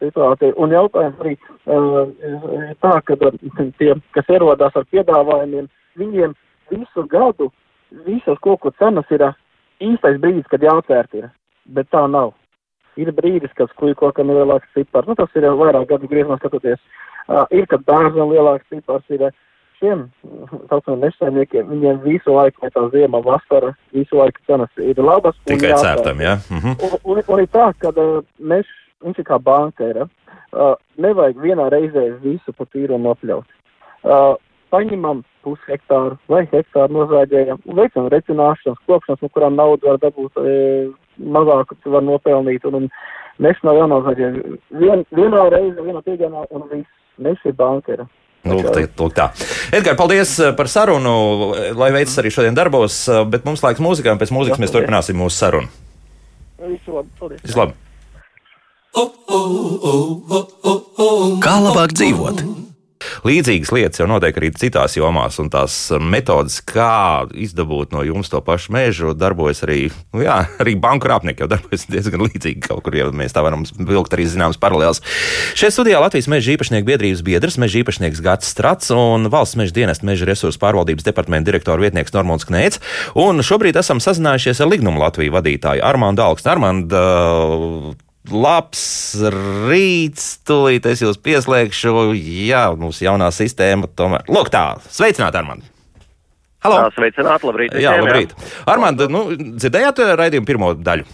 situācija. 0.03 0.55
Un 0.61 0.75
jautājums 0.75 1.21
arī 1.23 1.35
uh, 1.37 2.73
tā, 2.85 2.95
ka 3.07 3.19
tie, 3.79 3.95
kas 4.17 4.33
ierodās 4.33 4.77
ar 4.77 4.87
piedāvājumiem, 4.93 5.69
viņiem 6.01 6.35
visu 6.73 7.07
gadu 7.11 7.51
visas 8.07 8.41
koku 8.43 8.73
cenas 8.79 9.11
ir 9.15 9.27
īstais 9.83 10.19
brīdis, 10.23 10.49
kad 10.51 10.65
jāatvērt 10.65 11.15
ir, 11.21 11.31
bet 11.77 11.91
tā 11.95 12.05
nav. 12.11 12.35
Ir 13.01 13.11
brīdis, 13.15 13.53
kad 13.59 13.71
skūju 13.73 13.97
kokam 13.99 14.31
ir 14.31 14.43
lielāks 14.43 14.71
cipars, 14.75 15.09
nu 15.11 15.17
tas 15.19 15.33
ir 15.35 15.47
jau 15.49 15.57
vairāk 15.59 15.89
gadu 15.91 16.11
griezumā 16.11 16.39
skatoties. 16.39 16.79
Uh, 17.25 17.47
ir, 17.51 17.67
kad 17.67 17.83
bērnam 17.89 18.31
lielāks 18.31 18.69
cipars 18.71 19.07
ir 19.15 19.31
šiem, 19.81 20.07
saucamiem 20.71 21.05
mežsaimniekiem, 21.07 21.69
viņiem 21.73 22.01
visu 22.05 22.37
laiku, 22.37 22.65
vai 22.65 22.73
tā 22.75 22.87
ziema, 22.95 23.21
vasara, 23.25 23.75
visu 23.97 24.21
laiku 24.21 24.45
cenas 24.49 24.83
ir 24.83 25.03
labas. 25.03 25.37
Tikai 25.51 25.75
cērtam, 25.75 26.23
jā. 26.25 26.39
Mhm. 26.53 26.79
Un, 26.79 26.97
un, 27.03 27.23
un 27.27 27.45
ir 27.45 27.51
tā, 27.53 27.71
ka 27.79 27.93
mežs, 28.39 28.73
viņš 29.05 29.21
ir 29.21 29.29
kā 29.29 29.39
banka 29.43 29.91
ir, 29.91 30.05
uh, 30.07 30.75
nevajag 30.97 31.43
vienā 31.43 31.69
reizē 31.73 32.09
visu 32.25 32.57
pa 32.57 32.67
tīru 32.73 33.01
nopļaut. 33.03 33.61
Uh, 34.05 34.35
paņemam 34.75 35.23
pusi 35.45 35.69
hektāru 35.69 36.19
vai 36.33 36.43
hektāru 36.51 36.97
nozāģējam 36.99 37.61
un 37.69 37.79
veicam 37.79 38.09
recināšanas, 38.13 38.81
klopšanas, 38.89 39.23
no 39.23 39.31
kurām 39.35 39.59
naudu 39.59 39.91
var 39.91 40.01
dabūt 40.03 40.41
e, 40.41 40.55
mazāk, 41.37 41.77
var 41.95 42.05
nopelnīt. 42.07 42.67
Un, 42.69 42.81
un 42.81 43.45
mēs 43.45 43.61
nav 43.67 43.79
jānozāģē 43.83 44.31
vien, 44.81 45.05
vienā 45.15 45.47
reizē, 45.55 45.85
vienā 45.85 46.05
piedienā 46.07 46.47
un 46.51 46.69
viss. 46.73 47.01
Mēs 47.23 47.39
ir 47.47 47.55
bankera. 47.55 48.09
Lūk, 48.45 48.67
tā, 48.75 48.85
lūk 49.01 49.15
tā. 49.17 49.31
Edgars, 49.73 49.97
paldies 49.97 50.35
eh, 50.43 50.53
par 50.57 50.69
sarunu. 50.69 51.15
Lai 51.81 51.89
veicas 51.95 52.19
arī 52.21 52.33
šodien 52.35 52.57
darbos, 52.57 52.99
eh, 53.09 53.23
bet 53.29 53.47
mums 53.49 53.65
laiks 53.65 53.81
mūzikā, 53.81 54.13
un 54.13 54.21
pēc 54.21 54.35
mūzikas 54.37 54.61
mēs 54.61 54.75
turpināsim 54.75 55.17
mūsu 55.17 55.39
sarunu. 55.39 55.73
Visu 56.65 56.93
labi. 56.93 57.09
Paldies. 57.21 57.41
Visu 57.45 57.61
labi. 57.63 57.73
Kā 61.45 61.57
labāk 61.65 61.97
dzīvot? 61.97 62.45
Līdzīgas 63.27 63.73
lietas 63.75 64.03
jau 64.03 64.09
notiek 64.11 64.37
arī 64.41 64.51
citās 64.59 64.97
jomās, 64.99 65.39
un 65.43 65.51
tās 65.53 65.77
metodas, 66.01 66.61
kā 66.65 67.27
izdabūt 67.31 67.95
no 67.95 68.05
jums 68.07 68.31
to 68.33 68.41
pašu 68.45 68.75
mežu, 68.75 69.15
darbojas 69.19 69.65
arī, 69.67 69.89
nu 70.15 70.25
jā, 70.25 70.41
arī 70.63 70.77
banku 70.81 71.07
krāpnieki 71.09 71.45
jau 71.45 71.51
darbojas 71.51 71.87
diezgan 71.91 72.25
līdzīgi 72.27 72.65
kaut 72.69 72.85
kur, 72.87 72.97
ja 72.97 73.11
mēs 73.13 73.35
tā 73.37 73.45
varam 73.45 73.67
vilkt 73.79 74.15
arī 74.17 74.27
zināmas 74.31 74.61
paralēlas. 74.61 75.03
Šeit 75.59 75.75
studijā 75.77 76.01
Latvijas 76.03 76.31
meža 76.33 76.55
īpašnieku 76.55 76.89
biedrības 76.89 77.25
biedrs, 77.27 77.59
meža 77.61 77.83
īpašnieks 77.83 78.23
Gats 78.25 78.51
Strats 78.55 78.93
un 78.95 79.29
valsts 79.33 79.59
meža 79.61 79.77
dienesta 79.77 80.07
meža 80.09 80.29
resursu 80.29 80.61
pārvaldības 80.63 81.07
departamenta 81.07 81.51
direktora 81.51 81.83
vietnieks 81.83 82.15
Normons 82.15 82.47
Knēts. 82.49 82.81
Un 83.21 83.43
šobrīd 83.45 83.77
esam 83.81 84.01
sazinājušies 84.03 84.63
ar 84.65 84.71
Lignumu 84.71 85.03
Latviju 85.03 85.35
vadītāju 85.35 85.85
Armāndu 85.85 86.25
Alkstu. 86.25 86.51
Armāndu, 86.55 87.03
labs 88.33 88.85
rīts, 89.69 90.39
tūlīt 90.49 90.87
es 90.89 91.03
jūs 91.05 91.21
pieslēgšu. 91.21 92.15
Jā, 92.15 92.67
mūsu 92.79 93.07
jaunā 93.09 93.31
sistēma 93.35 93.91
tomēr. 93.97 94.25
Lūk, 94.33 94.53
tā, 94.55 94.67
sveicināt, 94.89 95.37
Armand! 95.37 95.67
Halo! 96.65 96.81
Jā, 96.81 96.95
sveicināt, 96.97 97.45
labrīt! 97.45 97.77
Jā, 97.77 97.99
labrīt! 98.01 98.33
Armand, 98.71 99.05
nu, 99.13 99.27
dzirdējāt 99.37 100.01
raidījumu 100.17 100.49
pirmo 100.49 100.73
daļu? 100.81 101.05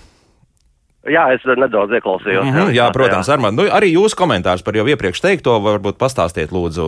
Jā, 1.09 1.23
es 1.33 1.42
nedaudz 1.49 1.94
ieklausījos. 1.96 2.44
Mm 2.44 2.53
-hmm, 2.53 2.70
jā, 2.77 2.85
jā, 2.85 2.87
protams, 2.92 3.29
Armand. 3.33 3.57
Nu, 3.57 3.64
arī 3.73 3.88
jūsu 3.94 4.18
komentārs 4.20 4.62
par 4.62 4.77
jau 4.77 4.85
iepriekš 4.85 5.23
teikto, 5.25 5.57
varbūt 5.64 5.96
pastāstiet, 5.99 6.53
lūdzu, 6.53 6.85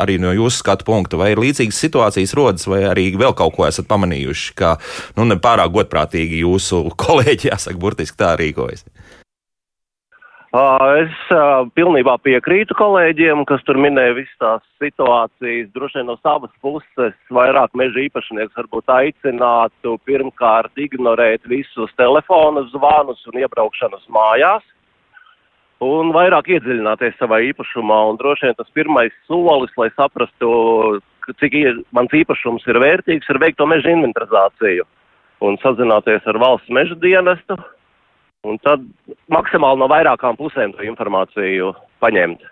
arī 0.00 0.16
no 0.18 0.32
jūsu 0.32 0.64
skatu 0.64 0.88
punktu, 0.88 1.20
vai 1.20 1.34
ir 1.34 1.38
līdzīgas 1.38 1.82
situācijas 1.84 2.32
rodas, 2.34 2.66
vai 2.66 2.80
arī 2.88 3.12
vēl 3.12 3.36
kaut 3.36 3.54
ko 3.54 3.68
esat 3.68 3.86
pamanījuši, 3.92 4.54
ka 4.56 4.78
nu, 5.16 5.28
nepārāk 5.28 5.68
godprātīgi 5.68 6.40
jūsu 6.40 6.88
kolēģi, 7.04 7.52
jāsaka, 7.52 7.78
burtiski 7.78 8.18
tā 8.24 8.32
rīkojas. 8.40 8.88
Es 10.52 11.12
pilnībā 11.72 12.18
piekrītu 12.20 12.74
kolēģiem, 12.76 13.46
kas 13.48 13.62
tur 13.64 13.78
minēja 13.80 14.18
visas 14.18 14.34
tās 14.36 14.66
situācijas. 14.82 15.70
Droši 15.72 15.98
vien 15.98 16.10
no 16.10 16.18
savas 16.20 16.52
puses 16.60 17.16
vairāk 17.32 17.72
meža 17.72 18.02
īpašnieks 18.02 18.58
varbūt 18.60 18.92
aicinātu 18.92 19.96
pirmkārt 20.04 20.76
ignorēt 20.76 21.48
visus 21.48 21.96
telefonu 21.96 22.66
zvanus 22.68 23.24
un 23.32 23.40
iebraukšanas 23.40 24.04
mājās. 24.12 24.68
Un 25.80 26.12
vairāk 26.12 26.52
iedziļināties 26.52 27.16
savā 27.16 27.40
īpašumā. 27.48 28.04
Un 28.12 28.20
droši 28.20 28.50
vien 28.50 28.60
tas 28.60 28.68
pirmais 28.76 29.16
solis, 29.24 29.72
lai 29.80 29.88
saprastu, 29.96 31.00
cik 31.40 31.60
mans 31.96 32.12
īpašums 32.12 32.68
ir 32.68 32.84
vērtīgs, 32.84 33.32
ir 33.32 33.40
veikt 33.40 33.56
to 33.56 33.72
meža 33.72 33.96
inventarizāciju 33.96 34.84
un 35.48 35.56
sazināties 35.64 36.28
ar 36.28 36.44
valsts 36.44 36.68
meža 36.68 37.00
dienestu 37.00 37.56
un 38.46 38.58
tad 38.62 38.82
maksimāli 39.32 39.82
no 39.82 39.88
vairākām 39.90 40.38
pusēm 40.40 40.74
to 40.76 40.86
informāciju 40.86 41.72
paņemt. 42.02 42.48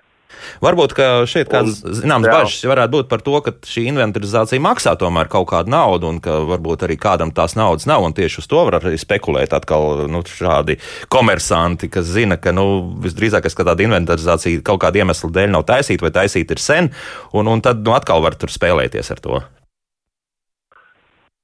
Varbūt 0.63 0.95
šeit 1.27 1.49
kādas 1.51 1.81
zināmas 1.99 2.31
bažas 2.31 2.63
varētu 2.71 2.93
būt 2.95 3.09
par 3.11 3.23
to, 3.27 3.35
ka 3.43 3.53
šī 3.67 3.89
inventarizācija 3.91 4.63
maksā 4.63 4.93
tomēr 5.01 5.27
kaut 5.33 5.49
kādu 5.51 5.73
naudu, 5.75 6.13
un 6.13 6.21
ka 6.23 6.37
varbūt 6.47 6.85
arī 6.87 6.95
kādam 7.01 7.33
tās 7.35 7.57
naudas 7.59 7.89
nav, 7.91 8.07
tieši 8.15 8.39
uz 8.43 8.47
to 8.51 8.63
var 8.69 8.79
arī 8.79 8.95
spekulēt 9.01 9.57
atkal 9.57 10.05
nu, 10.11 10.23
šādi 10.23 10.79
komersanti, 11.11 11.91
kas 11.91 12.07
zina, 12.15 12.39
ka 12.39 12.55
nu, 12.55 12.67
visdrīzāk 13.03 13.51
ka 13.51 13.67
tāda 13.73 13.87
inventarizācija 13.89 14.63
kaut 14.67 14.85
kāda 14.85 15.03
iemesla 15.03 15.33
dēļ 15.35 15.57
nav 15.57 15.67
taisīta 15.69 16.07
vai 16.07 16.15
taisīta 16.23 16.55
ir 16.55 16.63
sen, 16.63 16.93
un, 17.35 17.51
un 17.51 17.65
tad 17.65 17.83
nu, 17.83 17.97
atkal 17.99 18.23
var 18.23 18.39
tur 18.39 18.55
spēlēties 18.55 19.11
ar 19.11 19.25
to. 19.25 19.43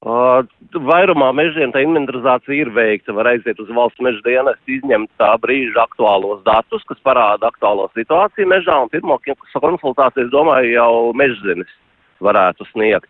Uh, 0.05 0.45
vairumā 0.87 1.31
mežiem 1.33 1.71
tā 1.73 1.81
inventarizācija 1.81 2.67
ir 2.67 2.71
veikta. 2.77 3.15
Var 3.17 3.31
aiziet 3.33 3.59
uz 3.63 3.69
valsts 3.73 4.03
meža 4.05 4.21
dienestu, 4.27 4.77
izņemt 4.77 5.09
tā 5.17 5.31
brīža 5.41 5.87
aktuālos 5.87 6.43
datus, 6.45 6.85
kas 6.85 7.01
parāda 7.03 7.49
aktuālo 7.49 7.89
situāciju 7.97 8.47
mežā, 8.51 8.77
un 8.83 8.93
pirmo 8.93 9.17
konsultāciju, 9.57 10.27
es 10.27 10.33
domāju, 10.35 10.75
jau 10.77 11.13
mežzinis 11.17 11.73
varētu 12.21 12.69
sniegt. 12.73 13.09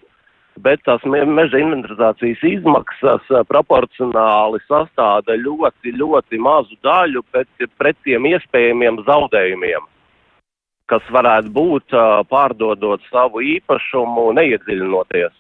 Bet 0.63 0.81
tās 0.87 1.03
meža 1.05 1.59
inventarizācijas 1.61 2.45
izmaksas 2.49 3.27
proporcionāli 3.51 4.63
sastāda 4.65 5.37
ļoti, 5.37 5.93
ļoti 5.99 6.39
mazu 6.41 6.79
daļu 6.87 7.25
pret, 7.33 7.67
pret 7.77 7.99
tiem 8.07 8.31
iespējamiem 8.31 9.03
zaudējumiem, 9.05 9.85
kas 10.89 11.11
varētu 11.13 11.53
būt 11.53 11.99
pārdodot 12.31 13.05
savu 13.11 13.45
īpašumu, 13.45 14.31
neiedziļinoties. 14.39 15.35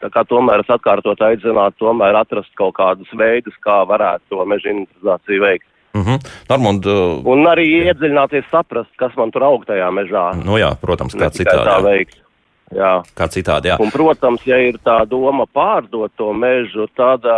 Tā 0.00 0.08
kā 0.08 0.24
tomēr 0.24 0.62
es 0.62 0.70
atkārtot 0.72 1.20
aicinātu, 1.20 1.76
tomēr 1.84 2.16
atrast 2.22 2.52
kaut 2.56 2.74
kādus 2.78 3.10
veidus, 3.12 3.56
kā 3.64 3.82
varētu 3.88 4.32
to 4.32 4.46
meža 4.48 4.72
inventarizāciju 4.72 5.44
veikt. 5.44 5.66
Mm 5.92 6.02
-hmm. 6.04 6.18
Normund, 6.48 6.86
uh... 6.86 7.26
Un 7.26 7.46
arī 7.46 7.66
iedziļināties, 7.84 8.50
saprast, 8.50 8.90
kas 8.96 9.16
man 9.16 9.30
tur 9.30 9.42
aug 9.44 9.66
tajā 9.66 9.90
mežā. 9.90 10.44
Nu 10.44 10.58
jā, 10.58 10.74
protams, 10.80 11.14
kā 11.14 11.30
citādi. 11.30 11.66
Tā 11.66 11.82
veikt. 11.82 12.22
Jā. 12.70 13.02
Kā 13.18 13.26
citādi, 13.26 13.68
jā. 13.68 13.76
Un, 13.82 13.90
protams, 13.90 14.46
ja 14.46 14.56
ir 14.62 14.78
tā 14.78 15.02
doma 15.10 15.46
pārdot 15.50 16.12
to 16.16 16.32
mežu, 16.32 16.86
tad 16.94 17.24
uh, 17.26 17.32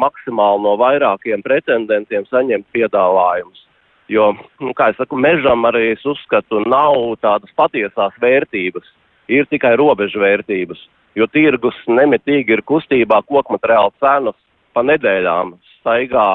maksimāli 0.00 0.62
no 0.62 0.76
vairākiem 0.80 1.42
pretendentiem 1.44 2.24
saņemt 2.30 2.66
piedāvājumus. 2.72 3.66
Jo, 4.08 4.32
nu, 4.60 4.72
kā 4.72 4.88
es 4.90 4.96
saku, 4.96 5.16
mežam 5.16 5.64
arī 5.68 5.92
es 5.92 6.06
uzskatu, 6.08 6.60
nav 6.64 6.96
tādas 7.20 7.52
patiesās 7.56 8.16
vērtības, 8.20 8.88
ir 9.32 9.48
tikai 9.50 9.76
robežu 9.80 10.20
vērtības 10.22 10.82
jo 11.18 11.28
tirgus 11.32 11.76
nemitīgi 11.90 12.56
ir 12.56 12.62
kustībā, 12.68 13.22
koku 13.28 13.56
materiāla 13.56 13.92
cenas 14.02 14.38
pa 14.72 14.84
nedēļām 14.86 15.56
staigā 15.80 16.28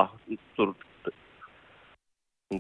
tur. 0.58 0.76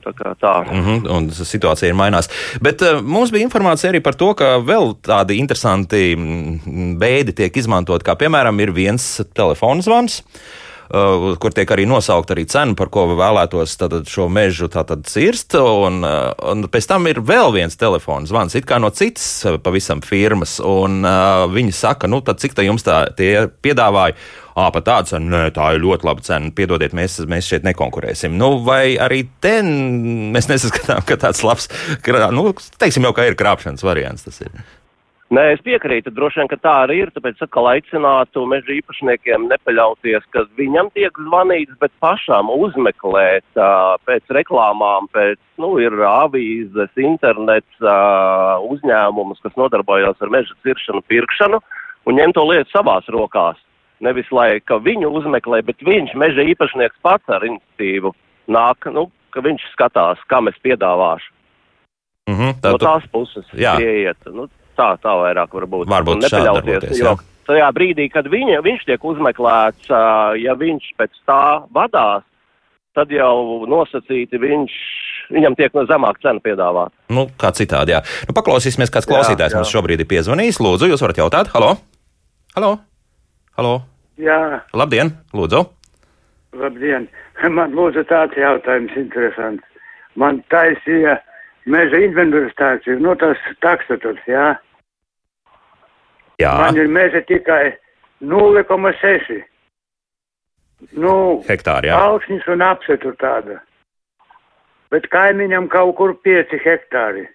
Tā 0.03 0.11
kā 0.11 0.33
tā. 0.35 0.53
Mm 0.67 0.81
-hmm, 0.83 1.05
un 1.15 1.29
situācija 1.31 1.87
ir 1.87 1.95
mainās. 1.95 2.27
Bet 2.61 2.81
uh, 2.83 2.99
mums 2.99 3.31
bija 3.31 3.47
informācija 3.47 3.93
arī 3.93 4.01
par 4.03 4.15
to, 4.19 4.33
ka 4.33 4.57
vēl 4.59 4.97
tādi 4.99 5.37
interesanti 5.39 6.11
mm, 6.15 6.97
veidi 6.99 7.31
tiek 7.31 7.57
izmantot, 7.57 8.03
kā 8.03 8.17
piemēram 8.19 8.59
ir 8.59 8.71
viens 8.75 9.21
telefona 9.33 9.81
zvans. 9.81 10.19
Uh, 10.19 10.66
kur 10.87 11.55
tiek 11.55 11.71
arī 11.73 11.87
nosaukt 11.89 12.31
arī 12.31 12.45
cena, 12.49 12.75
par 12.77 12.91
ko 12.93 13.07
vēlētos 13.11 13.75
šo 14.07 14.27
mežu 14.31 14.69
cirst. 14.71 15.55
Un, 15.57 16.01
uh, 16.05 16.31
un 16.51 16.67
pēc 16.71 16.87
tam 16.87 17.07
ir 17.11 17.21
vēl 17.21 17.53
viens 17.55 17.75
telefons 17.75 18.31
zvans, 18.31 18.55
it 18.55 18.67
kā 18.67 18.79
no 18.79 18.89
citas 18.89 19.45
uh, 19.45 19.57
pavisam 19.59 20.01
firmas. 20.01 20.59
Un, 20.63 21.01
uh, 21.03 21.45
viņi 21.51 21.75
saka, 21.75 22.07
nu, 22.07 22.21
tad 22.21 22.39
cik 22.39 22.55
tā 22.57 22.67
jums 22.67 22.85
tā 22.87 23.07
piedāvāja? 23.61 24.17
Ah, 24.57 24.71
pat 24.73 24.87
tāda 24.87 25.05
cena, 25.05 25.27
nē, 25.29 25.41
tā 25.53 25.67
ir 25.75 25.83
ļoti 25.83 26.07
laba 26.07 26.23
cena. 26.25 26.49
Piedodiet, 26.57 26.95
mēs, 26.97 27.19
mēs 27.29 27.45
šeit 27.45 27.67
nekonkurēsim. 27.67 28.33
Nu, 28.39 28.55
vai 28.65 28.95
arī 28.97 29.27
te 29.43 29.59
mēs 29.61 30.49
nesaskatām, 30.49 31.03
ka 31.05 31.19
tāds 31.21 31.43
labs, 31.45 31.69
nu, 32.33 32.49
teiksim 32.81 33.05
jau, 33.05 33.13
ka 33.13 33.27
ir 33.29 33.37
krāpšanas 33.37 33.85
variants 33.85 34.25
tas 34.25 34.41
ir. 34.41 34.55
Nē, 35.27 35.41
es 35.57 35.59
piekrītu, 35.59 36.13
droši 36.15 36.39
vien, 36.39 36.47
ka 36.47 36.55
tā 36.63 36.73
arī 36.85 37.01
ir, 37.03 37.09
tāpēc 37.11 37.41
atkal 37.43 37.65
aicinātu 37.73 38.45
meža 38.47 38.71
īpašniekiem 38.77 39.49
nepaļauties, 39.51 40.23
ka 40.31 40.45
viņam 40.55 40.87
tiek 40.95 41.17
zvanīts, 41.19 41.73
bet 41.81 41.91
pašām 41.99 42.47
uzmeklēt 42.53 43.59
uh, 43.59 43.97
pēc 44.07 44.31
reklāmām, 44.37 45.09
pēc, 45.11 45.35
nu, 45.59 45.73
ir 45.83 45.91
avīzes, 46.07 46.93
internets, 46.95 47.81
uh, 47.83 48.55
uzņēmumus, 48.71 49.41
kas 49.43 49.57
nodarbojas 49.59 50.23
ar 50.23 50.31
meža 50.31 50.55
ciršanu, 50.63 51.03
pirkšanu, 51.11 51.59
un 52.07 52.19
ņemt 52.21 52.37
to 52.37 52.45
lietu 52.47 52.71
savās 52.71 53.09
rokās. 53.11 53.59
Nevis, 53.99 54.29
lai 54.31 54.61
viņu 54.63 55.09
uzmeklē, 55.11 55.59
bet 55.67 55.83
viņš, 55.83 56.13
meža 56.15 56.45
īpašnieks 56.53 57.03
pats 57.03 57.35
ar 57.35 57.43
iniciatīvu 57.43 58.13
nāk, 58.47 58.87
nu, 58.95 59.09
ka 59.35 59.43
viņš 59.43 59.65
skatās, 59.73 60.23
kam 60.31 60.47
es 60.47 60.55
piedāvāšu. 60.63 61.33
Mm 62.31 62.35
-hmm, 62.35 62.55
tā, 62.63 62.71
no 62.71 62.79
tās 62.79 63.03
puses 63.11 63.51
ieiet. 63.55 64.23
Nu, 64.31 64.47
tā, 64.77 64.93
tā 65.01 65.17
vairāk 65.23 65.57
var 65.57 65.67
būt. 65.73 65.89
Varbūt 65.91 66.23
nepaļauties. 66.27 67.01
Jo 67.01 67.17
tajā 67.47 67.67
brīdī, 67.75 68.07
kad 68.11 68.27
viņa, 68.31 68.61
viņš 68.65 68.85
tiek 68.89 69.03
uzmeklēts, 69.07 69.91
ja 70.41 70.55
viņš 70.59 70.89
pēc 70.99 71.19
tā 71.27 71.43
vadās, 71.73 72.25
tad 72.97 73.13
jau 73.13 73.67
nosacīti 73.69 74.39
viņš, 74.41 74.73
viņam 75.35 75.57
tiek 75.59 75.75
no 75.77 75.85
zemāka 75.89 76.25
cena 76.25 76.43
piedāvāta. 76.43 76.95
Nu, 77.13 77.27
kā 77.39 77.53
citādi, 77.55 77.95
jā. 77.95 78.01
Nu, 78.27 78.35
paklausīsimies, 78.37 78.91
kāds 78.93 79.09
klausītājs 79.09 79.53
jā, 79.53 79.55
jā. 79.55 79.61
mums 79.61 79.73
šobrīd 79.75 80.03
ir 80.03 80.09
piezvanījis. 80.09 80.59
Lūdzu, 80.63 80.89
jūs 80.91 81.03
varat 81.05 81.21
jautāt? 81.21 81.53
Halo? 81.53 81.75
Halo? 82.57 82.73
Halo? 83.59 83.77
Jā. 84.21 84.63
Labdien, 84.77 85.13
lūdzu. 85.37 85.63
Labdien. 86.57 87.07
Man 87.57 87.75
lūdzu 87.77 88.07
tāds 88.09 88.37
jautājums 88.39 88.95
interesants. 88.97 89.63
Man 90.17 90.41
taisīja 90.49 91.19
meža 91.69 91.99
inventarizācija, 92.01 92.97
nu 93.03 93.13
tas 93.21 93.37
takstaturs, 93.61 94.23
jā. 94.25 94.55
Jā. 96.41 96.53
Man 96.61 96.77
ir 96.77 96.89
meža 96.91 97.21
tikai 97.25 97.77
0,6. 98.21 99.39
Nu, 100.93 101.13
hektāri, 101.47 101.89
jā. 101.89 101.97
Augsnis 101.97 102.45
un 102.51 102.61
apsetur 102.61 103.15
tāda. 103.17 103.61
Bet 104.93 105.09
kaimiņam 105.11 105.67
kaut 105.73 105.95
kur 105.97 106.13
5 106.25 106.53
hektāri. 106.63 107.25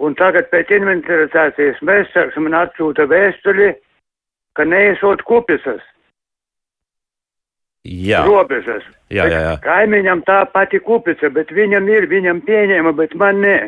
Un 0.00 0.16
tagad 0.16 0.48
pēc 0.52 0.72
inventarizācijas 0.76 1.78
mēs, 1.84 2.08
saksim, 2.12 2.48
man 2.48 2.56
atsūta 2.64 3.06
vēstuli, 3.08 3.70
ka 4.56 4.64
neesot 4.64 5.22
kupisas. 5.28 5.84
Jā. 7.86 8.24
robežas. 8.26 8.82
Jā, 9.14 9.28
jā, 9.30 9.40
jā. 9.44 9.54
Kaimiņam 9.62 10.24
tā 10.26 10.40
pati 10.50 10.80
kupica, 10.82 11.30
bet 11.30 11.52
viņam 11.54 11.86
ir, 11.92 12.08
viņam 12.10 12.40
pieņēma, 12.42 12.92
bet 12.98 13.14
man 13.14 13.38
nē. 13.44 13.58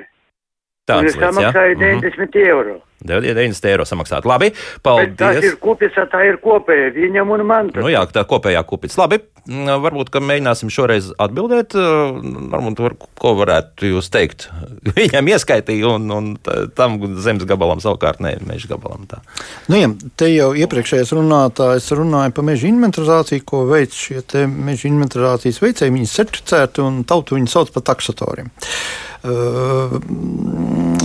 Tāds 0.91 1.13
es 1.13 1.19
samaksāju 1.21 1.77
jā? 1.77 1.81
90 2.03 2.19
mm 2.19 2.27
-hmm. 2.27 2.47
eiro. 2.47 2.81
90 3.07 3.71
eiro 3.71 3.87
samaksāt. 3.87 4.27
Labi, 4.27 4.51
paldies. 4.83 5.15
Bet 5.15 5.19
tas 5.21 5.45
ir 5.47 5.59
kupica, 5.63 6.07
tā 6.11 6.25
ir 6.27 6.41
kopēja 6.43 6.91
viņam 6.97 7.35
un 7.37 7.45
man. 7.47 7.71
Nu 7.79 7.91
jā, 7.93 8.03
tā 8.11 8.25
kopējā 8.29 8.63
kupica. 8.67 8.99
Labi, 9.05 9.21
varbūt, 9.49 10.11
ka 10.13 10.23
mēģināsim 10.23 10.73
šoreiz 10.73 11.13
atbildēt. 11.21 11.77
Varbūt, 11.79 12.83
var, 12.85 12.97
ko 13.23 13.35
varētu 13.39 13.93
jūs 13.93 14.11
teikt? 14.13 14.49
Viņam 14.99 15.31
ieskaitīja 15.33 15.95
un, 15.95 16.11
un 16.13 16.31
tam 16.77 16.99
zemes 17.23 17.47
gabalam 17.49 17.83
savukārt 17.85 18.23
ne, 18.25 18.35
meža 18.49 18.73
gabalam. 18.75 19.07
Tā. 19.11 19.23
Nu, 19.71 19.79
jā, 19.79 19.93
te 20.19 20.31
jau 20.33 20.51
iepriekšējais 20.59 21.15
runātājs 21.17 21.91
runāja 21.97 22.35
par 22.35 22.49
meža 22.51 22.69
inventarizāciju, 22.71 23.47
ko 23.49 23.65
veic 23.71 23.95
šie 23.95 24.23
meža 24.51 24.91
inventarizācijas 24.91 25.63
veicēji. 25.65 25.95
Viņi 25.95 26.09
ir 26.09 26.17
certificēti 26.17 26.85
un 26.85 27.05
tautu 27.09 27.39
viņi 27.39 27.55
sauc 27.55 27.73
par 27.75 27.87
taksatoriem. 27.93 28.51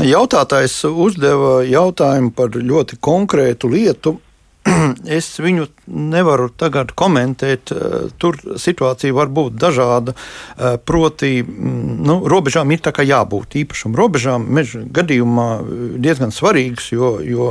Jautātājs 0.04 0.76
uzdeva 0.86 1.64
jautājumu 1.66 1.83
par 2.32 2.56
ļoti 2.56 2.98
konkrētu 3.02 3.70
lietu, 3.70 4.18
es 5.18 5.28
viņu 5.44 5.68
nevaru 5.88 6.48
tagad 6.60 6.94
komentēt. 6.96 7.72
Eh, 7.74 8.08
tur 8.20 8.38
situācija 8.60 9.16
var 9.16 9.32
būt 9.34 9.58
dažāda. 9.60 10.14
Eh, 10.14 10.78
proti, 10.78 11.42
mm, 11.44 11.98
nu, 12.08 12.20
robežām 12.30 12.72
ir 12.72 12.80
jābūt 12.84 13.58
īpašam 13.64 13.96
robežām. 13.96 14.46
Meža 14.48 14.84
gadījumā 14.88 15.48
eh, 15.60 15.82
diezgan 16.04 16.32
svarīgs, 16.32 16.92
jo, 16.96 17.18
jo 17.24 17.50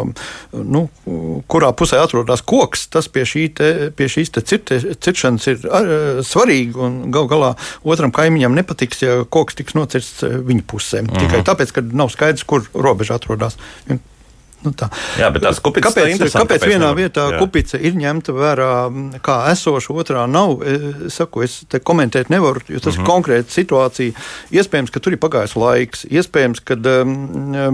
nu, 0.53 0.87
kurā 1.49 1.73
pusē 1.77 2.01
atrodas 2.03 2.43
koks, 2.43 2.87
tas 2.93 3.09
pie, 3.09 3.27
šī 3.29 3.45
te, 3.57 3.69
pie 3.97 4.09
šīs 4.09 4.33
ciršanas 4.33 5.49
ir 5.53 5.67
svarīgi. 6.25 6.73
Galu 7.13 7.29
galā 7.29 7.53
otram 7.85 8.13
kaimiņam 8.15 8.57
nepatiks, 8.57 9.03
ja 9.05 9.19
koks 9.29 9.59
tiks 9.59 9.77
nocirsts 9.77 10.25
viņa 10.25 10.65
pusē. 10.65 11.05
Mhm. 11.05 11.21
Tikai 11.21 11.45
tāpēc, 11.45 11.77
ka 11.77 11.85
nav 11.93 12.13
skaidrs, 12.15 12.47
kur 12.49 12.65
robeža 12.73 13.21
atrodas. 13.21 13.59
Nu 14.63 14.71
tā. 14.79 14.87
Jā, 15.19 15.29
bet 15.35 15.43
tās 15.43 15.59
kupiņas 15.63 15.89
kāpēc, 15.89 16.13
kāpēc, 16.21 16.35
kāpēc 16.39 16.65
vienā 16.69 16.85
nevar? 16.85 16.99
vietā 17.01 17.25
jā. 17.33 17.39
kupica 17.43 17.79
ir 17.83 17.97
ņemta 17.99 18.35
vērā 18.37 18.69
kā 19.25 19.37
esoša, 19.51 19.95
otrā 19.99 20.27
nav? 20.31 20.63
Es 20.63 21.17
saku, 21.19 21.43
es 21.43 21.57
te 21.71 21.81
komentēt 21.83 22.31
nevaru, 22.31 22.63
jo 22.69 22.79
tas 22.79 22.95
mm 22.95 23.01
-hmm. 23.01 23.01
ir 23.01 23.03
mhm. 23.03 23.11
konkrēta 23.11 23.51
situācija. 23.51 24.13
Iespējams, 24.55 24.93
ka 24.95 25.01
tur 25.01 25.17
ir 25.17 25.19
pagājis 25.19 25.57
laiks, 25.59 26.05
iespējams, 26.11 26.61
ka 26.65 26.77
um, 27.03 27.17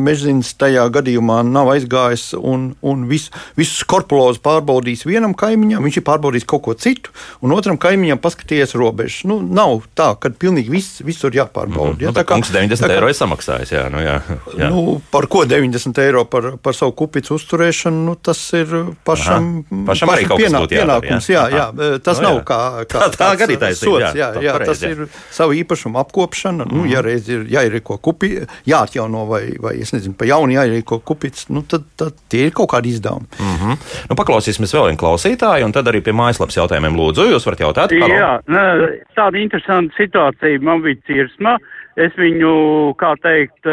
mežzins 0.01 0.55
tajā 0.57 0.89
gadījumā 0.89 1.43
nav 1.45 1.69
aizgājis 1.75 2.33
un, 2.41 2.75
un 2.81 3.05
vis, 3.09 3.31
visus 3.57 3.85
korpulozus 3.85 4.41
pārbaudījis 4.41 5.05
vienam 5.07 5.35
kaimiņam, 5.35 5.85
viņš 5.85 6.01
ir 6.01 6.07
pārbaudījis 6.09 6.49
kaut 6.49 6.63
ko 6.63 6.75
citu, 6.75 7.13
un 7.43 7.53
otram 7.53 7.77
kaimiņam 7.77 8.19
paskatījies 8.19 8.75
robežas. 8.75 9.25
Nu, 9.25 9.41
nav 9.43 9.83
tā, 9.95 10.15
ka 10.21 10.31
pilnīgi 10.31 10.71
viss, 10.71 11.03
visur 11.05 11.33
jāpārbauda. 11.33 11.93
Mm 11.93 11.97
-hmm. 11.97 12.03
ja, 12.03 12.09
nu, 12.09 12.15
tā 12.15 12.25
kā, 12.25 12.35
kungs 12.35 12.51
90 12.51 12.81
tā 12.81 12.89
kā, 12.89 12.95
eiro 12.95 13.09
ir 13.09 13.15
samaksājis, 13.15 13.73
jā, 13.73 13.89
nu 13.91 14.01
jā. 14.01 14.21
jā. 14.59 14.71
Nu, 14.71 15.03
par 15.11 15.27
ko 15.27 15.45
90 15.45 15.99
eiro 15.99 16.25
par, 16.25 16.57
par 16.63 16.75
savu 16.79 16.95
kupicu 16.99 17.37
uzturēšanu, 17.37 18.05
nu, 18.07 18.15
tas 18.15 18.41
ir 18.57 18.71
pašam, 19.07 19.49
Aha. 19.65 19.81
pašam 19.89 20.13
arī 20.15 20.27
kaut 20.31 20.43
pienā, 20.43 20.63
pienākums. 20.71 21.29
Jā, 21.31 21.45
jā, 21.53 21.67
jā, 21.75 21.89
tas 22.05 22.21
no, 22.23 22.29
nu, 22.29 22.29
jā. 22.29 22.35
nav 22.35 22.43
kā, 22.49 22.61
kā 22.91 23.03
tā, 23.15 23.19
tā 23.19 23.47
arī 23.49 23.59
taisnība. 23.61 24.01
Jā, 24.05 24.13
jā, 24.19 24.29
jā, 24.47 24.55
pareiz, 24.57 24.71
tas 24.71 24.85
jā. 24.85 24.93
ir 24.95 25.23
savu 25.35 25.57
īpašumu 25.59 26.01
apkopšana. 26.03 26.69
Mm. 26.69 26.79
Nu, 26.79 26.87
ja 26.89 27.01
mhm. 27.03 27.09
reiz 27.09 27.31
ir 27.33 27.47
jāierīko 27.53 27.99
kupi, 28.05 28.33
jāatjauno 28.69 29.25
vai, 29.31 29.43
vai 29.63 29.75
es 29.83 29.93
nezinu, 29.97 30.17
pa 30.19 30.29
jaunu 30.29 30.57
jāierīko 30.57 31.01
kupits, 31.09 31.49
nu, 31.55 31.65
tad, 31.69 31.89
tad 31.99 32.19
tie 32.31 32.47
ir 32.49 32.55
kaut 32.57 32.71
kādi 32.75 32.95
izdevumi. 32.95 33.29
Mm 33.39 33.57
-hmm. 33.57 33.83
nu, 34.11 34.19
paklausīsimies 34.19 34.75
vēl 34.75 34.91
vienu 34.91 35.03
klausītāju, 35.03 35.67
un 35.67 35.75
tad 35.75 35.91
arī 35.91 36.03
pie 36.05 36.13
mājaslapas 36.13 36.61
jautājumiem 36.61 36.97
lūdzu. 36.97 37.31
Jūs 37.33 37.47
varat 37.47 37.67
jautāt? 37.67 37.99
Halo? 38.01 38.15
Jā, 38.15 38.33
nē, 38.47 38.65
tāda 39.17 39.41
interesanta 39.41 39.95
situācija 39.99 40.61
man 40.63 40.83
bija 40.83 41.01
cirsma. 41.07 41.59
Es 41.99 42.15
viņu, 42.15 42.95
kā 42.95 43.15
teikt, 43.19 43.67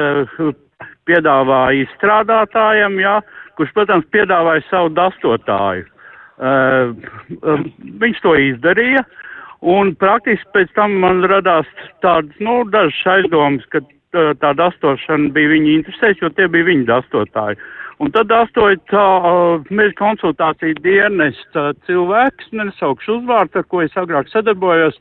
piedāvāja 1.10 1.86
izstrādātājam, 1.86 2.98
jā, 3.02 3.20
kurš, 3.58 3.74
protams, 3.78 4.08
piedāvāja 4.14 4.66
savu 4.70 4.92
dastotāju. 4.98 5.88
Uh, 6.36 6.92
uh, 7.40 7.62
viņš 8.02 8.18
to 8.26 8.34
izdarīja, 8.50 9.06
un 9.64 9.94
praktiski 9.96 10.50
pēc 10.52 10.74
tam 10.76 10.98
man 11.00 11.24
radās 11.32 11.70
tādas, 12.04 12.36
nu, 12.44 12.58
dažas 12.74 12.98
aizdomas, 13.14 13.64
ka 13.72 13.80
uh, 13.80 14.34
tā 14.42 14.52
dastošana 14.60 15.32
bija 15.36 15.54
viņa 15.54 15.72
interesēs, 15.78 16.20
jo 16.20 16.32
tie 16.36 16.50
bija 16.52 16.68
viņa 16.68 16.90
dastotāji. 16.92 17.62
Un 18.04 18.12
tad 18.12 18.28
dastoja 18.28 18.76
tā 18.92 19.04
meža 19.72 19.96
konsultācija 19.96 20.76
dienas 20.84 21.38
cilvēks, 21.88 22.50
nesaukšu 22.52 23.22
uzvārdu, 23.22 23.62
ar 23.62 23.70
ko 23.72 23.86
es 23.86 23.96
agrāk 23.96 24.28
sadarbojos, 24.28 25.00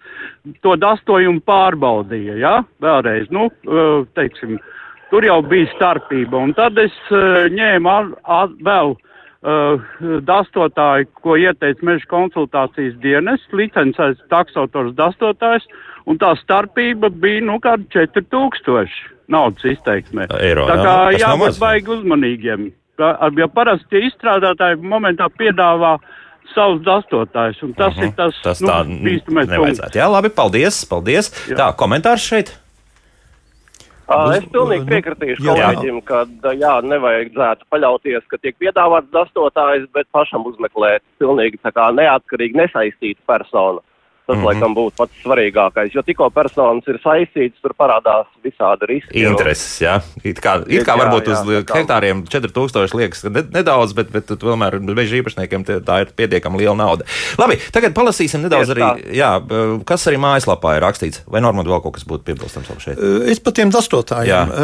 to 0.63 0.77
dastojumu 0.79 1.43
pārbaudīja, 1.43 2.37
jā, 2.39 2.53
ja? 2.55 2.55
vēlreiz, 2.87 3.27
nu, 3.35 3.49
teiksim, 4.15 4.61
uh, 4.61 4.84
Tur 5.11 5.27
jau 5.27 5.41
bija 5.47 5.71
starpība, 5.75 6.41
un 6.41 6.55
tad 6.57 6.79
es 6.81 6.95
uh, 7.13 7.45
ņēmu 7.53 7.91
ar, 7.91 8.13
ar, 8.25 8.53
vēl 8.67 8.95
uh, 8.97 9.91
dastotāju, 10.27 11.11
ko 11.23 11.37
ieteica 11.41 11.87
meža 11.87 12.09
konsultācijas 12.11 12.97
dienas, 13.03 13.45
licencēts 13.53 14.25
taksotors 14.33 14.95
dastotājs, 14.99 15.67
un 16.09 16.19
tā 16.21 16.35
starpība 16.41 17.13
bija, 17.13 17.45
nu, 17.45 17.61
kāda 17.63 17.85
4000 17.93 18.89
naudas 19.33 19.69
izteiksmē. 19.75 20.29
Eiro, 20.41 20.67
tā 20.69 20.81
kā 20.81 20.97
jā, 21.15 21.29
jābūt 21.29 21.61
baigi 21.61 21.95
uzmanīgiem. 21.99 22.67
Jo 22.95 23.49
parasti 23.51 24.05
izstrādātāji 24.07 24.79
momentā 24.87 25.27
piedāvā 25.35 25.97
savus 26.55 26.83
dastotājus, 26.87 27.63
un 27.67 27.73
tas 27.75 27.95
uh 27.97 28.03
-huh. 28.03 28.07
ir 28.07 28.13
tas, 28.17 28.35
tas 28.43 28.61
nu, 28.61 28.69
tā 28.69 28.85
bīstamais. 28.87 29.81
Jā, 29.95 30.11
labi, 30.11 30.29
paldies, 30.29 30.85
paldies. 30.85 31.33
Jā. 31.49 31.57
Tā, 31.57 31.73
komentārs 31.77 32.23
šeit? 32.23 32.64
Es 34.05 34.45
pilnīgi 34.53 34.85
piekritīšu 34.91 35.47
kolēģim, 35.47 36.03
ka 36.05 36.25
jā, 36.53 36.75
nevajadzētu 36.85 37.65
paļauties, 37.73 38.27
ka 38.29 38.39
tiek 38.43 38.57
piedāvāts 38.61 39.09
dastotājs, 39.15 39.87
bet 39.97 40.11
pašam 40.13 40.45
uzmeklēt 40.51 41.03
pilnīgi 41.23 41.63
tā 41.65 41.73
kā 41.73 41.89
neatkarīgi 41.97 42.61
nesaistītu 42.61 43.21
personu. 43.27 43.81
Tas, 44.27 44.37
mm 44.37 44.41
-hmm. 44.41 44.47
laikam, 44.47 44.75
būtu 44.75 44.97
pats 44.97 45.13
svarīgākais. 45.21 45.91
Jo 45.93 46.03
tikko 46.03 46.31
personas 46.33 46.87
ir 46.89 46.97
saistītas, 47.03 47.61
tur 47.61 47.75
parādās 47.77 48.25
visādi 48.45 48.87
riski. 48.89 49.21
Intereses, 49.21 49.83
jā. 49.83 49.99
It 50.25 50.41
kā, 50.41 50.55
it 50.65 50.87
kā 50.87 50.95
jā, 50.97 51.01
varbūt 51.03 51.29
jā, 51.29 51.33
uz 51.33 51.51
jā, 51.53 51.61
hektāriem 51.77 52.23
4000 52.25 52.97
liekas 52.97 53.25
nedaudz, 53.29 53.93
bet, 53.93 54.09
bet 54.15 54.33
tomēr 54.41 54.79
meža 54.81 55.21
īpašniekiem 55.21 55.67
tā 55.85 56.01
ir 56.01 56.15
pietiekami 56.17 56.57
liela 56.63 56.75
nauda. 56.75 57.05
Labi, 57.39 57.59
tagad 57.73 57.93
palasīsim 57.93 58.41
nedaudz 58.41 58.73
Tieši 58.73 58.81
arī, 58.81 59.13
jā, 59.13 59.31
kas 59.85 60.09
arī 60.09 60.17
mājaslapā 60.17 60.77
ir 60.79 60.83
rakstīts. 60.87 61.21
Vai 61.29 61.45
Normand 61.45 61.69
vēl 61.69 61.83
kaut 61.85 61.99
kas 61.99 62.09
būtu 62.09 62.25
piebilstams 62.25 62.73
šeit? 62.81 62.99
Es 63.29 63.41
par 63.45 63.53
tiem 63.53 63.69
dastotājiem. 63.75 64.55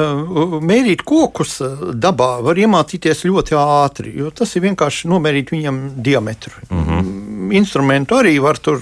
Mērīt 0.64 1.04
kokus 1.04 1.58
dabā 1.92 2.40
var 2.40 2.56
iemācīties 2.56 3.26
ļoti 3.28 3.60
ātri, 3.60 4.16
jo 4.16 4.30
tas 4.30 4.56
ir 4.56 4.64
vienkārši 4.70 5.10
nomērīt 5.12 5.52
viņam 5.52 5.82
diametru. 6.00 6.56
Mm 6.70 6.84
-hmm. 6.86 7.29
Instrumentu 7.56 8.18
arī 8.20 8.36
var 8.42 8.58
tur 8.62 8.80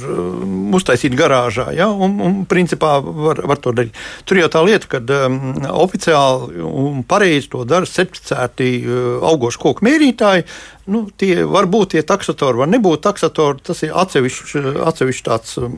uztaisīt 0.74 1.14
garāžā. 1.18 1.68
Ja? 1.76 1.88
Un, 1.92 2.18
un 2.24 2.40
principā 2.48 2.98
var, 3.02 3.42
var 3.48 3.60
to 3.62 3.72
darīt. 3.76 3.96
Tur 4.28 4.40
jau 4.42 4.48
tā 4.52 4.62
lieta, 4.66 4.90
ka 4.90 5.02
um, 5.26 5.38
oficiāli 5.84 6.64
un 6.64 7.04
pareizi 7.08 7.50
to 7.52 7.64
dara 7.68 7.88
certificēti 7.88 8.72
uh, 8.82 9.06
augošu 9.30 9.62
koku 9.62 9.86
mērītāji. 9.88 10.46
Nu, 10.88 11.04
tie 11.20 11.44
var 11.44 11.68
būt 11.68 11.92
tie 11.92 12.02
taksatori, 12.06 12.62
var 12.62 12.70
nebūt 12.72 13.02
taksatori. 13.04 13.60
Tas 13.64 13.82
ir 13.84 13.92
atsevišķs 13.92 14.56
atsevišķ 14.88 15.24
tāds 15.26 15.58
um, 15.60 15.72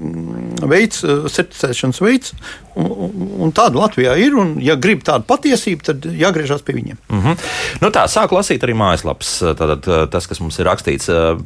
veids, 0.70 1.02
uh, 1.02 1.26
certificēšanas 1.26 1.98
veids. 2.04 2.34
Un, 2.78 3.24
un 3.42 3.50
tāda 3.54 3.80
Latvijā 3.80 4.14
ir. 4.22 4.36
Un, 4.38 4.54
ja 4.62 4.76
grib 4.78 5.02
tādu 5.06 5.26
patiesību, 5.26 5.82
tad 5.88 6.06
jāgriežas 6.06 6.62
pie 6.62 6.76
viņiem. 6.76 7.00
Mm 7.10 7.22
-hmm. 7.24 7.48
nu 7.82 7.90
tā, 7.90 8.06
sāku 8.06 8.38
lasīt 8.38 8.62
arī 8.62 8.76
mājaslapas. 8.78 9.32
Tātad, 9.58 9.88
uh, 9.90 10.06
tas, 10.10 10.26
kas 10.30 10.40
mums 10.40 10.58
ir 10.58 10.68
rakstīts, 10.70 11.10
uh, 11.10 11.40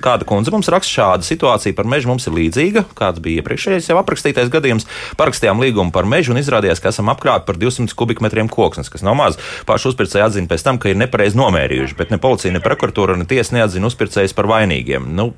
kāda 0.00 0.24
kundze 0.24 0.50
mums 0.50 0.72
raksta, 0.72 0.94
šāda 0.94 1.28
situācija 1.28 1.76
par 1.76 1.84
mežu 1.84 2.08
mums 2.08 2.26
ir 2.26 2.32
līdzīga. 2.32 2.84
Kāds 2.96 3.20
bija 3.20 3.42
iepriekšējais 3.42 3.90
jau 3.92 4.00
aprakstītais 4.00 4.48
gadījums? 4.48 4.88
Parakstījām 5.16 5.60
līgumu 5.60 5.92
par 5.92 6.08
mežu 6.08 6.32
un 6.32 6.40
izrādījās, 6.40 6.80
ka 6.80 6.88
esam 6.88 7.12
apkrāpti 7.12 7.46
par 7.46 7.60
200 7.60 7.94
kubikmetriem 7.94 8.48
koksnes, 8.48 8.88
kas 8.88 9.02
nav 9.02 9.14
maz. 9.14 9.36
Pašu 9.66 9.92
uzpircēji 9.92 10.24
atzina 10.24 10.48
pēc 10.48 10.64
tam, 10.64 10.78
ka 10.78 10.88
ir 10.88 10.96
nepareizi 10.96 11.36
nomērījuši, 11.36 11.96
bet 11.96 12.10
ne 12.10 12.18
policija, 12.18 12.52
ne 12.52 12.60
prokuratūra 12.64 12.93
prokuratūra 12.94 13.18
un 13.18 13.26
tiesa 13.26 13.54
neatzina 13.54 13.88
uzpircējus 13.88 14.34
par 14.34 14.46
vainīgiem. 14.46 15.14
Nu, 15.14 15.34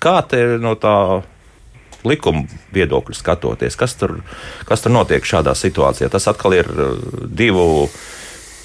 kā 0.00 0.22
te 0.26 0.58
no 0.58 0.74
tā 0.74 1.22
likuma 2.04 2.46
viedokļa 2.72 3.14
skatoties, 3.14 3.76
kas 3.76 3.94
tur, 3.96 4.22
kas 4.66 4.82
tur 4.82 4.92
notiek 4.92 5.22
šādā 5.22 5.54
situācijā? 5.54 6.08
Tas 6.10 6.28
atkal 6.28 6.54
ir 6.54 6.66
uh, 6.66 6.96
divu. 7.26 7.88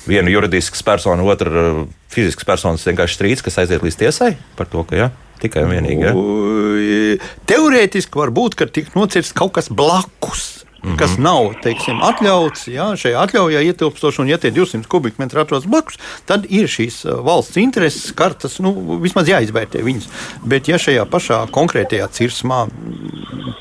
Viena 0.05 0.29
juridisks 0.29 0.83
persona, 0.85 1.23
otra 1.25 1.49
uh, 1.49 1.85
fizisks 2.13 2.45
personas 2.45 2.85
vienkārši 2.85 3.17
strīds, 3.17 3.41
kas 3.41 3.57
aiziet 3.57 3.81
līdz 3.81 3.97
tiesai 3.97 4.35
par 4.55 4.67
to, 4.69 4.83
ka 4.85 4.95
jā, 4.95 5.07
tikai 5.41 5.63
un 5.65 5.73
vienīgi. 5.73 6.05
Ja? 6.05 6.13
Teorētiski 7.49 8.21
var 8.21 8.29
būt, 8.29 8.53
ka 8.53 8.69
tiek 8.69 8.93
nocirsts 8.93 9.33
kaut 9.33 9.55
kas 9.57 9.71
blakus 9.73 10.64
mm 10.85 10.91
-hmm. 10.91 10.99
kas 10.99 11.17
nav 11.17 11.53
teiksim, 11.63 11.99
atļauts. 12.05 12.67
Jā, 12.71 12.87
šajā 12.99 13.25
atļaujā 13.25 13.63
ietilpstoši, 13.71 14.21
un 14.21 14.27
ja 14.29 14.37
tie 14.37 14.51
200 14.51 14.87
kubikmetri 14.87 15.41
atrodas 15.41 15.65
blakus, 15.65 15.97
tad 16.25 16.45
ir 16.49 16.67
šīs 16.67 17.03
valsts 17.25 17.57
intereses 17.57 18.11
kartas, 18.11 18.59
nu, 18.59 18.99
vismaz 19.01 19.27
jāizvērtē 19.27 19.83
viņas. 19.83 20.07
Bet, 20.43 20.67
ja 20.67 20.77
šajā 20.77 21.05
pašā 21.05 21.47
konkrētajā 21.51 22.07
cirsmā 22.07 22.67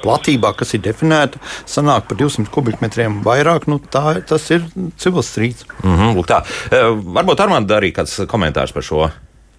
platībā, 0.03 0.55
kas 0.57 0.75
ir 0.75 0.81
definēta, 0.85 1.41
sanāk 1.67 2.09
par 2.09 2.17
200 2.21 2.51
kubikmetriem 2.51 3.23
vairāk, 3.25 3.67
nu, 3.67 3.79
tā, 3.79 4.21
tas 4.29 4.51
ir 4.51 4.65
civils 4.97 5.33
strīds. 5.33 5.65
Mm 5.83 5.97
-hmm, 5.97 6.25
tā. 6.29 6.43
Varbūt 7.19 7.41
Armāns 7.41 7.71
arī 7.71 7.93
kāds 7.93 8.27
komentārs 8.29 8.73
par 8.73 8.83
šo. 8.83 9.11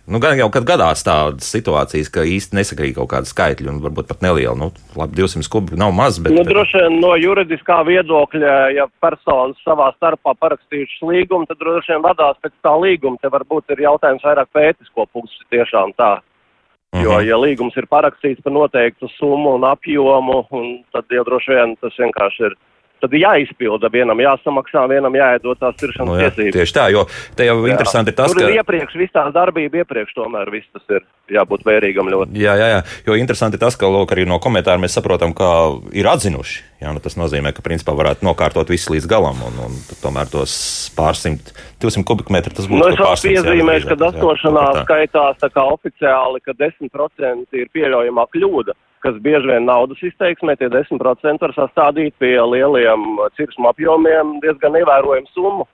Nu, 0.05 0.19
gan 0.21 0.37
jau 0.37 0.51
kad 0.53 0.67
gadās 0.69 1.01
tādas 1.01 1.47
situācijas, 1.49 2.11
ka 2.13 2.21
īsti 2.29 2.59
nesakrīt 2.59 2.93
kaut 2.97 3.09
kāda 3.09 3.25
skaitļa, 3.25 3.71
un 3.71 3.79
varbūt 3.81 4.05
pat 4.11 4.21
neliela. 4.21 4.53
Nu, 4.59 4.67
labi, 4.93 5.17
200 5.17 5.49
kubi 5.49 5.79
nav 5.81 5.95
maz. 5.97 6.19
Bet, 6.21 6.35
nu, 6.35 6.43
droši 6.45 6.83
vien 6.83 6.99
no 7.01 7.15
juridiskā 7.17 7.79
viedokļa, 7.87 8.53
ja 8.77 8.85
personas 9.01 9.57
savā 9.65 9.89
starpā 9.95 10.35
parakstījušas 10.37 11.01
līgumu, 11.09 11.49
tad 11.49 11.57
droši 11.63 11.95
vien 11.95 12.05
vadās 12.05 12.37
pēc 12.45 12.53
tā 12.61 12.75
līguma. 12.83 13.17
Te 13.21 13.33
varbūt 13.33 13.73
ir 13.73 13.81
jautājums 13.87 14.27
vairāk 14.29 14.53
pētisko 14.53 15.07
pusi 15.09 15.41
tiešām 15.49 15.97
tā. 15.97 16.19
Jo, 16.93 16.99
mhm. 16.99 17.09
-huh. 17.09 17.25
ja 17.25 17.41
līgums 17.41 17.77
ir 17.77 17.89
parakstīts 17.89 18.45
par 18.45 18.53
noteiktu 18.53 19.09
summu 19.17 19.55
un 19.57 19.65
apjomu, 19.65 20.45
un 20.51 20.83
tad 20.93 21.09
jau 21.09 21.25
droši 21.25 21.51
vien 21.51 21.75
tas 21.81 21.97
vienkārši 21.97 22.45
ir 22.45 22.53
tad 23.05 23.15
jāizpilda. 23.17 23.89
Vienam 23.93 24.19
jāsamaksā, 24.19 24.85
vienam 24.91 25.15
jāiedod 25.15 25.59
tās 25.61 25.77
pirkšanas 25.79 26.11
nu, 26.11 26.19
jā, 26.19 26.31
tiesības. 26.33 26.57
Tieši 26.57 26.75
tā, 26.75 26.85
jo 26.93 27.05
te 27.37 27.47
jau 27.47 27.57
jā. 27.61 27.71
interesanti 27.73 28.11
ir 28.11 28.17
tas, 28.17 28.33
Tur 28.33 28.41
ka. 28.41 28.49
Ir 28.49 28.61
iepriekš 28.61 28.97
viss 28.99 29.15
tā 29.15 29.25
darbība, 29.35 29.83
iepriekš 29.83 30.15
tomēr 30.17 30.51
viss 30.53 30.69
tas 30.73 30.97
ir 30.97 31.05
jābūt 31.37 31.65
vērīgam 31.67 32.09
ļoti. 32.11 32.37
Jā, 32.41 32.55
jā, 32.59 32.69
jā. 32.75 32.79
Jo 33.07 33.17
interesanti 33.19 33.61
tas, 33.61 33.77
ka 33.79 33.89
lūk, 33.89 34.13
arī 34.15 34.27
no 34.29 34.39
komentāriem 34.43 34.85
mēs 34.85 34.97
saprotam, 34.97 35.33
ka 35.37 35.49
ir 35.95 36.09
atzinuši. 36.11 36.63
Jā, 36.83 36.91
nu 36.93 37.01
tas 37.01 37.15
nozīmē, 37.17 37.53
ka 37.55 37.63
principā 37.65 37.95
varētu 37.97 38.27
nokārtot 38.27 38.69
visu 38.69 38.93
līdz 38.93 39.07
galam, 39.09 39.39
un, 39.47 39.61
un 39.69 39.77
tomēr 40.03 40.29
tos 40.29 40.55
pārsimt, 40.97 41.53
200 41.81 42.05
kubikmetri 42.05 42.53
tas 42.53 42.67
būtu. 42.69 42.81
Nu, 42.83 42.91
es 42.91 42.99
vēl 42.99 43.15
piezīmēšu, 43.31 43.89
ka 43.93 43.99
dastošanā 44.03 44.65
skaitās 44.83 45.39
tā 45.41 45.49
kā 45.55 45.63
oficiāli, 45.71 46.43
ka 46.45 46.53
10% 46.59 47.61
ir 47.61 47.71
pieļaujamā 47.73 48.27
kļūda 48.35 48.75
kas 49.05 49.17
bieži 49.23 49.51
vien 49.51 49.67
naudas 49.69 50.01
izteiksmē, 50.05 50.57
tie 50.59 50.69
10% 50.73 51.45
var 51.45 51.53
sastādīt 51.55 52.15
pie 52.21 52.35
lieliem 52.41 53.05
cirsmu 53.37 53.69
apjomiem 53.71 54.39
diezgan 54.43 54.77
ievērojumu 54.81 55.33
summu. 55.33 55.67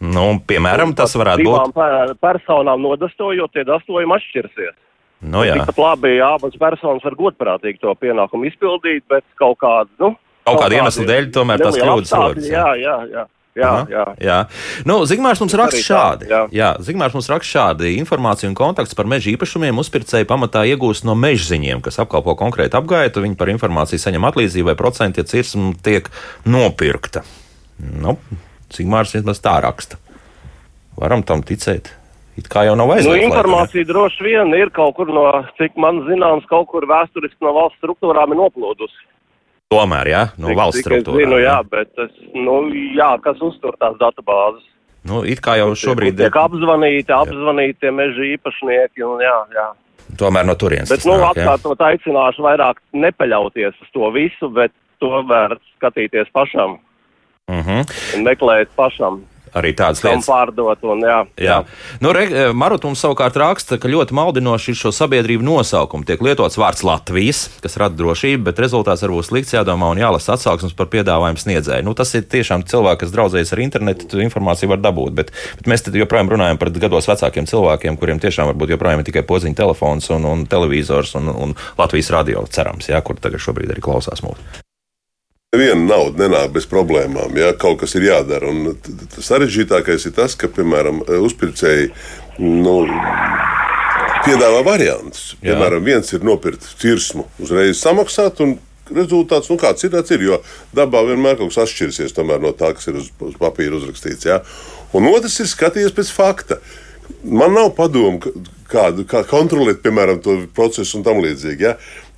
Nu, 0.00 0.24
piemēram, 0.48 0.94
tas 0.96 1.12
varētu 1.20 1.44
būt. 1.44 1.74
Divām 1.76 2.14
personām 2.24 2.80
nodastojot, 2.80 3.52
tie 3.52 3.66
dastojumi 3.68 4.16
atšķirsies. 4.16 4.78
Nu, 5.20 5.42
jā. 5.44 5.58
Tikpat 5.58 5.80
labi, 5.82 6.14
abas 6.24 6.56
personas 6.56 7.04
var 7.04 7.16
godprātīgi 7.18 7.82
to 7.82 7.92
pienākumu 8.00 8.48
izpildīt, 8.48 9.04
bet 9.12 9.26
kaut 9.36 9.58
kādu, 9.60 9.92
nu, 10.00 10.14
kaut 10.48 10.62
kādu 10.62 10.78
iemeslu 10.78 11.04
dēļ 11.10 11.28
tomēr 11.36 11.60
tas 11.60 11.76
kļūdas 11.76 12.14
rodas. 12.16 12.48
Jā, 12.48 12.70
jā, 12.80 12.96
jā. 13.12 13.26
Jā, 13.26 13.26
Aha, 13.58 13.80
jā. 13.90 14.04
jā. 14.22 14.36
Nu, 14.86 15.00
Zigmārs 15.10 15.40
mums 15.42 15.54
raksta 15.58 15.80
šādi. 15.82 16.28
Jā. 16.30 16.42
Jā, 16.54 16.68
Zigmārs 16.86 17.16
mums 17.16 17.28
raksta 17.32 17.50
šādi. 17.50 17.96
Informāciju 17.98 18.52
un 18.52 18.56
kontakts 18.58 18.94
par 18.94 19.10
meža 19.10 19.32
īpašumiem 19.32 19.80
uzpircēji 19.82 20.28
pamatā 20.30 20.62
iegūst 20.70 21.06
no 21.08 21.16
mežziņiem, 21.18 21.82
kas 21.82 21.98
apkalpo 22.02 22.36
konkrētu 22.38 22.78
apgaitu. 22.78 23.24
Viņi 23.26 23.38
par 23.40 23.50
informāciju 23.50 24.02
saņem 24.02 24.28
atlīdzību 24.30 24.70
vai 24.70 24.76
procentu, 24.78 25.22
ja 25.22 25.26
cirsma 25.26 25.72
tiek 25.82 26.12
nopirkta. 26.46 27.24
Nu, 27.80 28.16
Zigmārs 28.70 29.16
vismaz 29.18 29.42
tā 29.42 29.58
raksta. 29.64 29.98
Varam 31.00 31.26
tam 31.26 31.42
ticēt. 31.46 31.96
It 32.38 32.46
kā 32.48 32.62
jau 32.68 32.76
nav 32.78 32.92
aizliegts. 32.94 33.10
Nu, 33.10 33.32
informācija 33.32 33.86
droši 33.88 34.24
vien 34.24 34.54
ir 34.56 34.70
kaut 34.72 34.94
kur 34.96 35.10
no, 35.12 35.26
cik 35.58 35.74
man 35.80 36.04
zināms, 36.06 36.46
kaut 36.48 36.70
kur 36.70 36.86
vēsturiski 36.88 37.42
no 37.44 37.52
valsts 37.56 37.80
struktūrām 37.82 38.32
ir 38.32 38.38
noplūdusi. 38.38 39.09
Tomēr, 39.70 40.08
jā, 40.10 40.20
no 40.34 40.48
cik, 40.50 40.58
valsts 40.58 40.82
struktūrām. 40.82 41.20
Zinu, 41.20 41.36
jā, 41.38 41.54
bet 41.70 41.92
tas, 41.94 42.10
nu, 42.34 42.56
jā, 42.96 43.12
kas 43.22 43.38
uztur 43.46 43.76
tās 43.78 43.94
datubāzes. 44.00 44.64
Nu, 45.06 45.20
it 45.22 45.38
kā 45.44 45.54
jau 45.60 45.70
šobrīd 45.78 46.18
ir. 46.18 46.26
Tiek 46.26 46.38
apzvanīti, 46.40 47.14
apzvanīti 47.14 47.92
meža 47.94 48.26
īpašnieki, 48.32 49.04
un 49.06 49.22
jā, 49.22 49.36
jā. 49.54 49.68
Tomēr 50.18 50.48
no 50.48 50.56
turienes. 50.58 50.90
Bet, 50.90 51.06
nu, 51.06 51.14
atkārtot 51.22 51.86
aicināšu 51.86 52.42
vairāk 52.42 52.82
nepaļauties 52.98 53.78
uz 53.86 53.92
to 53.94 54.10
visu, 54.16 54.50
bet 54.58 54.74
to 54.98 55.22
vērts 55.30 55.62
skatīties 55.78 56.34
pašam. 56.34 56.80
Mm 57.46 57.62
-hmm. 57.62 57.94
Un 58.16 58.26
meklēt 58.26 58.74
pašam 58.74 59.22
arī 59.56 59.72
tādas 59.76 60.02
lietas. 60.04 60.28
Pārdot, 60.30 60.84
un, 60.86 61.04
jā, 61.04 61.18
jā. 61.36 61.44
jā. 61.46 61.98
Nu, 62.02 62.12
re, 62.16 62.26
eh, 62.28 62.52
Marut 62.56 62.84
mums 62.86 63.02
savukārt 63.02 63.36
raksta, 63.40 63.78
ka 63.80 63.90
ļoti 63.90 64.16
maldinoši 64.16 64.72
ir 64.72 64.78
šo 64.78 64.92
sabiedrību 64.94 65.46
nosaukumu. 65.46 66.06
Tiek 66.08 66.22
lietots 66.24 66.58
vārds 66.60 66.84
Latvijas, 66.86 67.46
kas 67.64 67.78
rada 67.80 67.98
drošību, 67.98 68.44
bet 68.48 68.62
rezultāts 68.62 69.04
var 69.06 69.14
būt 69.16 69.28
slikts, 69.30 69.54
jādomā 69.56 69.90
un 69.94 70.00
jālasa 70.02 70.36
atsauksmes 70.36 70.76
par 70.78 70.90
piedāvājumu 70.92 71.42
sniedzēju. 71.44 71.86
Nu, 71.86 71.96
tas 71.98 72.14
ir 72.18 72.26
tiešām 72.30 72.64
cilvēki, 72.70 73.02
kas 73.04 73.14
draudzējas 73.16 73.54
ar 73.56 73.64
internetu, 73.66 74.22
informāciju 74.24 74.74
var 74.74 74.82
dabūt, 74.84 75.16
bet, 75.18 75.34
bet 75.60 75.70
mēs 75.70 75.86
joprojām 75.90 76.32
runājam 76.34 76.60
par 76.60 76.72
gados 76.80 77.10
vecākiem 77.10 77.48
cilvēkiem, 77.50 77.98
kuriem 78.00 78.22
tiešām 78.22 78.52
varbūt 78.52 78.76
joprojām 78.76 79.02
ir 79.02 79.10
tikai 79.10 79.26
podziņa 79.26 79.62
telefons 79.62 80.10
un, 80.14 80.26
un 80.30 80.46
televizors 80.50 81.16
un, 81.20 81.30
un 81.30 81.54
Latvijas 81.80 82.12
radio 82.14 82.46
cerams, 82.50 82.90
jā, 82.92 83.00
kur 83.04 83.20
tagad 83.20 83.42
šobrīd 83.42 83.74
arī 83.74 83.84
klausās 83.84 84.24
mūsu. 84.26 84.69
Neviena 85.50 85.82
nauda 85.82 86.28
nenāk 86.28 86.52
bez 86.54 86.66
problēmām, 86.70 87.32
ja 87.34 87.48
kaut 87.58 87.80
kas 87.80 87.96
ir 87.98 88.04
jādara. 88.06 88.52
Un 88.52 88.76
sarežģītākais 89.18 90.04
ir 90.06 90.12
tas, 90.14 90.36
ka, 90.38 90.46
piemēram, 90.46 91.00
uzpircēji 91.26 91.88
nu, 92.38 92.74
piedāvā 94.28 94.60
variantus. 94.68 95.32
Piemēram, 95.42 95.82
viens 95.88 96.14
ir 96.14 96.22
nopirkt 96.22 96.68
cirsmu, 96.78 97.24
uzreiz 97.42 97.82
samaksāt, 97.82 98.38
un 98.46 98.54
rezultāts, 98.94 99.50
nu, 99.50 99.56
kāds 99.58 99.88
ir, 99.88 99.98
ir. 99.98 100.22
Jo 100.28 100.38
dabā 100.78 101.02
vienmēr 101.08 101.40
kaut 101.40 101.50
kas 101.50 101.64
atšķirsies 101.64 102.14
no 102.30 102.54
tā, 102.54 102.70
kas 102.78 102.86
ir 102.86 103.02
uz, 103.02 103.10
uz 103.18 103.34
papīra 103.42 103.74
uzrakstīts. 103.80 104.30
Ja? 104.30 104.38
Un 104.94 105.10
otrs 105.10 105.40
ir 105.42 105.50
skatījies 105.50 105.98
pēc 105.98 106.14
fakta. 106.14 106.60
Man 107.26 107.58
nav 107.58 107.72
padomu, 107.74 108.22
kādu 108.70 109.02
kā 109.02 109.24
kontrolēt, 109.26 109.82
piemēram, 109.82 110.22
to 110.22 110.44
procesu 110.54 111.00
un 111.00 111.10
tam 111.10 111.18
līdzīgi. 111.26 111.66
Ja? 111.66 111.74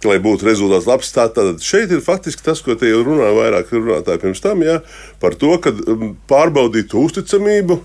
Lai 0.09 0.19
būtu 0.23 0.47
rezultāts 0.49 0.89
labs. 0.89 1.13
Tātad 1.15 1.63
šeit 1.65 1.93
ir 1.95 2.03
faktiski 2.05 2.45
tas, 2.45 2.63
ko 2.65 2.77
te 2.79 2.91
jau 2.91 3.03
runāja 3.07 3.37
vairāk 3.37 3.73
runātāji 3.75 4.23
pirms 4.25 4.43
tam, 4.45 4.65
ja, 4.67 4.81
par 5.23 5.37
to, 5.39 5.55
ka 5.63 5.75
um, 5.75 6.13
pārbaudīt 6.31 6.95
uzticamību 6.99 7.79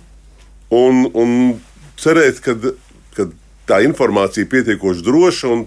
un, 0.77 1.05
un 1.13 1.37
cerēt, 2.01 2.41
ka, 2.43 2.57
tā 3.67 3.81
informācija 3.85 4.45
ir 4.45 4.51
pietiekoši 4.51 5.05
droša 5.05 5.51
un, 5.51 5.65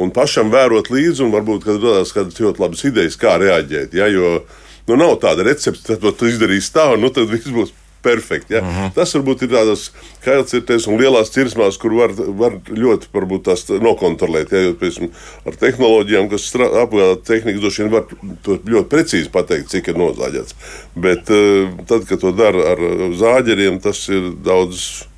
un 0.00 0.12
pašam 0.14 0.52
vērot 0.52 0.90
līdzi, 0.92 1.24
un 1.24 1.34
varbūt 1.34 1.68
radās 1.68 2.14
kādas 2.16 2.40
ļoti 2.40 2.62
labas 2.62 2.84
idejas, 2.88 3.18
kā 3.20 3.36
reaģēt. 3.40 3.96
Ja, 3.96 4.08
jo 4.12 4.40
nu, 4.88 4.98
nav 5.00 5.16
tāda 5.22 5.46
recepte, 5.46 5.96
tad 5.96 6.18
tu 6.18 6.28
izdarīsi 6.28 6.74
tā, 6.76 6.90
un 6.94 7.04
nu, 7.04 7.12
tad 7.14 7.30
viss 7.32 7.52
būs 7.54 7.72
perfekti. 8.02 8.54
Ja? 8.54 8.60
Uh 8.60 8.66
-huh. 8.66 8.92
Tas 8.94 9.14
varbūt 9.14 9.44
ir 9.44 9.50
tādas 9.52 9.90
kailcirtēs 10.24 10.88
un 10.88 11.00
lielās 11.00 11.32
cirsmās, 11.34 11.78
kur 11.78 11.94
var, 11.94 12.14
var 12.16 12.58
ļoti 12.68 13.10
varbūt, 13.12 13.44
tās 13.48 13.66
nokontrolēt. 13.68 14.52
Ja? 14.52 14.64
Jo, 14.68 14.74
piemēram, 14.80 15.10
ar 15.46 15.56
tehnoloģijām, 15.56 16.30
kas 16.30 16.48
apgādā 16.54 17.16
tehniku, 17.24 17.60
droši 17.60 17.82
vien 17.82 17.92
var 17.92 18.04
ļoti 18.46 18.88
precīzi 18.88 19.30
pateikt, 19.30 19.70
cik 19.70 19.88
ir 19.88 20.00
nozāģēts. 20.00 20.54
Bet 20.96 21.30
uh, 21.30 21.68
tad, 21.86 22.06
kad 22.08 22.20
to 22.20 22.32
dara 22.32 22.72
ar 22.72 22.78
zāģeriem, 23.14 23.80
tas 23.80 24.08
ir 24.08 24.32
daudz 24.44 25.09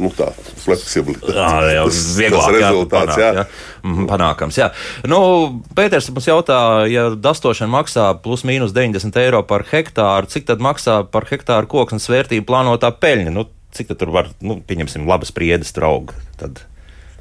nu, 0.00 0.10
tā 0.16 0.28
fleksibilitāte. 0.62 1.34
Jā, 1.36 1.74
jau 1.76 1.86
vieglāk 1.90 2.46
tas 2.46 2.56
rezultāts. 2.56 3.20
Jā, 3.20 3.30
jā. 3.38 3.44
Mm, 3.84 4.08
panākams. 4.10 4.58
Jā. 4.60 4.70
Nu, 5.10 5.20
Pēters 5.76 6.08
mums 6.12 6.28
jautā, 6.30 6.58
ja 6.90 7.08
dastošana 7.12 7.72
maksā 7.72 8.08
plus 8.24 8.46
mīnus 8.48 8.74
90 8.76 9.20
eiro 9.22 9.42
par 9.48 9.66
hektāru, 9.70 10.30
cik 10.32 10.48
tad 10.48 10.64
maksā 10.64 11.02
par 11.12 11.28
hektāru 11.30 11.70
koksnes 11.70 12.08
vērtību 12.12 12.48
plānotā 12.48 12.92
peļņa? 13.02 13.34
Nu, 13.34 13.48
cik 13.76 13.94
tur 13.98 14.12
var, 14.14 14.32
nu, 14.44 14.60
pieņemsim, 14.66 15.08
labas 15.08 15.34
priedes 15.34 15.74
draugi? 15.76 16.16
Tad 16.40 16.64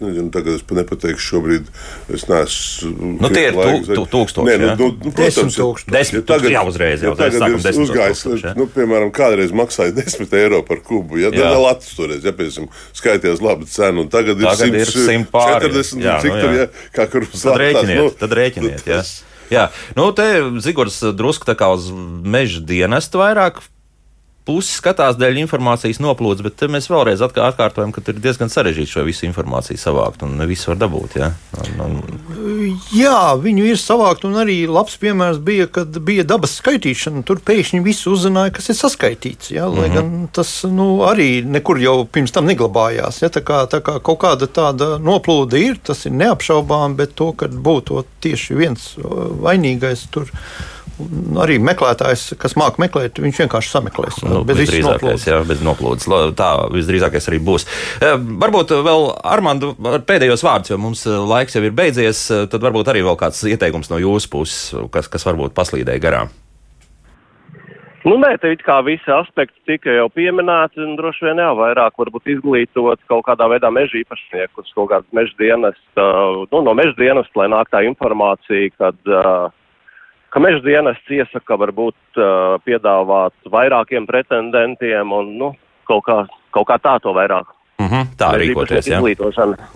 Nezinu, 0.02 0.32
tagad 0.34 0.58
es 0.58 0.64
nepateikšu, 0.66 1.26
šobrīd 1.28 1.68
es 2.16 2.26
neesmu. 2.30 2.92
Nu, 3.22 3.30
tie 3.30 3.44
ir 3.52 3.58
tu, 3.86 4.06
tūkstoši. 4.10 4.48
Nē, 4.48 4.56
nu, 4.62 4.70
nu, 4.80 4.88
nu, 4.98 5.14
protams, 5.14 5.58
tūkstoši. 5.58 5.90
Desmit, 5.94 6.22
ja 6.24 6.28
tagad, 6.32 6.54
jau 6.56 6.64
uzreiz, 6.72 7.06
jau 7.06 7.14
tagad 7.20 7.46
ir 7.46 7.82
uzgājis. 7.86 8.24
Nu, 8.58 8.68
piemēram, 8.74 9.12
kādreiz 9.16 9.54
maksāja 9.56 9.94
10 10.00 10.38
eiro 10.42 10.62
par 10.68 10.82
kubu. 10.86 11.22
Ja, 11.22 11.34
tad 11.34 11.46
vēl 11.46 11.68
acis 11.70 11.98
toreiz, 11.98 12.26
ja, 12.26 12.34
piemēram, 12.36 12.72
skaitījās 12.98 13.44
labi 13.46 13.70
cenu, 13.70 14.06
un 14.06 14.14
tagad, 14.14 14.42
tagad 14.42 14.80
ir 14.82 14.90
140, 14.90 16.02
jā, 16.02 16.16
cik 16.24 16.34
nu, 16.34 16.40
tur, 16.42 16.56
ja, 16.58 16.70
kā 16.96 17.10
kur 17.12 17.28
uz 17.28 17.46
Tad 17.46 17.62
rēķiniet, 17.62 18.00
nu, 18.00 18.08
tad 18.18 18.40
rēķiniet, 18.42 18.88
jā. 18.90 19.04
Jā, 19.52 19.68
nu 19.98 20.08
te 20.16 20.26
Zigors 20.64 21.02
drusku 21.20 21.44
tā 21.50 21.58
kā 21.60 21.68
uz 21.76 21.90
meža 21.92 22.62
dienestu 22.64 23.20
vairāk 23.20 23.60
pusi 24.46 24.74
skatās 24.74 25.18
dēļ 25.22 25.42
informācijas 25.44 26.00
noplūdes, 26.02 26.44
bet 26.46 26.64
mēs 26.72 26.90
vēlreiz 26.90 27.22
atkārtojam, 27.22 27.92
ka 27.94 28.02
ir 28.10 28.20
diezgan 28.22 28.50
sarežģīti 28.52 28.94
šo 28.96 29.04
visu 29.06 29.28
informāciju 29.28 29.80
savākt 29.80 30.26
un 30.26 30.34
ne 30.40 30.48
visu 30.50 30.72
var 30.72 30.80
dabūt. 30.82 31.18
Ja? 31.20 31.30
Un, 31.62 31.84
un... 31.86 32.80
Jā, 32.96 33.36
viņu 33.42 33.68
ir 33.70 33.80
savākt, 33.80 34.26
un 34.28 34.40
arī 34.42 34.64
labs 34.70 34.98
piemērs 35.02 35.42
bija, 35.46 35.68
kad 35.72 36.02
bija 36.06 36.26
dabas 36.28 36.58
skaitīšana. 36.58 37.24
Tur 37.28 37.44
pēkšņi 37.46 37.84
viss 37.86 38.10
uzzināja, 38.10 38.56
kas 38.58 38.72
ir 38.74 38.80
saskaitīts. 38.80 39.54
Ja? 39.54 39.70
Lai 39.70 39.88
mm 39.90 39.94
-hmm. 39.94 39.96
gan 39.96 40.28
tas 40.34 40.56
nu, 40.66 40.90
arī 41.06 41.30
nekur 41.46 41.80
jau 41.82 41.98
pirms 42.06 42.34
tam 42.34 42.50
neglabājās. 42.50 43.22
Ja? 43.22 43.30
Tā, 43.30 43.46
kā, 43.46 43.64
tā 43.70 43.82
kā 43.86 44.00
kaut 44.02 44.20
kāda 44.26 44.50
tāda 44.50 44.98
noplūde 44.98 45.62
ir, 45.62 45.78
tas 45.78 46.06
ir 46.06 46.18
neapšaubām, 46.18 46.98
bet 46.98 47.16
to, 47.16 47.32
ka 47.34 47.48
būtu 47.48 48.04
tieši 48.22 48.56
viens 48.58 48.94
vainīgais 49.42 50.08
tur 50.12 50.30
arī 51.44 51.58
meklētājs, 51.64 52.32
kas 52.42 52.56
māca 52.60 52.82
meklēt, 52.82 53.22
viņš 53.22 53.42
vienkārši 53.44 53.74
sameklēs. 53.74 54.20
Nu, 54.26 54.44
bez 54.48 54.62
visdrīzākais, 54.62 55.26
jā, 55.30 55.40
bez 55.48 55.64
noplūdes. 55.66 56.10
Tā 56.38 56.52
visdrīzākais 56.74 57.30
arī 57.32 57.42
būs. 57.46 57.68
E, 58.02 58.14
varbūt 58.44 58.76
vēl 58.86 59.08
Armando 59.34 59.74
pēdējos 60.08 60.46
vārdus, 60.48 60.74
jo 60.74 60.80
mums 60.82 61.06
e, 61.08 61.16
laiks 61.34 61.58
jau 61.58 61.66
ir 61.66 61.76
beidzies, 61.78 62.24
e, 62.32 62.44
tad 62.52 62.64
varbūt 62.68 62.94
arī 62.94 63.04
vēl 63.08 63.20
kāds 63.20 63.44
ieteikums 63.50 63.92
no 63.94 64.02
jūsu 64.02 64.32
puses, 64.32 64.62
kas, 64.94 65.12
kas 65.12 65.28
varbūt 65.28 65.58
paslīdēja 65.58 66.04
garām. 66.04 66.34
Nu, 68.02 68.16
nē, 68.18 68.32
te 68.42 68.50
it 68.50 68.64
kā 68.66 68.80
visi 68.82 69.12
aspekti 69.14 69.60
tika 69.70 69.94
jau 69.94 70.08
pieminēti, 70.10 70.82
un 70.82 70.96
droši 70.98 71.28
vien 71.28 71.42
jau 71.44 71.52
vairāk 71.60 72.00
varbūt 72.02 72.32
izglītot 72.34 73.02
kaut 73.12 73.28
kādā 73.28 73.46
veidā 73.52 73.70
meža 73.74 74.00
īpašniekus, 74.00 74.72
kaut 74.74 74.90
kādas 74.90 75.14
meža 75.14 75.36
dienas, 75.38 75.78
uh, 76.02 76.42
nu, 76.50 76.64
no 76.66 76.74
meža 76.78 76.96
dienas, 76.98 77.30
lai 77.38 77.46
nāk 77.54 77.70
tā 77.70 77.84
informācija, 77.86 78.72
kad 78.82 78.98
uh, 79.06 79.54
ka 80.32 80.40
meža 80.40 80.64
dienests 80.64 81.12
iesaka 81.12 81.58
varbūt 81.60 82.20
uh, 82.20 82.58
piedāvāt 82.66 83.36
vairākiem 83.52 84.08
pretendentiem 84.08 85.12
un 85.16 85.34
nu, 85.38 85.52
kaut, 85.90 86.06
kā, 86.08 86.18
kaut 86.56 86.70
kā 86.72 86.80
tā 86.82 86.98
to 87.04 87.14
vairāk. 87.16 87.52
Mm 87.82 87.90
-hmm, 87.90 88.06
tā 88.18 88.30
rīkoties. 88.38 88.88
Jā, 88.88 89.00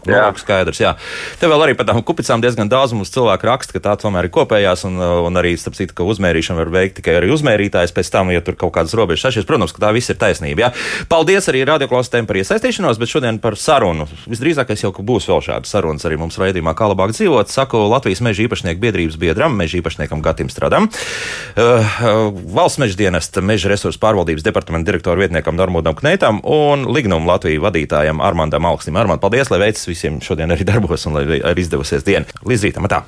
jā. 0.06 0.32
Nu, 0.32 0.38
skaidrs. 0.38 0.80
Jā. 0.80 0.93
Te 1.39 1.47
vēl 1.47 1.64
arī 1.66 1.74
par 1.78 1.86
tām 1.89 2.03
kupicām 2.03 2.41
diezgan 2.41 2.70
daudz 2.70 2.93
mums 2.93 3.10
cilvēku 3.10 3.47
raksta, 3.49 3.74
ka 3.74 3.80
tā 3.80 3.95
tomēr 4.01 4.28
ir 4.28 4.32
kopējās, 4.32 4.86
un, 4.86 4.99
un 4.99 5.34
arī, 5.41 5.58
starp 5.58 5.76
citu, 5.76 5.93
ka 5.93 6.03
uzmērīšanu 6.03 6.58
var 6.58 6.70
veikt 6.70 6.95
tikai 7.01 7.18
arī 7.18 7.32
uzmērītājs 7.34 7.93
pēc 7.95 8.12
tam, 8.12 8.32
ja 8.32 8.41
tur 8.41 8.56
kaut 8.56 8.74
kādas 8.74 8.93
robežas 8.93 9.26
sašies. 9.26 9.45
Protams, 9.45 9.74
ka 9.74 9.88
tā 9.88 9.93
viss 9.93 10.10
ir 10.10 10.16
taisnība. 10.22 10.60
Jā. 10.60 10.70
Paldies 11.10 11.49
arī 11.49 11.66
radioklausītājiem 11.66 12.26
par 12.26 12.36
iesaistīšanos, 12.36 12.99
bet 12.99 13.10
šodien 13.10 13.39
par 13.39 13.58
sarunu. 13.58 14.08
Visdrīzākais 14.28 14.84
jau, 14.84 14.91
būs 14.91 15.30
vēl 15.30 15.41
šādas 15.41 15.72
sarunas 15.74 16.06
arī 16.06 16.18
mums 16.18 16.38
raidījumā, 16.38 16.76
kā 16.78 16.89
labāk 16.91 17.16
dzīvot. 17.16 17.49
Saku 17.49 17.78
Latvijas 17.89 18.22
meža 18.22 18.45
īpašnieku 18.45 18.80
biedrības 18.80 19.18
biedram, 19.18 19.56
meža 19.58 19.78
īpašniekam 19.80 20.22
Gatim 20.22 20.49
Stradam, 20.49 20.89
uh, 20.89 21.64
uh, 21.82 22.34
valsts 22.53 22.80
meža 22.80 22.97
dienesta 22.97 23.41
meža 23.41 23.70
resursu 23.70 23.99
pārvaldības 23.99 24.43
departamenta 24.45 24.91
direktoru 24.91 25.24
vietniekam 25.24 25.56
Normūdam 25.56 25.95
Kneitam 25.95 26.41
un 26.43 26.86
Lignum 26.93 27.28
Latviju 27.28 27.62
vadītājam 27.62 27.95
vadītājam 27.96 28.22
Armandam 28.22 28.66
Alksnim. 28.68 28.98
Armand, 29.00 29.22
paldies, 29.22 29.50
lai 29.52 29.62
veicas 29.64 29.88
visiem 29.88 30.20
šodien 30.22 30.52
arī 30.52 30.66
darbos 30.68 31.06
un 31.08 31.16
lai 31.16 31.39
arī 31.39 31.64
izdevusies 31.64 32.04
diena. 32.04 32.26
Līdz 32.46 32.68
rītam! 32.68 32.88
Tā. 32.91 33.04